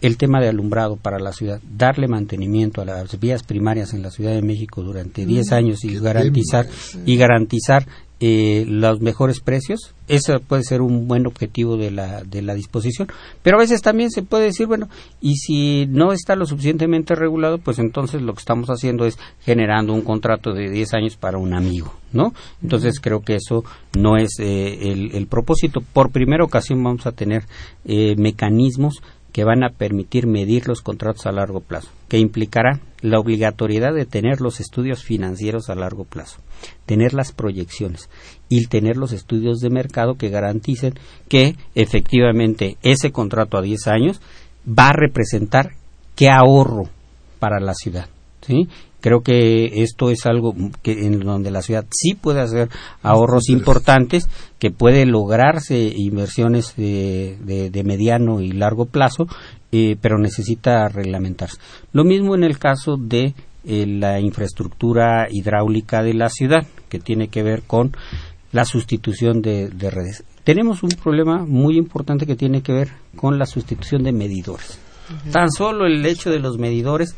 el 0.03 0.17
tema 0.17 0.41
de 0.41 0.49
alumbrado 0.49 0.97
para 0.97 1.17
la 1.17 1.31
ciudad, 1.31 1.61
darle 1.63 2.09
mantenimiento 2.09 2.81
a 2.81 2.85
las 2.85 3.17
vías 3.19 3.41
primarias 3.41 3.93
en 3.93 4.01
la 4.01 4.11
Ciudad 4.11 4.33
de 4.33 4.41
México 4.41 4.83
durante 4.83 5.25
10 5.25 5.49
mm, 5.49 5.53
años 5.53 5.83
y 5.85 5.97
garantizar 5.97 6.67
y 7.05 7.15
garantizar 7.15 7.87
eh, 8.25 8.63
los 8.69 9.01
mejores 9.01 9.41
precios. 9.41 9.93
Ese 10.07 10.39
puede 10.39 10.63
ser 10.63 10.81
un 10.81 11.09
buen 11.09 11.27
objetivo 11.27 11.75
de 11.75 11.91
la, 11.91 12.23
de 12.23 12.41
la 12.41 12.53
disposición. 12.53 13.09
Pero 13.41 13.57
a 13.57 13.59
veces 13.59 13.81
también 13.81 14.11
se 14.11 14.21
puede 14.21 14.45
decir, 14.45 14.65
bueno, 14.65 14.87
y 15.19 15.35
si 15.35 15.87
no 15.87 16.13
está 16.13 16.37
lo 16.37 16.45
suficientemente 16.45 17.15
regulado, 17.15 17.57
pues 17.57 17.79
entonces 17.79 18.21
lo 18.21 18.33
que 18.33 18.39
estamos 18.39 18.69
haciendo 18.69 19.05
es 19.05 19.19
generando 19.41 19.91
un 19.91 20.03
contrato 20.03 20.53
de 20.53 20.69
10 20.69 20.93
años 20.93 21.17
para 21.17 21.37
un 21.37 21.53
amigo, 21.53 21.95
¿no? 22.13 22.33
Entonces 22.61 23.01
creo 23.01 23.19
que 23.19 23.35
eso 23.35 23.65
no 23.97 24.15
es 24.15 24.39
eh, 24.39 25.09
el, 25.11 25.27
propósito. 25.27 25.81
Por 25.81 26.09
primera 26.09 26.45
ocasión 26.45 26.81
vamos 26.81 27.05
a 27.05 27.11
tener 27.11 27.43
eh, 27.83 28.15
mecanismos 28.17 29.01
que 29.33 29.43
van 29.43 29.63
a 29.63 29.71
permitir 29.71 30.27
medir 30.27 30.67
los 30.67 30.81
contratos 30.81 31.25
a 31.25 31.31
largo 31.31 31.59
plazo, 31.59 31.89
que 32.07 32.19
implicará 32.19 32.79
la 33.01 33.19
obligatoriedad 33.19 33.93
de 33.93 34.05
tener 34.05 34.39
los 34.39 34.61
estudios 34.61 35.03
financieros 35.03 35.69
a 35.69 35.75
largo 35.75 36.05
plazo, 36.05 36.37
tener 36.85 37.13
las 37.13 37.33
proyecciones 37.33 38.09
y 38.47 38.67
tener 38.67 38.95
los 38.95 39.11
estudios 39.11 39.59
de 39.59 39.71
mercado 39.71 40.15
que 40.15 40.29
garanticen 40.29 40.93
que 41.27 41.55
efectivamente 41.73 42.77
ese 42.83 43.11
contrato 43.11 43.57
a 43.57 43.63
10 43.63 43.87
años 43.87 44.21
va 44.67 44.89
a 44.89 44.93
representar 44.93 45.71
qué 46.15 46.29
ahorro 46.29 46.83
para 47.39 47.59
la 47.59 47.73
ciudad. 47.73 48.12
¿Sí? 48.45 48.67
Creo 49.03 49.21
que 49.21 49.83
esto 49.83 50.09
es 50.09 50.25
algo 50.25 50.55
que 50.81 51.05
en 51.05 51.19
donde 51.19 51.51
la 51.51 51.61
ciudad 51.61 51.85
sí 51.91 52.13
puede 52.13 52.39
hacer 52.39 52.69
ahorros 53.01 53.49
importantes, 53.49 54.29
que 54.59 54.71
puede 54.71 55.05
lograrse 55.05 55.93
inversiones 55.93 56.73
de, 56.77 57.83
mediano 57.83 58.39
y 58.39 58.53
largo 58.53 58.85
plazo, 58.85 59.27
eh, 59.73 59.97
pero 59.99 60.17
necesita 60.17 60.87
reglamentarse. 60.87 61.57
Lo 61.91 62.05
mismo 62.05 62.33
en 62.33 62.45
el 62.45 62.57
caso 62.57 62.95
de 62.97 63.33
eh, 63.65 63.85
la 63.87 64.21
infraestructura 64.21 65.27
hidráulica 65.29 66.01
de 66.01 66.13
la 66.13 66.29
ciudad, 66.29 66.65
que 66.87 66.99
tiene 66.99 67.27
que 67.27 67.43
ver 67.43 67.63
con 67.63 67.91
la 68.53 68.65
sustitución 68.65 69.41
de, 69.41 69.69
redes. 69.89 70.23
Tenemos 70.43 70.83
un 70.83 70.91
problema 70.91 71.45
muy 71.45 71.77
importante 71.77 72.25
que 72.25 72.35
tiene 72.35 72.61
que 72.61 72.71
ver 72.71 72.89
con 73.15 73.37
la 73.39 73.45
sustitución 73.45 74.03
de 74.03 74.13
medidores. 74.13 74.79
Tan 75.31 75.49
solo 75.51 75.85
el 75.85 76.05
hecho 76.05 76.29
de 76.29 76.39
los 76.39 76.57
medidores 76.57 77.15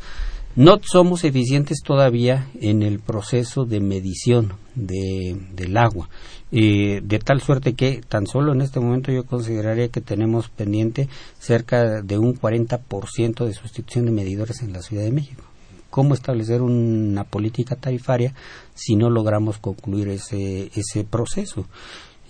no 0.56 0.80
somos 0.82 1.24
eficientes 1.24 1.82
todavía 1.84 2.48
en 2.60 2.82
el 2.82 2.98
proceso 2.98 3.66
de 3.66 3.80
medición 3.80 4.54
de, 4.74 5.36
del 5.52 5.76
agua, 5.76 6.08
eh, 6.50 7.00
de 7.04 7.18
tal 7.18 7.42
suerte 7.42 7.74
que 7.74 8.00
tan 8.08 8.26
solo 8.26 8.52
en 8.52 8.62
este 8.62 8.80
momento 8.80 9.12
yo 9.12 9.26
consideraría 9.26 9.88
que 9.88 10.00
tenemos 10.00 10.48
pendiente 10.48 11.08
cerca 11.38 12.00
de 12.00 12.18
un 12.18 12.34
40% 12.34 13.44
de 13.44 13.52
sustitución 13.52 14.06
de 14.06 14.12
medidores 14.12 14.62
en 14.62 14.72
la 14.72 14.80
Ciudad 14.80 15.04
de 15.04 15.12
México. 15.12 15.42
¿Cómo 15.90 16.14
establecer 16.14 16.62
una 16.62 17.24
política 17.24 17.76
tarifaria 17.76 18.34
si 18.74 18.96
no 18.96 19.08
logramos 19.10 19.58
concluir 19.58 20.08
ese, 20.08 20.70
ese 20.74 21.04
proceso? 21.04 21.66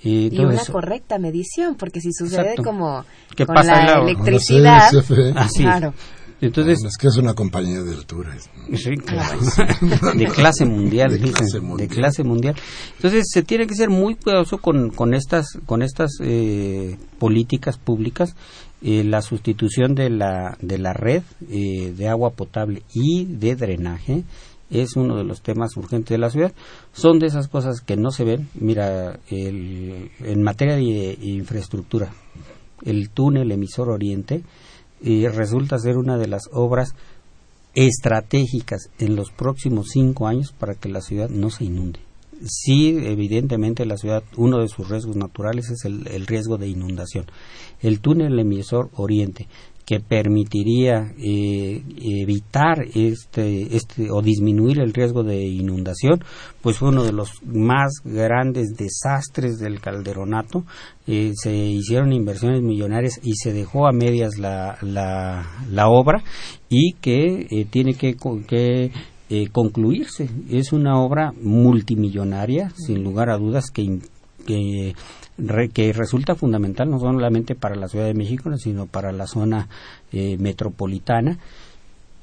y 0.02 0.38
una 0.38 0.64
correcta 0.64 1.18
medición, 1.18 1.74
porque 1.74 2.00
si 2.00 2.12
sucede 2.12 2.54
como 2.62 3.04
con 3.44 3.66
la 3.66 3.98
electricidad, 4.02 4.92
claro, 5.56 5.94
entonces, 6.40 6.84
es 6.84 6.96
que 6.98 7.08
es 7.08 7.16
una 7.16 7.34
compañía 7.34 7.82
de 7.82 7.94
altura. 7.94 8.36
de 8.68 10.26
clase 10.26 10.66
mundial, 10.66 11.18
de, 11.18 11.88
clase 11.88 12.24
mundial. 12.24 12.54
Entonces, 12.96 13.26
se 13.30 13.42
tiene 13.42 13.66
que 13.66 13.74
ser 13.74 13.88
muy 13.88 14.16
cuidadoso 14.16 14.58
con, 14.58 14.90
con 14.90 15.14
estas, 15.14 15.58
con 15.64 15.82
estas 15.82 16.18
eh, 16.22 16.98
políticas 17.18 17.78
públicas. 17.78 18.36
Eh, 18.82 19.02
la 19.04 19.22
sustitución 19.22 19.94
de 19.94 20.10
la, 20.10 20.58
de 20.60 20.78
la 20.78 20.92
red 20.92 21.22
eh, 21.48 21.94
de 21.96 22.08
agua 22.08 22.30
potable 22.30 22.82
y 22.92 23.24
de 23.24 23.56
drenaje 23.56 24.24
es 24.68 24.96
uno 24.96 25.16
de 25.16 25.24
los 25.24 25.40
temas 25.40 25.74
urgentes 25.78 26.10
de 26.10 26.18
la 26.18 26.28
ciudad. 26.28 26.52
Son 26.92 27.18
de 27.18 27.28
esas 27.28 27.48
cosas 27.48 27.80
que 27.80 27.96
no 27.96 28.10
se 28.10 28.24
ven. 28.24 28.48
Mira, 28.54 29.18
en 29.30 30.42
materia 30.42 30.76
de 30.76 31.16
infraestructura, 31.22 32.12
el 32.84 33.08
túnel 33.10 33.50
emisor 33.52 33.88
oriente 33.88 34.42
y 35.00 35.26
resulta 35.28 35.78
ser 35.78 35.96
una 35.96 36.18
de 36.18 36.28
las 36.28 36.44
obras 36.52 36.94
estratégicas 37.74 38.90
en 38.98 39.16
los 39.16 39.30
próximos 39.30 39.88
cinco 39.92 40.26
años 40.26 40.52
para 40.52 40.74
que 40.74 40.88
la 40.88 41.02
ciudad 41.02 41.28
no 41.28 41.50
se 41.50 41.64
inunde. 41.64 42.00
Sí, 42.44 42.96
evidentemente 43.02 43.86
la 43.86 43.96
ciudad, 43.96 44.22
uno 44.36 44.60
de 44.60 44.68
sus 44.68 44.88
riesgos 44.88 45.16
naturales 45.16 45.70
es 45.70 45.84
el, 45.84 46.06
el 46.08 46.26
riesgo 46.26 46.58
de 46.58 46.68
inundación. 46.68 47.26
El 47.80 48.00
túnel 48.00 48.38
emisor 48.38 48.90
oriente 48.94 49.48
que 49.86 50.00
permitiría 50.00 51.14
eh, 51.16 51.80
evitar 52.02 52.84
este, 52.92 53.76
este 53.76 54.10
o 54.10 54.20
disminuir 54.20 54.80
el 54.80 54.92
riesgo 54.92 55.22
de 55.22 55.46
inundación, 55.46 56.24
pues 56.60 56.78
fue 56.78 56.88
uno 56.88 57.04
de 57.04 57.12
los 57.12 57.30
más 57.44 58.00
grandes 58.04 58.76
desastres 58.76 59.58
del 59.58 59.80
calderonato. 59.80 60.64
Eh, 61.06 61.30
se 61.40 61.54
hicieron 61.54 62.12
inversiones 62.12 62.62
millonarias 62.62 63.20
y 63.22 63.34
se 63.36 63.52
dejó 63.52 63.86
a 63.86 63.92
medias 63.92 64.38
la, 64.38 64.76
la, 64.82 65.88
obra 65.88 66.24
y 66.68 66.94
que 66.94 67.46
eh, 67.48 67.64
tiene 67.70 67.94
que, 67.94 68.16
que 68.48 68.90
concluirse. 69.52 70.28
Es 70.50 70.72
una 70.72 71.00
obra 71.00 71.32
multimillonaria, 71.40 72.70
sin 72.74 73.04
lugar 73.04 73.30
a 73.30 73.38
dudas, 73.38 73.70
que, 73.72 74.00
que 74.46 74.94
que 75.74 75.92
resulta 75.92 76.34
fundamental 76.34 76.90
no 76.90 76.98
solamente 76.98 77.54
para 77.54 77.76
la 77.76 77.88
Ciudad 77.88 78.06
de 78.06 78.14
México, 78.14 78.50
sino 78.56 78.86
para 78.86 79.12
la 79.12 79.26
zona 79.26 79.68
eh, 80.12 80.36
metropolitana, 80.38 81.38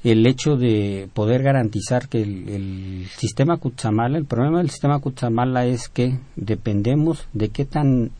el 0.03 0.25
hecho 0.25 0.57
de 0.57 1.09
poder 1.13 1.43
garantizar 1.43 2.09
que 2.09 2.21
el, 2.21 3.07
sistema 3.15 3.57
Cutzamala, 3.57 4.17
el 4.17 4.25
problema 4.25 4.57
del 4.57 4.69
sistema 4.69 4.99
Cutzamala 4.99 5.65
es 5.65 5.87
que 5.87 6.19
dependemos 6.35 7.27
de 7.33 7.49
qué 7.49 7.65
tan 7.65 8.11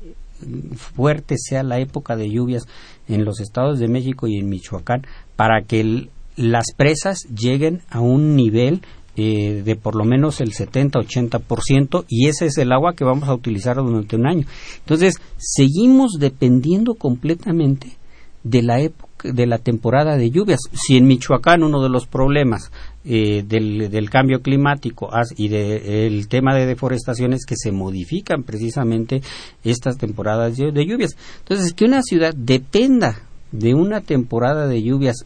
fuerte 0.76 1.36
sea 1.38 1.64
la 1.64 1.80
época 1.80 2.16
de 2.16 2.30
lluvias 2.30 2.68
en 3.08 3.26
los 3.26 3.40
estados 3.40 3.80
de 3.80 3.88
México 3.88 4.28
y 4.28 4.38
en 4.38 4.50
Michoacán 4.50 5.06
para 5.36 5.62
que 5.64 6.10
las 6.36 6.74
presas 6.76 7.20
lleguen 7.34 7.82
a 7.90 8.00
un 8.00 8.36
nivel 8.36 8.82
eh, 9.16 9.62
de 9.64 9.76
por 9.76 9.96
lo 9.96 10.06
menos 10.06 10.42
el 10.42 10.54
70-80% 10.54 12.06
y 12.08 12.28
ese 12.28 12.48
es 12.48 12.58
el 12.58 12.72
agua 12.72 12.94
que 12.94 13.04
vamos 13.04 13.30
a 13.30 13.34
utilizar 13.34 13.78
durante 13.78 14.16
un 14.16 14.28
año. 14.28 14.48
Entonces, 14.80 15.16
seguimos 15.38 16.14
dependiendo 16.20 16.96
completamente 16.96 17.98
de 18.44 18.62
la 18.62 18.80
época 18.80 19.14
de 19.24 19.46
la 19.46 19.58
temporada 19.58 20.18
de 20.18 20.30
lluvias. 20.30 20.60
Si 20.74 20.98
en 20.98 21.06
Michoacán 21.06 21.64
uno 21.64 21.82
de 21.82 21.90
los 21.90 22.08
problemas 22.08 22.72
eh, 23.06 23.44
del, 23.46 24.10
cambio 24.10 24.42
climático 24.42 25.10
y 25.38 25.48
del 25.48 26.28
tema 26.28 26.56
de 26.56 26.66
deforestación 26.66 27.34
es 27.34 27.46
que 27.46 27.56
se 27.56 27.72
modifican 27.72 28.44
precisamente 28.44 29.22
estas 29.64 29.98
temporadas 29.98 30.58
de, 30.58 30.86
lluvias. 30.86 31.16
Entonces, 31.40 31.74
que 31.74 31.86
una 31.86 32.02
ciudad 32.02 32.34
dependa 32.36 33.22
de 33.52 33.74
una 33.74 34.02
temporada 34.02 34.68
de 34.68 34.84
lluvias 34.84 35.26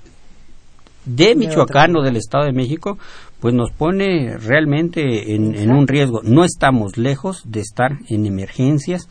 de 1.05 1.35
Michoacán 1.35 1.95
o 1.95 2.03
del 2.03 2.17
Estado 2.17 2.45
de 2.45 2.51
México, 2.51 2.97
pues 3.39 3.53
nos 3.53 3.71
pone 3.71 4.37
realmente 4.37 5.35
en, 5.35 5.71
un 5.71 5.87
riesgo. 5.87 6.21
No 6.23 6.43
estamos 6.43 6.97
lejos 6.97 7.43
de 7.45 7.59
estar 7.61 7.99
en 8.09 8.25
emergencias 8.25 9.07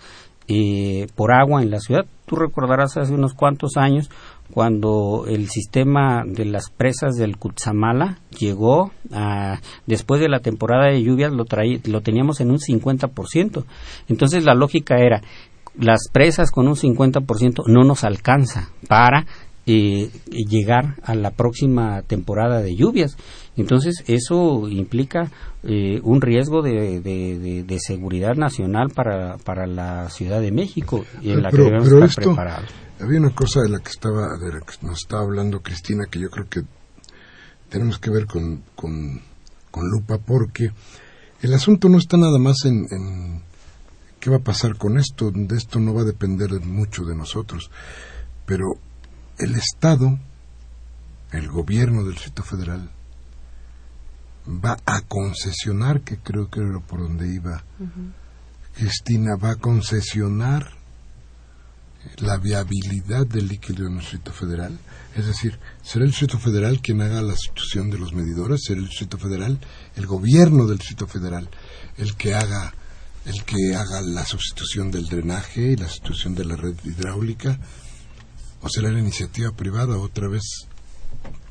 eh, 0.49 1.07
por 1.15 1.33
agua 1.33 1.63
en 1.63 1.71
la 1.71 1.81
ciudad. 1.81 2.07
Tú 2.27 2.37
recordarás 2.37 2.97
hace 2.97 3.15
unos 3.15 3.35
cuantos 3.35 3.77
años 3.77 4.11
cuando 4.53 5.25
el 5.29 5.49
sistema 5.49 6.25
de 6.25 6.45
las 6.45 6.71
presas 6.71 7.17
del 7.17 7.37
Cutzamala 7.37 8.19
llegó 8.39 8.93
a, 9.13 9.61
después 9.87 10.21
de 10.21 10.29
la 10.29 10.41
temporada 10.41 10.87
de 10.87 11.03
lluvias 11.03 11.33
lo, 11.33 11.45
lo 11.85 12.01
teníamos 12.01 12.41
en 12.41 12.51
un 12.51 12.59
50%. 12.59 13.65
Entonces 14.09 14.45
la 14.45 14.55
lógica 14.55 14.97
era 14.99 15.23
las 15.79 16.09
presas 16.11 16.51
con 16.51 16.69
un 16.69 16.75
50% 16.75 17.65
no 17.67 17.85
nos 17.85 18.05
alcanza 18.05 18.71
para 18.89 19.27
eh, 19.67 20.11
llegar 20.31 20.95
a 21.03 21.17
la 21.17 21.33
próxima 21.33 22.03
temporada 22.03 22.61
de 22.63 22.77
lluvias. 22.77 23.17
Entonces, 23.57 24.05
eso 24.07 24.69
implica 24.69 25.31
eh, 25.65 26.01
un 26.05 26.21
riesgo 26.21 26.63
de, 26.63 27.01
de, 27.01 27.79
seguridad 27.81 28.37
nacional 28.37 28.91
para, 28.95 29.39
para 29.39 29.67
la 29.67 30.09
Ciudad 30.11 30.41
de 30.41 30.53
México 30.53 31.05
y 31.21 31.31
en 31.31 31.43
la 31.43 31.51
que 31.51 31.57
debemos 31.57 31.89
estar 31.89 32.25
preparados. 32.25 32.71
Había 33.01 33.19
una 33.19 33.35
cosa 33.35 33.61
de 33.63 33.69
la 33.69 33.81
que 33.81 33.91
estaba 33.91 34.39
de 34.39 34.53
la 34.53 34.61
que 34.61 34.87
nos 34.87 35.01
estaba 35.01 35.23
hablando 35.23 35.61
Cristina 35.61 36.05
que 36.11 36.21
yo 36.21 36.31
creo 36.31 36.49
que 36.49 36.63
tenemos 37.69 37.99
que 37.99 38.11
ver 38.11 38.27
con, 38.27 38.63
con, 38.75 39.21
lupa 39.75 40.19
porque 40.19 40.71
el 41.43 41.53
asunto 41.53 41.89
no 41.89 41.99
está 41.99 42.17
nada 42.17 42.39
más 42.39 42.65
en, 42.65 42.87
en, 42.91 43.43
qué 44.21 44.31
va 44.31 44.37
a 44.37 44.41
pasar 44.41 44.77
con 44.77 44.97
esto, 44.97 45.31
de 45.31 45.57
esto 45.57 45.79
no 45.79 45.93
va 45.93 46.03
a 46.03 46.05
depender 46.05 46.49
mucho 46.65 47.05
de 47.05 47.15
nosotros, 47.15 47.71
pero 48.47 48.79
el 49.39 49.55
Estado, 49.55 50.19
el 51.33 51.49
gobierno 51.49 52.05
del 52.05 52.15
Distrito 52.15 52.43
Federal, 52.43 52.91
va 54.49 54.77
a 54.87 55.01
concesionar, 55.03 56.03
que 56.03 56.19
creo 56.19 56.49
que 56.49 56.61
era 56.61 56.81
por 56.81 57.01
donde 57.01 57.33
iba 57.33 57.65
Cristina, 58.75 59.37
va 59.37 59.53
a 59.53 59.57
concesionar 59.57 60.77
la 62.19 62.37
viabilidad 62.37 63.27
del 63.27 63.49
líquido 63.49 63.87
en 63.87 63.95
el 63.95 63.99
Distrito 64.01 64.33
Federal. 64.33 64.79
Es 65.17 65.27
decir, 65.27 65.59
será 65.83 66.05
el 66.05 66.11
Distrito 66.11 66.39
Federal 66.39 66.81
quien 66.81 67.01
haga 67.01 67.23
la 67.23 67.35
sustitución 67.35 67.91
de 67.91 67.99
los 67.99 68.13
medidores, 68.13 68.63
será 68.65 68.81
el 68.81 68.87
Distrito 68.87 69.19
Federal, 69.19 69.59
el 69.97 70.07
gobierno 70.07 70.67
del 70.67 70.79
Distrito 70.79 71.07
Federal, 71.07 71.49
el 71.97 72.15
que 72.15 72.35
haga 72.35 72.73
el 73.25 73.43
que 73.43 73.75
haga 73.75 74.01
la 74.03 74.25
sustitución 74.25 74.93
del 74.93 75.07
drenaje 75.07 75.73
y 75.73 75.77
la 75.77 75.89
sustitución 75.89 76.37
de 76.37 76.45
la 76.45 76.55
red 76.55 76.77
hidráulica, 76.85 77.59
o 78.63 78.69
será 78.69 78.91
la 78.91 79.01
iniciativa 79.01 79.51
privada 79.53 79.99
otra 79.99 80.29
vez 80.29 80.67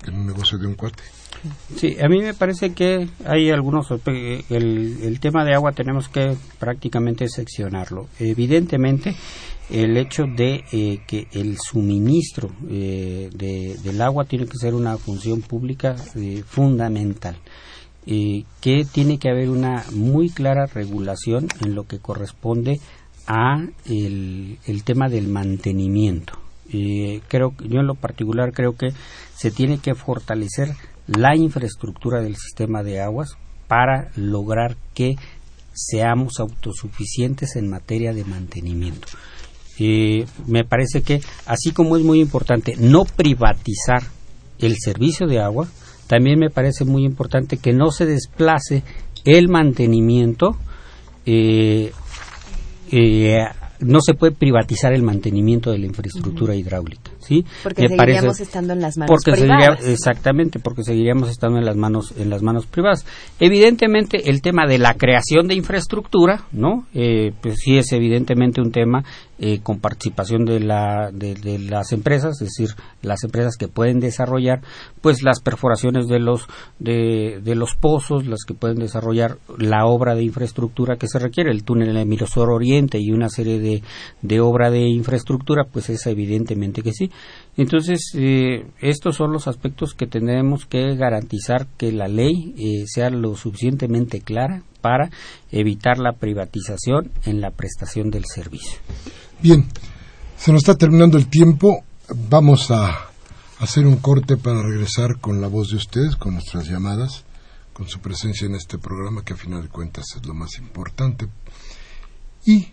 en 0.05 0.15
un 0.15 0.27
negocio 0.27 0.57
de 0.57 0.67
un 0.67 0.75
cuate. 0.75 1.03
Sí, 1.75 1.97
a 2.01 2.07
mí 2.07 2.21
me 2.21 2.33
parece 2.33 2.73
que 2.73 3.07
hay 3.25 3.51
algunos. 3.51 3.87
El, 3.91 4.97
el 5.03 5.19
tema 5.19 5.43
de 5.45 5.53
agua 5.53 5.73
tenemos 5.73 6.09
que 6.09 6.35
prácticamente 6.59 7.27
seccionarlo. 7.27 8.07
Evidentemente, 8.19 9.15
el 9.69 9.97
hecho 9.97 10.25
de 10.25 10.63
eh, 10.71 10.99
que 11.07 11.27
el 11.31 11.57
suministro 11.57 12.51
eh, 12.69 13.29
del 13.33 14.01
agua 14.01 14.25
tiene 14.25 14.45
que 14.45 14.57
ser 14.57 14.73
una 14.75 14.97
función 14.97 15.41
pública 15.41 15.95
eh, 16.15 16.43
fundamental. 16.45 17.37
que 18.05 18.85
tiene 18.91 19.17
que 19.17 19.29
haber 19.29 19.49
una 19.49 19.83
muy 19.91 20.29
clara 20.29 20.67
regulación 20.67 21.47
en 21.61 21.73
lo 21.73 21.85
que 21.87 21.97
corresponde 21.97 22.79
a 23.25 23.65
el 23.87 24.83
tema 24.83 25.09
del 25.09 25.27
mantenimiento. 25.27 26.44
Creo 26.69 27.53
yo 27.59 27.79
en 27.79 27.87
lo 27.87 27.95
particular 27.95 28.51
creo 28.51 28.75
que 28.75 28.91
se 29.35 29.51
tiene 29.51 29.77
que 29.77 29.95
fortalecer 29.95 30.69
la 31.07 31.35
infraestructura 31.35 32.21
del 32.21 32.35
sistema 32.35 32.83
de 32.83 33.01
aguas 33.01 33.37
para 33.67 34.09
lograr 34.15 34.75
que 34.93 35.15
seamos 35.73 36.39
autosuficientes 36.39 37.55
en 37.55 37.69
materia 37.69 38.13
de 38.13 38.23
mantenimiento. 38.23 39.07
Eh, 39.77 40.25
me 40.47 40.63
parece 40.63 41.01
que 41.01 41.19
así 41.45 41.71
como 41.71 41.97
es 41.97 42.03
muy 42.03 42.21
importante 42.21 42.75
no 42.77 43.03
privatizar 43.03 44.03
el 44.59 44.77
servicio 44.77 45.27
de 45.27 45.41
agua, 45.41 45.67
también 46.07 46.39
me 46.39 46.49
parece 46.49 46.85
muy 46.85 47.03
importante 47.03 47.57
que 47.57 47.73
no 47.73 47.91
se 47.91 48.05
desplace 48.05 48.83
el 49.25 49.49
mantenimiento 49.49 50.55
eh, 51.25 51.91
eh, 52.91 53.37
no 53.79 53.99
se 54.01 54.13
puede 54.13 54.33
privatizar 54.33 54.93
el 54.93 55.03
mantenimiento 55.03 55.71
de 55.71 55.79
la 55.79 55.85
infraestructura 55.85 56.55
hidráulica, 56.55 57.11
¿sí? 57.25 57.45
Porque 57.63 57.87
seguiríamos 57.87 58.39
estando 58.39 58.73
en 58.73 58.81
las 58.81 58.97
manos 58.97 59.23
privadas. 59.23 59.85
exactamente, 59.85 60.59
porque 60.59 60.83
seguiríamos 60.83 61.29
estando 61.29 61.57
en 61.57 61.65
las 61.65 61.75
manos 61.75 62.13
en 62.17 62.29
las 62.29 62.41
manos 62.41 62.65
privadas. 62.65 63.05
Evidentemente, 63.39 64.29
el 64.29 64.41
tema 64.41 64.67
de 64.67 64.77
la 64.77 64.93
creación 64.93 65.47
de 65.47 65.55
infraestructura, 65.55 66.45
¿no? 66.51 66.85
Eh, 66.93 67.33
pues 67.41 67.55
sí 67.63 67.77
es 67.77 67.91
evidentemente 67.91 68.61
un 68.61 68.71
tema 68.71 69.03
eh, 69.37 69.59
con 69.61 69.81
participación 69.81 70.45
de, 70.45 70.61
la, 70.61 71.11
de, 71.11 71.59
las 71.59 71.91
empresas, 71.91 72.41
es 72.41 72.53
decir, 72.55 72.69
las 73.01 73.21
empresas 73.25 73.57
que 73.57 73.67
pueden 73.67 73.99
desarrollar 73.99 74.61
pues 75.01 75.23
las 75.23 75.41
perforaciones 75.41 76.07
de 76.07 76.19
los 76.19 76.47
de, 76.79 77.41
los 77.43 77.75
pozos, 77.75 78.25
las 78.27 78.45
que 78.47 78.53
pueden 78.53 78.77
desarrollar 78.77 79.37
la 79.57 79.87
obra 79.87 80.15
de 80.15 80.23
infraestructura 80.23 80.95
que 80.95 81.09
se 81.09 81.19
requiere, 81.19 81.51
el 81.51 81.65
túnel 81.65 81.95
de 81.95 82.05
Mirosor 82.05 82.49
Oriente 82.49 82.97
y 82.97 83.11
una 83.11 83.27
serie 83.27 83.59
de, 83.59 83.83
de 84.21 84.39
obra 84.39 84.71
de 84.71 84.87
infraestructura, 84.87 85.65
pues 85.69 85.89
es 85.89 86.05
evidentemente 86.07 86.81
que 86.81 86.93
sí. 86.93 87.11
Entonces, 87.57 88.11
eh, 88.15 88.65
estos 88.81 89.15
son 89.15 89.31
los 89.31 89.47
aspectos 89.47 89.93
que 89.93 90.07
tenemos 90.07 90.65
que 90.65 90.95
garantizar 90.95 91.67
que 91.77 91.91
la 91.91 92.07
ley 92.07 92.53
eh, 92.57 92.83
sea 92.85 93.09
lo 93.09 93.35
suficientemente 93.35 94.19
clara 94.21 94.63
para 94.81 95.09
evitar 95.51 95.97
la 95.97 96.13
privatización 96.13 97.11
en 97.23 97.39
la 97.39 97.51
prestación 97.51 98.11
del 98.11 98.25
servicio. 98.25 98.79
Bien, 99.41 99.65
se 100.37 100.51
nos 100.51 100.63
está 100.63 100.75
terminando 100.75 101.17
el 101.17 101.27
tiempo. 101.27 101.83
Vamos 102.29 102.71
a 102.71 103.07
hacer 103.59 103.87
un 103.87 103.97
corte 103.97 104.35
para 104.35 104.61
regresar 104.61 105.19
con 105.19 105.39
la 105.39 105.47
voz 105.47 105.69
de 105.69 105.77
ustedes, 105.77 106.17
con 106.17 106.33
nuestras 106.33 106.67
llamadas, 106.67 107.23
con 107.71 107.87
su 107.87 107.99
presencia 107.99 108.47
en 108.47 108.55
este 108.55 108.77
programa 108.77 109.23
que 109.23 109.33
a 109.33 109.37
final 109.37 109.63
de 109.63 109.69
cuentas 109.69 110.05
es 110.17 110.25
lo 110.25 110.33
más 110.33 110.57
importante. 110.57 111.27
Y 112.45 112.67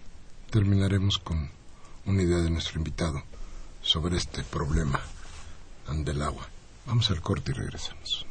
terminaremos 0.50 1.18
con 1.18 1.48
una 2.04 2.22
idea 2.22 2.38
de 2.38 2.50
nuestro 2.50 2.78
invitado 2.78 3.22
sobre 3.82 4.16
este 4.16 4.42
problema 4.44 5.00
del 5.88 6.22
agua. 6.22 6.48
Vamos 6.86 7.10
al 7.10 7.20
corte 7.20 7.52
y 7.52 7.54
regresamos. 7.54 8.26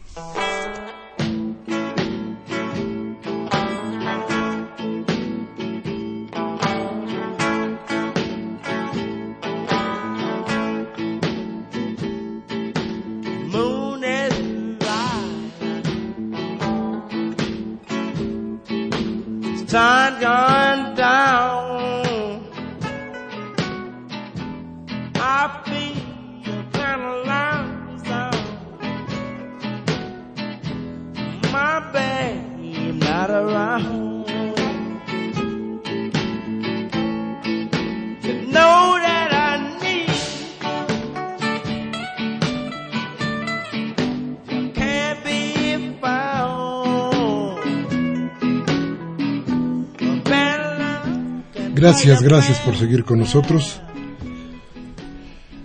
Gracias, 51.81 52.21
gracias 52.21 52.59
por 52.59 52.75
seguir 52.75 53.03
con 53.03 53.17
nosotros. 53.17 53.81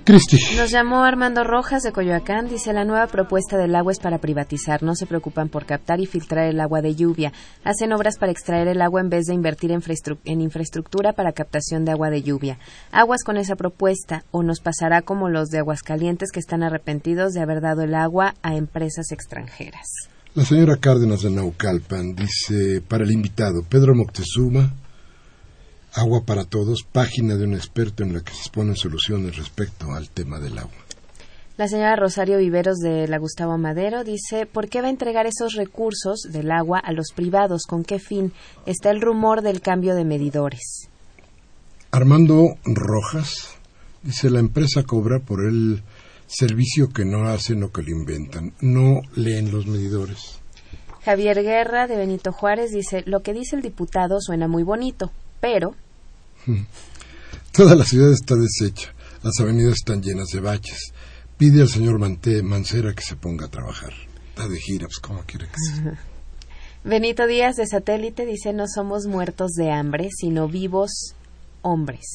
Cristi. 0.07 0.39
Nos 0.57 0.71
llamó 0.71 1.03
Armando 1.03 1.43
Rojas 1.43 1.83
de 1.83 1.91
Coyoacán. 1.91 2.49
Dice, 2.49 2.73
la 2.73 2.85
nueva 2.85 3.09
propuesta 3.09 3.59
del 3.59 3.75
agua 3.75 3.91
es 3.91 3.99
para 3.99 4.19
privatizar. 4.19 4.85
No 4.85 4.95
se 4.95 5.05
preocupan 5.05 5.49
por 5.49 5.67
captar 5.67 5.99
y 5.99 6.07
filtrar 6.07 6.47
el 6.47 6.61
agua 6.61 6.81
de 6.81 6.95
lluvia. 6.95 7.33
Hacen 7.65 7.93
obras 7.93 8.17
para 8.17 8.31
extraer 8.31 8.69
el 8.69 8.83
agua 8.83 9.01
en 9.01 9.11
vez 9.11 9.25
de 9.27 9.35
invertir 9.35 9.73
en, 9.73 9.83
en 10.25 10.41
infraestructura 10.41 11.13
para 11.13 11.33
captación 11.33 11.85
de 11.85 11.91
agua 11.91 12.11
de 12.11 12.23
lluvia. 12.23 12.61
Aguas 12.93 13.25
con 13.25 13.37
esa 13.37 13.57
propuesta 13.57 14.25
o 14.31 14.45
nos 14.45 14.61
pasará 14.61 15.03
como 15.03 15.29
los 15.29 15.49
de 15.49 15.59
Aguascalientes 15.59 16.31
que 16.31 16.39
están 16.39 16.63
arrepentidos 16.63 17.33
de 17.33 17.41
haber 17.41 17.61
dado 17.61 17.83
el 17.83 17.97
agua 17.97 18.37
a 18.43 18.55
empresas 18.55 19.11
extranjeras. 19.11 19.89
La 20.37 20.45
señora 20.45 20.77
Cárdenas 20.77 21.23
de 21.23 21.31
Naucalpan 21.31 22.15
dice, 22.15 22.81
para 22.87 23.03
el 23.03 23.11
invitado, 23.11 23.65
Pedro 23.69 23.97
Moctezuma, 23.97 24.73
Agua 25.97 26.25
para 26.27 26.45
Todos, 26.45 26.83
página 26.83 27.37
de 27.37 27.45
un 27.45 27.55
experto 27.55 28.03
en 28.03 28.13
la 28.13 28.21
que 28.21 28.33
se 28.33 28.41
exponen 28.41 28.77
soluciones 28.77 29.39
respecto 29.39 29.95
al 29.95 30.11
tema 30.11 30.39
del 30.39 30.59
agua. 30.59 30.75
La 31.57 31.69
señora 31.69 31.97
Rosario 31.97 32.37
Viveros 32.37 32.77
de 32.81 33.09
la 33.09 33.17
Gustavo 33.17 33.57
Madero 33.57 34.05
dice, 34.05 34.45
¿por 34.45 34.69
qué 34.69 34.83
va 34.83 34.89
a 34.89 34.91
entregar 34.91 35.25
esos 35.27 35.55
recursos 35.55 36.21
del 36.31 36.53
agua 36.53 36.79
a 36.81 36.93
los 36.93 37.13
privados? 37.15 37.63
¿Con 37.67 37.83
qué 37.83 37.99
fin? 37.99 38.35
Está 38.67 38.91
el 38.91 39.01
rumor 39.01 39.41
del 39.41 39.63
cambio 39.63 39.95
de 39.95 40.05
medidores. 40.05 40.91
Armando 41.93 42.59
Rojas 42.67 43.57
dice, 44.03 44.29
la 44.29 44.41
empresa 44.41 44.83
cobra 44.83 45.21
por 45.21 45.47
el 45.47 45.83
servicio 46.27 46.91
que 46.91 47.07
no 47.07 47.27
hacen 47.27 47.63
o 47.63 47.73
que 47.73 47.81
le 47.81 47.93
inventan. 47.93 48.53
No 48.61 49.01
leen 49.15 49.51
los 49.51 49.67
medidores. 49.67 50.43
Javier 51.07 51.43
Guerra 51.43 51.87
de 51.87 51.97
Benito 51.97 52.33
Juárez 52.33 52.71
dice, 52.71 53.03
lo 53.07 53.23
que 53.23 53.33
dice 53.33 53.57
el 53.57 53.63
diputado 53.63 54.21
suena 54.21 54.47
muy 54.47 54.63
bonito, 54.63 55.11
pero 55.41 55.75
Toda 57.53 57.75
la 57.75 57.85
ciudad 57.85 58.13
está 58.13 58.35
deshecha, 58.35 58.93
las 59.23 59.39
avenidas 59.41 59.75
están 59.75 60.03
llenas 60.03 60.29
de 60.29 60.41
baches. 60.41 60.93
Pide 61.39 61.63
al 61.63 61.69
señor 61.69 61.99
Mancera 61.99 62.95
que 62.95 63.03
se 63.03 63.17
ponga 63.17 63.47
a 63.47 63.51
trabajar. 63.51 63.93
Está 64.29 64.49
de 64.49 64.59
gira, 64.59 64.87
pues 64.87 64.99
como 64.99 65.23
quiere 65.25 65.47
que 65.49 65.59
sea. 65.59 66.01
Benito 66.85 67.27
Díaz 67.27 67.57
de 67.57 67.67
Satélite 67.67 68.25
dice, 68.25 68.53
no 68.53 68.67
somos 68.69 69.07
muertos 69.07 69.53
de 69.53 69.71
hambre, 69.71 70.09
sino 70.17 70.49
vivos 70.49 71.15
hombres. 71.63 72.07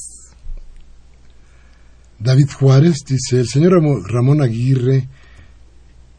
David 2.20 2.50
Juárez 2.58 3.04
dice, 3.06 3.40
el 3.40 3.48
señor 3.48 3.74
Ramón 4.10 4.42
Aguirre, 4.42 5.08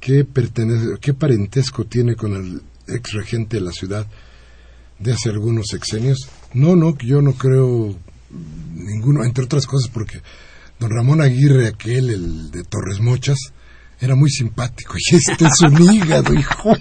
¿qué, 0.00 0.24
pertenece, 0.24 0.98
¿qué 1.00 1.14
parentesco 1.14 1.86
tiene 1.86 2.14
con 2.14 2.34
el 2.34 2.62
ex 2.94 3.12
regente 3.12 3.56
de 3.56 3.62
la 3.62 3.72
ciudad? 3.72 4.06
de 5.02 5.12
hace 5.12 5.30
algunos 5.30 5.66
sexenios. 5.68 6.28
No, 6.54 6.76
no, 6.76 6.96
yo 6.98 7.22
no 7.22 7.32
creo 7.32 7.94
ninguno, 8.74 9.24
entre 9.24 9.44
otras 9.44 9.66
cosas 9.66 9.90
porque 9.90 10.20
don 10.78 10.90
Ramón 10.90 11.20
Aguirre, 11.20 11.66
aquel, 11.68 12.10
el 12.10 12.50
de 12.50 12.64
Torres 12.64 13.00
Mochas, 13.00 13.38
era 14.00 14.14
muy 14.16 14.30
simpático 14.30 14.94
y 15.10 15.16
este 15.16 15.44
es 15.44 15.60
un 15.60 15.80
hígado, 15.80 16.34
hijo 16.34 16.74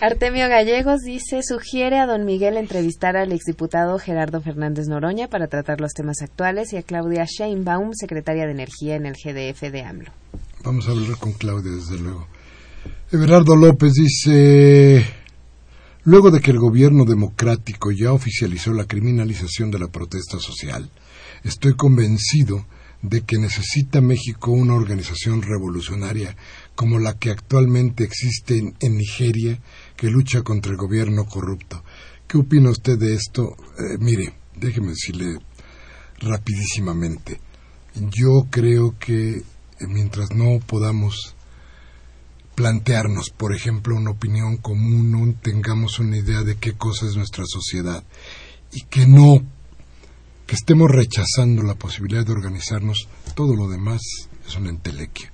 Artemio 0.00 0.48
Gallegos 0.48 1.00
dice, 1.00 1.42
sugiere 1.42 1.98
a 1.98 2.06
don 2.06 2.26
Miguel 2.26 2.58
entrevistar 2.58 3.16
al 3.16 3.32
exdiputado 3.32 3.98
Gerardo 3.98 4.42
Fernández 4.42 4.86
Noroña 4.86 5.28
para 5.28 5.46
tratar 5.46 5.80
los 5.80 5.92
temas 5.92 6.20
actuales 6.20 6.74
y 6.74 6.76
a 6.76 6.82
Claudia 6.82 7.24
Sheinbaum, 7.24 7.92
secretaria 7.94 8.44
de 8.44 8.52
Energía 8.52 8.96
en 8.96 9.06
el 9.06 9.14
GDF 9.14 9.62
de 9.72 9.82
AMLO. 9.82 10.12
Vamos 10.62 10.86
a 10.88 10.90
hablar 10.90 11.16
con 11.16 11.32
Claudia, 11.32 11.72
desde 11.72 11.98
luego. 11.98 12.26
Everardo 13.12 13.56
López 13.56 13.92
dice, 13.94 15.06
luego 16.04 16.30
de 16.30 16.40
que 16.40 16.50
el 16.50 16.58
gobierno 16.58 17.04
democrático 17.04 17.90
ya 17.90 18.12
oficializó 18.12 18.72
la 18.72 18.86
criminalización 18.86 19.70
de 19.70 19.78
la 19.78 19.88
protesta 19.88 20.38
social, 20.38 20.90
estoy 21.42 21.74
convencido 21.74 22.66
de 23.02 23.20
que 23.20 23.36
necesita 23.36 24.00
México 24.00 24.50
una 24.50 24.74
organización 24.74 25.42
revolucionaria 25.42 26.36
como 26.74 26.98
la 26.98 27.18
que 27.18 27.30
actualmente 27.30 28.02
existe 28.02 28.74
en, 28.80 28.96
Nigeria 28.96 29.60
que 29.96 30.08
lucha 30.08 30.42
contra 30.42 30.72
el 30.72 30.78
gobierno 30.78 31.26
corrupto. 31.26 31.84
¿Qué 32.26 32.38
opina 32.38 32.70
usted 32.70 32.98
de 32.98 33.14
esto? 33.14 33.56
Eh, 33.78 33.98
mire, 33.98 34.32
déjeme 34.56 34.88
decirle 34.88 35.38
rapidísimamente. 36.18 37.40
Yo 37.94 38.46
creo 38.50 38.96
que 38.98 39.42
mientras 39.80 40.30
no 40.32 40.60
podamos 40.66 41.33
plantearnos, 42.54 43.30
por 43.30 43.54
ejemplo, 43.54 43.96
una 43.96 44.10
opinión 44.10 44.56
común, 44.56 45.36
tengamos 45.42 45.98
una 45.98 46.16
idea 46.16 46.42
de 46.42 46.56
qué 46.56 46.74
cosa 46.74 47.06
es 47.06 47.16
nuestra 47.16 47.44
sociedad 47.46 48.04
y 48.72 48.82
que 48.82 49.06
no, 49.06 49.42
que 50.46 50.54
estemos 50.54 50.90
rechazando 50.90 51.62
la 51.62 51.74
posibilidad 51.74 52.24
de 52.24 52.32
organizarnos, 52.32 53.08
todo 53.34 53.54
lo 53.54 53.68
demás 53.68 54.00
es 54.46 54.56
una 54.56 54.70
entelequia. 54.70 55.32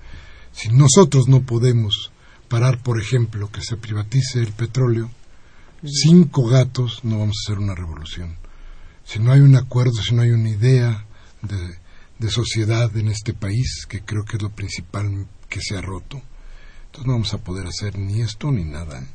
Si 0.52 0.68
nosotros 0.68 1.28
no 1.28 1.42
podemos 1.42 2.10
parar, 2.48 2.82
por 2.82 3.00
ejemplo, 3.00 3.50
que 3.50 3.62
se 3.62 3.76
privatice 3.76 4.40
el 4.40 4.52
petróleo, 4.52 5.10
cinco 5.84 6.46
gatos 6.46 7.00
no 7.04 7.18
vamos 7.18 7.36
a 7.36 7.52
hacer 7.52 7.62
una 7.62 7.74
revolución. 7.74 8.36
Si 9.04 9.18
no 9.18 9.32
hay 9.32 9.40
un 9.40 9.56
acuerdo, 9.56 10.02
si 10.02 10.14
no 10.14 10.22
hay 10.22 10.30
una 10.30 10.50
idea 10.50 11.06
de, 11.42 11.78
de 12.18 12.30
sociedad 12.30 12.94
en 12.96 13.08
este 13.08 13.34
país, 13.34 13.86
que 13.88 14.02
creo 14.02 14.24
que 14.24 14.36
es 14.36 14.42
lo 14.42 14.50
principal 14.50 15.26
que 15.48 15.60
se 15.60 15.76
ha 15.76 15.80
roto, 15.80 16.22
entonces 16.90 17.06
no 17.06 17.12
vamos 17.12 17.34
a 17.34 17.38
poder 17.38 17.68
hacer 17.68 17.98
ni 17.98 18.20
esto 18.20 18.50
ni 18.50 18.64
nada. 18.64 19.06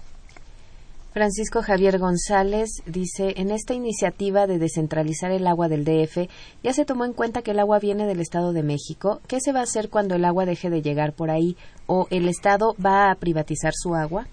Francisco 1.13 1.61
Javier 1.61 1.97
González 1.97 2.69
dice, 2.85 3.33
en 3.37 3.51
esta 3.51 3.73
iniciativa 3.73 4.47
de 4.47 4.59
descentralizar 4.59 5.31
el 5.31 5.47
agua 5.47 5.69
del 5.69 5.85
DF, 5.85 6.29
ya 6.63 6.73
se 6.73 6.83
tomó 6.83 7.05
en 7.05 7.13
cuenta 7.13 7.41
que 7.41 7.51
el 7.51 7.59
agua 7.59 7.79
viene 7.79 8.05
del 8.05 8.19
Estado 8.19 8.51
de 8.51 8.63
México. 8.63 9.21
¿Qué 9.27 9.39
se 9.39 9.53
va 9.53 9.61
a 9.61 9.63
hacer 9.63 9.89
cuando 9.89 10.15
el 10.15 10.25
agua 10.25 10.45
deje 10.45 10.69
de 10.69 10.81
llegar 10.81 11.13
por 11.13 11.31
ahí? 11.31 11.55
¿O 11.85 12.07
el 12.11 12.27
Estado 12.27 12.75
va 12.83 13.11
a 13.11 13.15
privatizar 13.15 13.73
su 13.73 13.95
agua? 13.95 14.27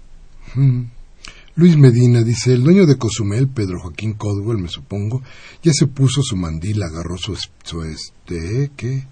Luis 1.54 1.76
Medina 1.76 2.22
dice, 2.22 2.52
el 2.52 2.64
dueño 2.64 2.86
de 2.86 2.96
Cozumel, 2.96 3.48
Pedro 3.48 3.78
Joaquín 3.80 4.14
Codwell, 4.14 4.58
me 4.58 4.68
supongo, 4.68 5.22
ya 5.62 5.72
se 5.72 5.86
puso 5.86 6.22
su 6.22 6.36
mandil, 6.36 6.82
agarró 6.82 7.16
su, 7.16 7.36
su 7.62 7.82
este, 7.82 8.70
¿qué? 8.76 9.06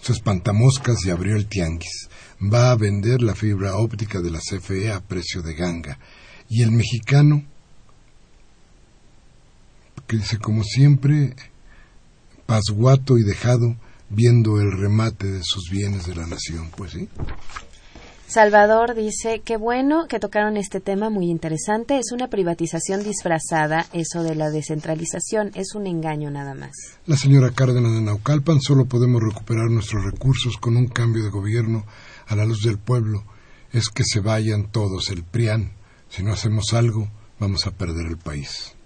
Su 0.00 0.12
espantamoscas 0.12 1.04
y 1.04 1.10
abrió 1.10 1.36
el 1.36 1.46
tianguis 1.46 2.08
va 2.40 2.70
a 2.70 2.76
vender 2.76 3.20
la 3.22 3.34
fibra 3.34 3.76
óptica 3.76 4.20
de 4.20 4.30
la 4.30 4.38
CFE 4.38 4.90
a 4.92 5.00
precio 5.00 5.42
de 5.42 5.54
ganga. 5.54 5.98
Y 6.48 6.62
el 6.62 6.72
mexicano, 6.72 7.44
que 10.06 10.16
dice, 10.16 10.38
como 10.38 10.64
siempre, 10.64 11.36
pasguato 12.46 13.18
y 13.18 13.22
dejado, 13.22 13.76
viendo 14.08 14.60
el 14.60 14.72
remate 14.72 15.30
de 15.30 15.40
sus 15.44 15.70
bienes 15.70 16.06
de 16.06 16.16
la 16.16 16.26
nación. 16.26 16.70
Pues 16.76 16.92
sí. 16.92 17.08
Salvador 18.30 18.94
dice, 18.94 19.42
qué 19.44 19.56
bueno 19.56 20.06
que 20.08 20.20
tocaron 20.20 20.56
este 20.56 20.78
tema 20.78 21.10
muy 21.10 21.28
interesante. 21.28 21.98
Es 21.98 22.12
una 22.12 22.28
privatización 22.28 23.02
disfrazada, 23.02 23.86
eso 23.92 24.22
de 24.22 24.36
la 24.36 24.50
descentralización, 24.50 25.50
es 25.54 25.74
un 25.74 25.88
engaño 25.88 26.30
nada 26.30 26.54
más. 26.54 26.70
La 27.06 27.16
señora 27.16 27.50
Cárdenas 27.50 27.92
de 27.92 28.02
Naucalpan, 28.02 28.60
solo 28.60 28.84
podemos 28.84 29.20
recuperar 29.20 29.68
nuestros 29.68 30.04
recursos 30.04 30.58
con 30.58 30.76
un 30.76 30.86
cambio 30.86 31.24
de 31.24 31.30
gobierno 31.30 31.84
a 32.28 32.36
la 32.36 32.44
luz 32.44 32.62
del 32.62 32.78
pueblo 32.78 33.24
es 33.72 33.88
que 33.88 34.04
se 34.04 34.20
vayan 34.20 34.70
todos, 34.70 35.10
el 35.10 35.24
PRIAN. 35.24 35.72
Si 36.08 36.22
no 36.22 36.32
hacemos 36.32 36.72
algo, 36.72 37.08
vamos 37.40 37.66
a 37.66 37.72
perder 37.72 38.06
el 38.06 38.16
país. 38.16 38.76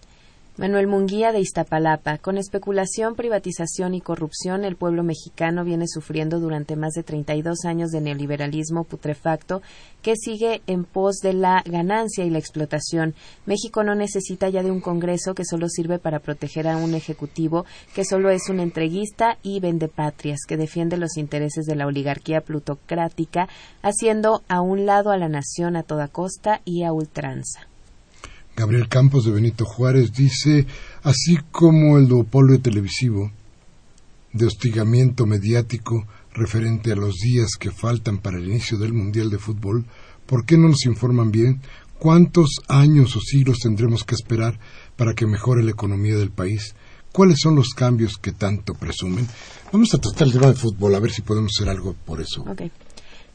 Manuel 0.57 0.86
Munguía 0.86 1.32
de 1.32 1.40
Iztapalapa. 1.40 2.18
Con 2.18 2.38
especulación, 2.38 3.16
privatización 3.16 3.92
y 3.92 4.00
corrupción, 4.00 4.64
el 4.64 4.76
pueblo 4.76 5.02
mexicano 5.02 5.64
viene 5.64 5.88
sufriendo 5.88 6.38
durante 6.38 6.76
más 6.76 6.92
de 6.92 7.02
32 7.02 7.64
años 7.64 7.90
de 7.90 8.00
neoliberalismo 8.00 8.84
putrefacto 8.84 9.62
que 10.00 10.14
sigue 10.14 10.62
en 10.68 10.84
pos 10.84 11.16
de 11.16 11.32
la 11.32 11.64
ganancia 11.66 12.24
y 12.24 12.30
la 12.30 12.38
explotación. 12.38 13.16
México 13.46 13.82
no 13.82 13.96
necesita 13.96 14.48
ya 14.48 14.62
de 14.62 14.70
un 14.70 14.80
Congreso 14.80 15.34
que 15.34 15.44
solo 15.44 15.68
sirve 15.68 15.98
para 15.98 16.20
proteger 16.20 16.68
a 16.68 16.76
un 16.76 16.94
Ejecutivo 16.94 17.66
que 17.92 18.05
solo 18.05 18.30
es 18.30 18.48
un 18.48 18.61
entreguista 18.61 19.38
y 19.42 19.59
vendepatrias 19.59 20.42
que 20.46 20.57
defiende 20.57 20.98
los 20.98 21.16
intereses 21.16 21.66
de 21.66 21.74
la 21.74 21.88
oligarquía 21.88 22.42
plutocrática, 22.42 23.48
haciendo 23.82 24.42
a 24.46 24.61
un 24.61 24.86
lado 24.86 25.11
a 25.11 25.18
la 25.18 25.28
nación 25.28 25.74
a 25.74 25.82
toda 25.82 26.07
costa 26.07 26.61
y 26.64 26.84
a 26.84 26.92
ultranza. 26.92 27.73
Gabriel 28.57 28.88
Campos 28.88 29.24
de 29.24 29.32
Benito 29.32 29.64
Juárez 29.64 30.12
dice, 30.12 30.66
así 31.02 31.38
como 31.50 31.98
el 31.98 32.07
duopolio 32.07 32.61
televisivo 32.61 33.32
de 34.32 34.46
hostigamiento 34.46 35.26
mediático 35.26 36.07
referente 36.32 36.92
a 36.92 36.96
los 36.96 37.16
días 37.16 37.57
que 37.59 37.70
faltan 37.70 38.18
para 38.18 38.38
el 38.38 38.48
inicio 38.48 38.78
del 38.78 38.92
Mundial 38.92 39.30
de 39.30 39.38
Fútbol, 39.38 39.84
¿por 40.26 40.44
qué 40.44 40.57
no 40.57 40.68
nos 40.68 40.86
informan 40.86 41.30
bien 41.30 41.61
cuántos 41.98 42.61
años 42.68 43.16
o 43.16 43.20
siglos 43.20 43.59
tendremos 43.59 44.05
que 44.05 44.14
esperar 44.14 44.59
para 44.96 45.14
que 45.14 45.26
mejore 45.26 45.62
la 45.62 45.72
economía 45.72 46.16
del 46.16 46.30
país? 46.30 46.74
¿Cuáles 47.12 47.38
son 47.40 47.55
los 47.55 47.70
cambios 47.70 48.18
que 48.18 48.32
tanto 48.32 48.74
presumen? 48.74 49.26
Vamos 49.72 49.94
a 49.94 49.98
tratar 49.98 50.26
el 50.26 50.32
tema 50.32 50.48
de 50.48 50.55
fútbol, 50.55 50.94
a 50.94 51.00
ver 51.00 51.12
si 51.12 51.22
podemos 51.22 51.52
hacer 51.57 51.68
algo 51.68 51.94
por 52.05 52.20
eso. 52.20 52.44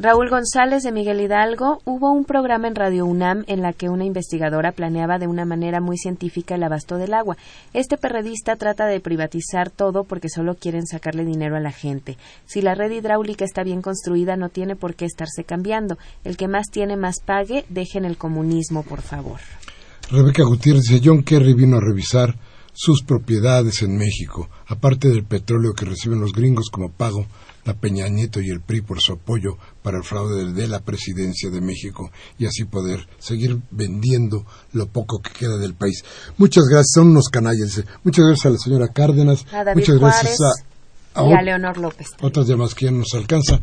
Raúl 0.02 0.30
González 0.30 0.84
de 0.84 0.93
Miguel 0.93 1.20
Hidalgo, 1.20 1.82
hubo 1.84 2.14
un 2.14 2.24
programa 2.24 2.70
en 2.70 2.76
Radio 2.76 3.06
UNAM 3.06 3.43
en 3.47 3.62
la 3.62 3.74
que 3.74 3.89
una 3.89 4.06
investigadora 4.06 4.72
planeaba 4.72 5.20
de 5.20 5.28
una 5.28 5.43
manera 5.43 5.82
muy 5.82 5.97
científica 5.97 6.56
el 6.56 6.64
abasto 6.64 6.95
del 6.95 7.14
agua. 7.14 7.36
Este 7.74 7.97
perredista 7.97 8.56
trata 8.56 8.86
de 8.86 9.02
privatizar 9.02 9.70
todo 9.70 10.06
porque 10.06 10.30
solo 10.30 10.56
quieren 10.56 10.88
sacarle 10.88 11.26
dinero 11.26 11.58
a 11.58 11.60
la 11.60 11.74
gente. 11.74 12.16
Si 12.45 12.62
la 12.62 12.76
red 12.76 12.91
hidráulica 12.91 13.43
está 13.43 13.64
bien 13.64 13.82
construida, 13.82 14.38
no 14.38 14.47
tiene 14.47 14.78
por 14.78 14.95
qué 14.95 15.04
estarse 15.04 15.43
cambiando. 15.43 15.97
El 16.24 16.38
que 16.38 16.47
más 16.47 16.68
tiene, 16.72 16.95
más 16.95 17.20
pague. 17.20 17.66
Dejen 17.68 18.06
el 18.06 18.16
comunismo, 18.16 18.84
por 18.84 19.02
favor. 19.02 19.41
Rebeca 20.10 20.45
Gutiérrez 20.45 20.84
dice, 20.84 21.02
John 21.04 21.24
Kerry 21.24 21.54
vino 21.54 21.76
a 21.76 21.82
revisar 21.82 22.38
sus 22.72 23.04
propiedades 23.04 23.82
en 23.82 23.97
México, 23.97 24.47
aparte 24.68 25.10
del 25.10 25.26
petróleo 25.26 25.74
que 25.74 25.84
reciben 25.84 26.22
los 26.22 26.32
gringos 26.32 26.70
como 26.70 26.89
pago 26.89 27.26
a 27.66 27.74
Peña 27.74 28.07
Nieto 28.07 28.41
y 28.41 28.49
el 28.49 28.62
PRI 28.62 28.82
por 28.82 29.01
su 29.01 29.14
apoyo 29.14 29.57
para 29.82 29.97
el 29.97 30.03
fraude 30.03 30.53
de 30.53 30.68
la 30.68 30.80
presidencia 30.80 31.49
de 31.49 31.62
México 31.62 32.12
y 32.38 32.45
así 32.45 32.66
poder 32.66 33.07
seguir 33.20 33.60
vendiendo 33.72 34.45
lo 34.74 34.88
poco 34.88 35.22
que 35.22 35.32
queda 35.32 35.57
del 35.57 35.74
país. 35.74 36.03
Muchas 36.38 36.66
gracias, 36.66 36.91
son 36.95 37.10
unos 37.10 37.30
canallas. 37.30 37.84
Muchas 38.03 38.26
gracias 38.26 38.45
a 38.45 38.49
la 38.49 38.57
señora 38.57 38.88
Cárdenas, 38.89 39.45
muchas 39.76 39.97
gracias 39.97 40.38
a, 41.14 41.22
a, 41.22 41.41
Leonor 41.41 41.78
López. 41.78 42.07
Otras 42.22 42.47
llamadas 42.47 42.76
que 42.76 42.86
ya 42.86 42.91
nos 42.91 43.14
alcanza. 43.14 43.60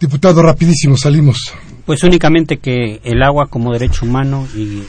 Diputado, 0.00 0.42
rapidísimo, 0.42 0.96
salimos. 0.96 1.52
Pues 1.84 2.04
únicamente 2.04 2.58
que 2.58 3.00
el 3.02 3.22
agua 3.22 3.48
como 3.48 3.72
derecho 3.72 4.06
humano 4.06 4.46
y 4.54 4.84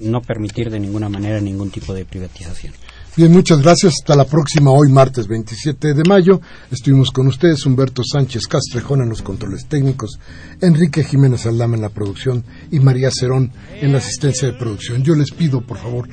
no 0.00 0.22
permitir 0.22 0.70
de 0.70 0.80
ninguna 0.80 1.08
manera 1.08 1.40
ningún 1.40 1.70
tipo 1.70 1.92
de 1.92 2.04
privatización. 2.04 2.72
Bien, 3.16 3.30
muchas 3.30 3.62
gracias. 3.62 3.94
Hasta 4.00 4.16
la 4.16 4.24
próxima, 4.24 4.72
hoy 4.72 4.90
martes 4.90 5.28
27 5.28 5.94
de 5.94 6.02
mayo. 6.02 6.40
Estuvimos 6.72 7.12
con 7.12 7.28
ustedes, 7.28 7.64
Humberto 7.64 8.02
Sánchez 8.02 8.48
Castrejón 8.48 9.02
en 9.02 9.08
los 9.08 9.22
controles 9.22 9.68
técnicos, 9.68 10.18
Enrique 10.60 11.04
Jiménez 11.04 11.46
Aldama 11.46 11.76
en 11.76 11.82
la 11.82 11.90
producción 11.90 12.44
y 12.72 12.80
María 12.80 13.10
Cerón 13.12 13.52
en 13.80 13.92
la 13.92 13.98
asistencia 13.98 14.48
de 14.48 14.58
producción. 14.58 15.04
Yo 15.04 15.14
les 15.14 15.30
pido, 15.30 15.60
por 15.60 15.78
favor, 15.78 16.08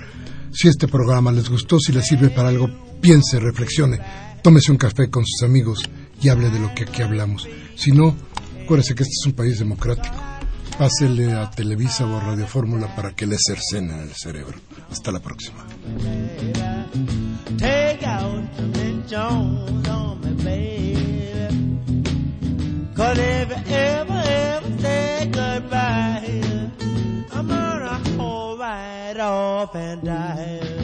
si 0.52 0.68
este 0.68 0.88
programa 0.88 1.32
les 1.32 1.50
gustó, 1.50 1.80
si 1.80 1.92
les 1.92 2.06
sirve 2.06 2.30
para 2.30 2.50
algo, 2.50 2.70
piense, 3.02 3.40
reflexione, 3.40 4.00
tómese 4.44 4.72
un 4.72 4.78
café 4.78 5.10
con 5.10 5.26
sus 5.26 5.42
amigos 5.42 5.82
y 6.22 6.30
hable 6.30 6.52
de 6.52 6.60
lo 6.60 6.72
que 6.76 6.84
aquí 6.84 7.02
hablamos. 7.02 7.48
Si 7.76 7.92
no, 7.92 8.16
acuérdese 8.64 8.94
que 8.94 9.02
este 9.02 9.16
es 9.20 9.26
un 9.26 9.34
país 9.34 9.58
democrático. 9.58 10.14
Pásele 10.82 11.34
a 11.34 11.46
Televisa 11.48 12.08
o 12.08 12.18
a 12.18 12.20
Radio 12.20 12.48
Fórmula 12.48 12.88
para 12.96 13.14
que 13.14 13.28
le 13.28 13.38
cercenen 13.38 14.00
el 14.00 14.16
cerebro. 14.16 14.58
Hasta 14.90 15.12
la 15.12 15.20
próxima. 15.20 15.64
Off 29.24 29.76
and 29.76 30.02
die. 30.04 30.81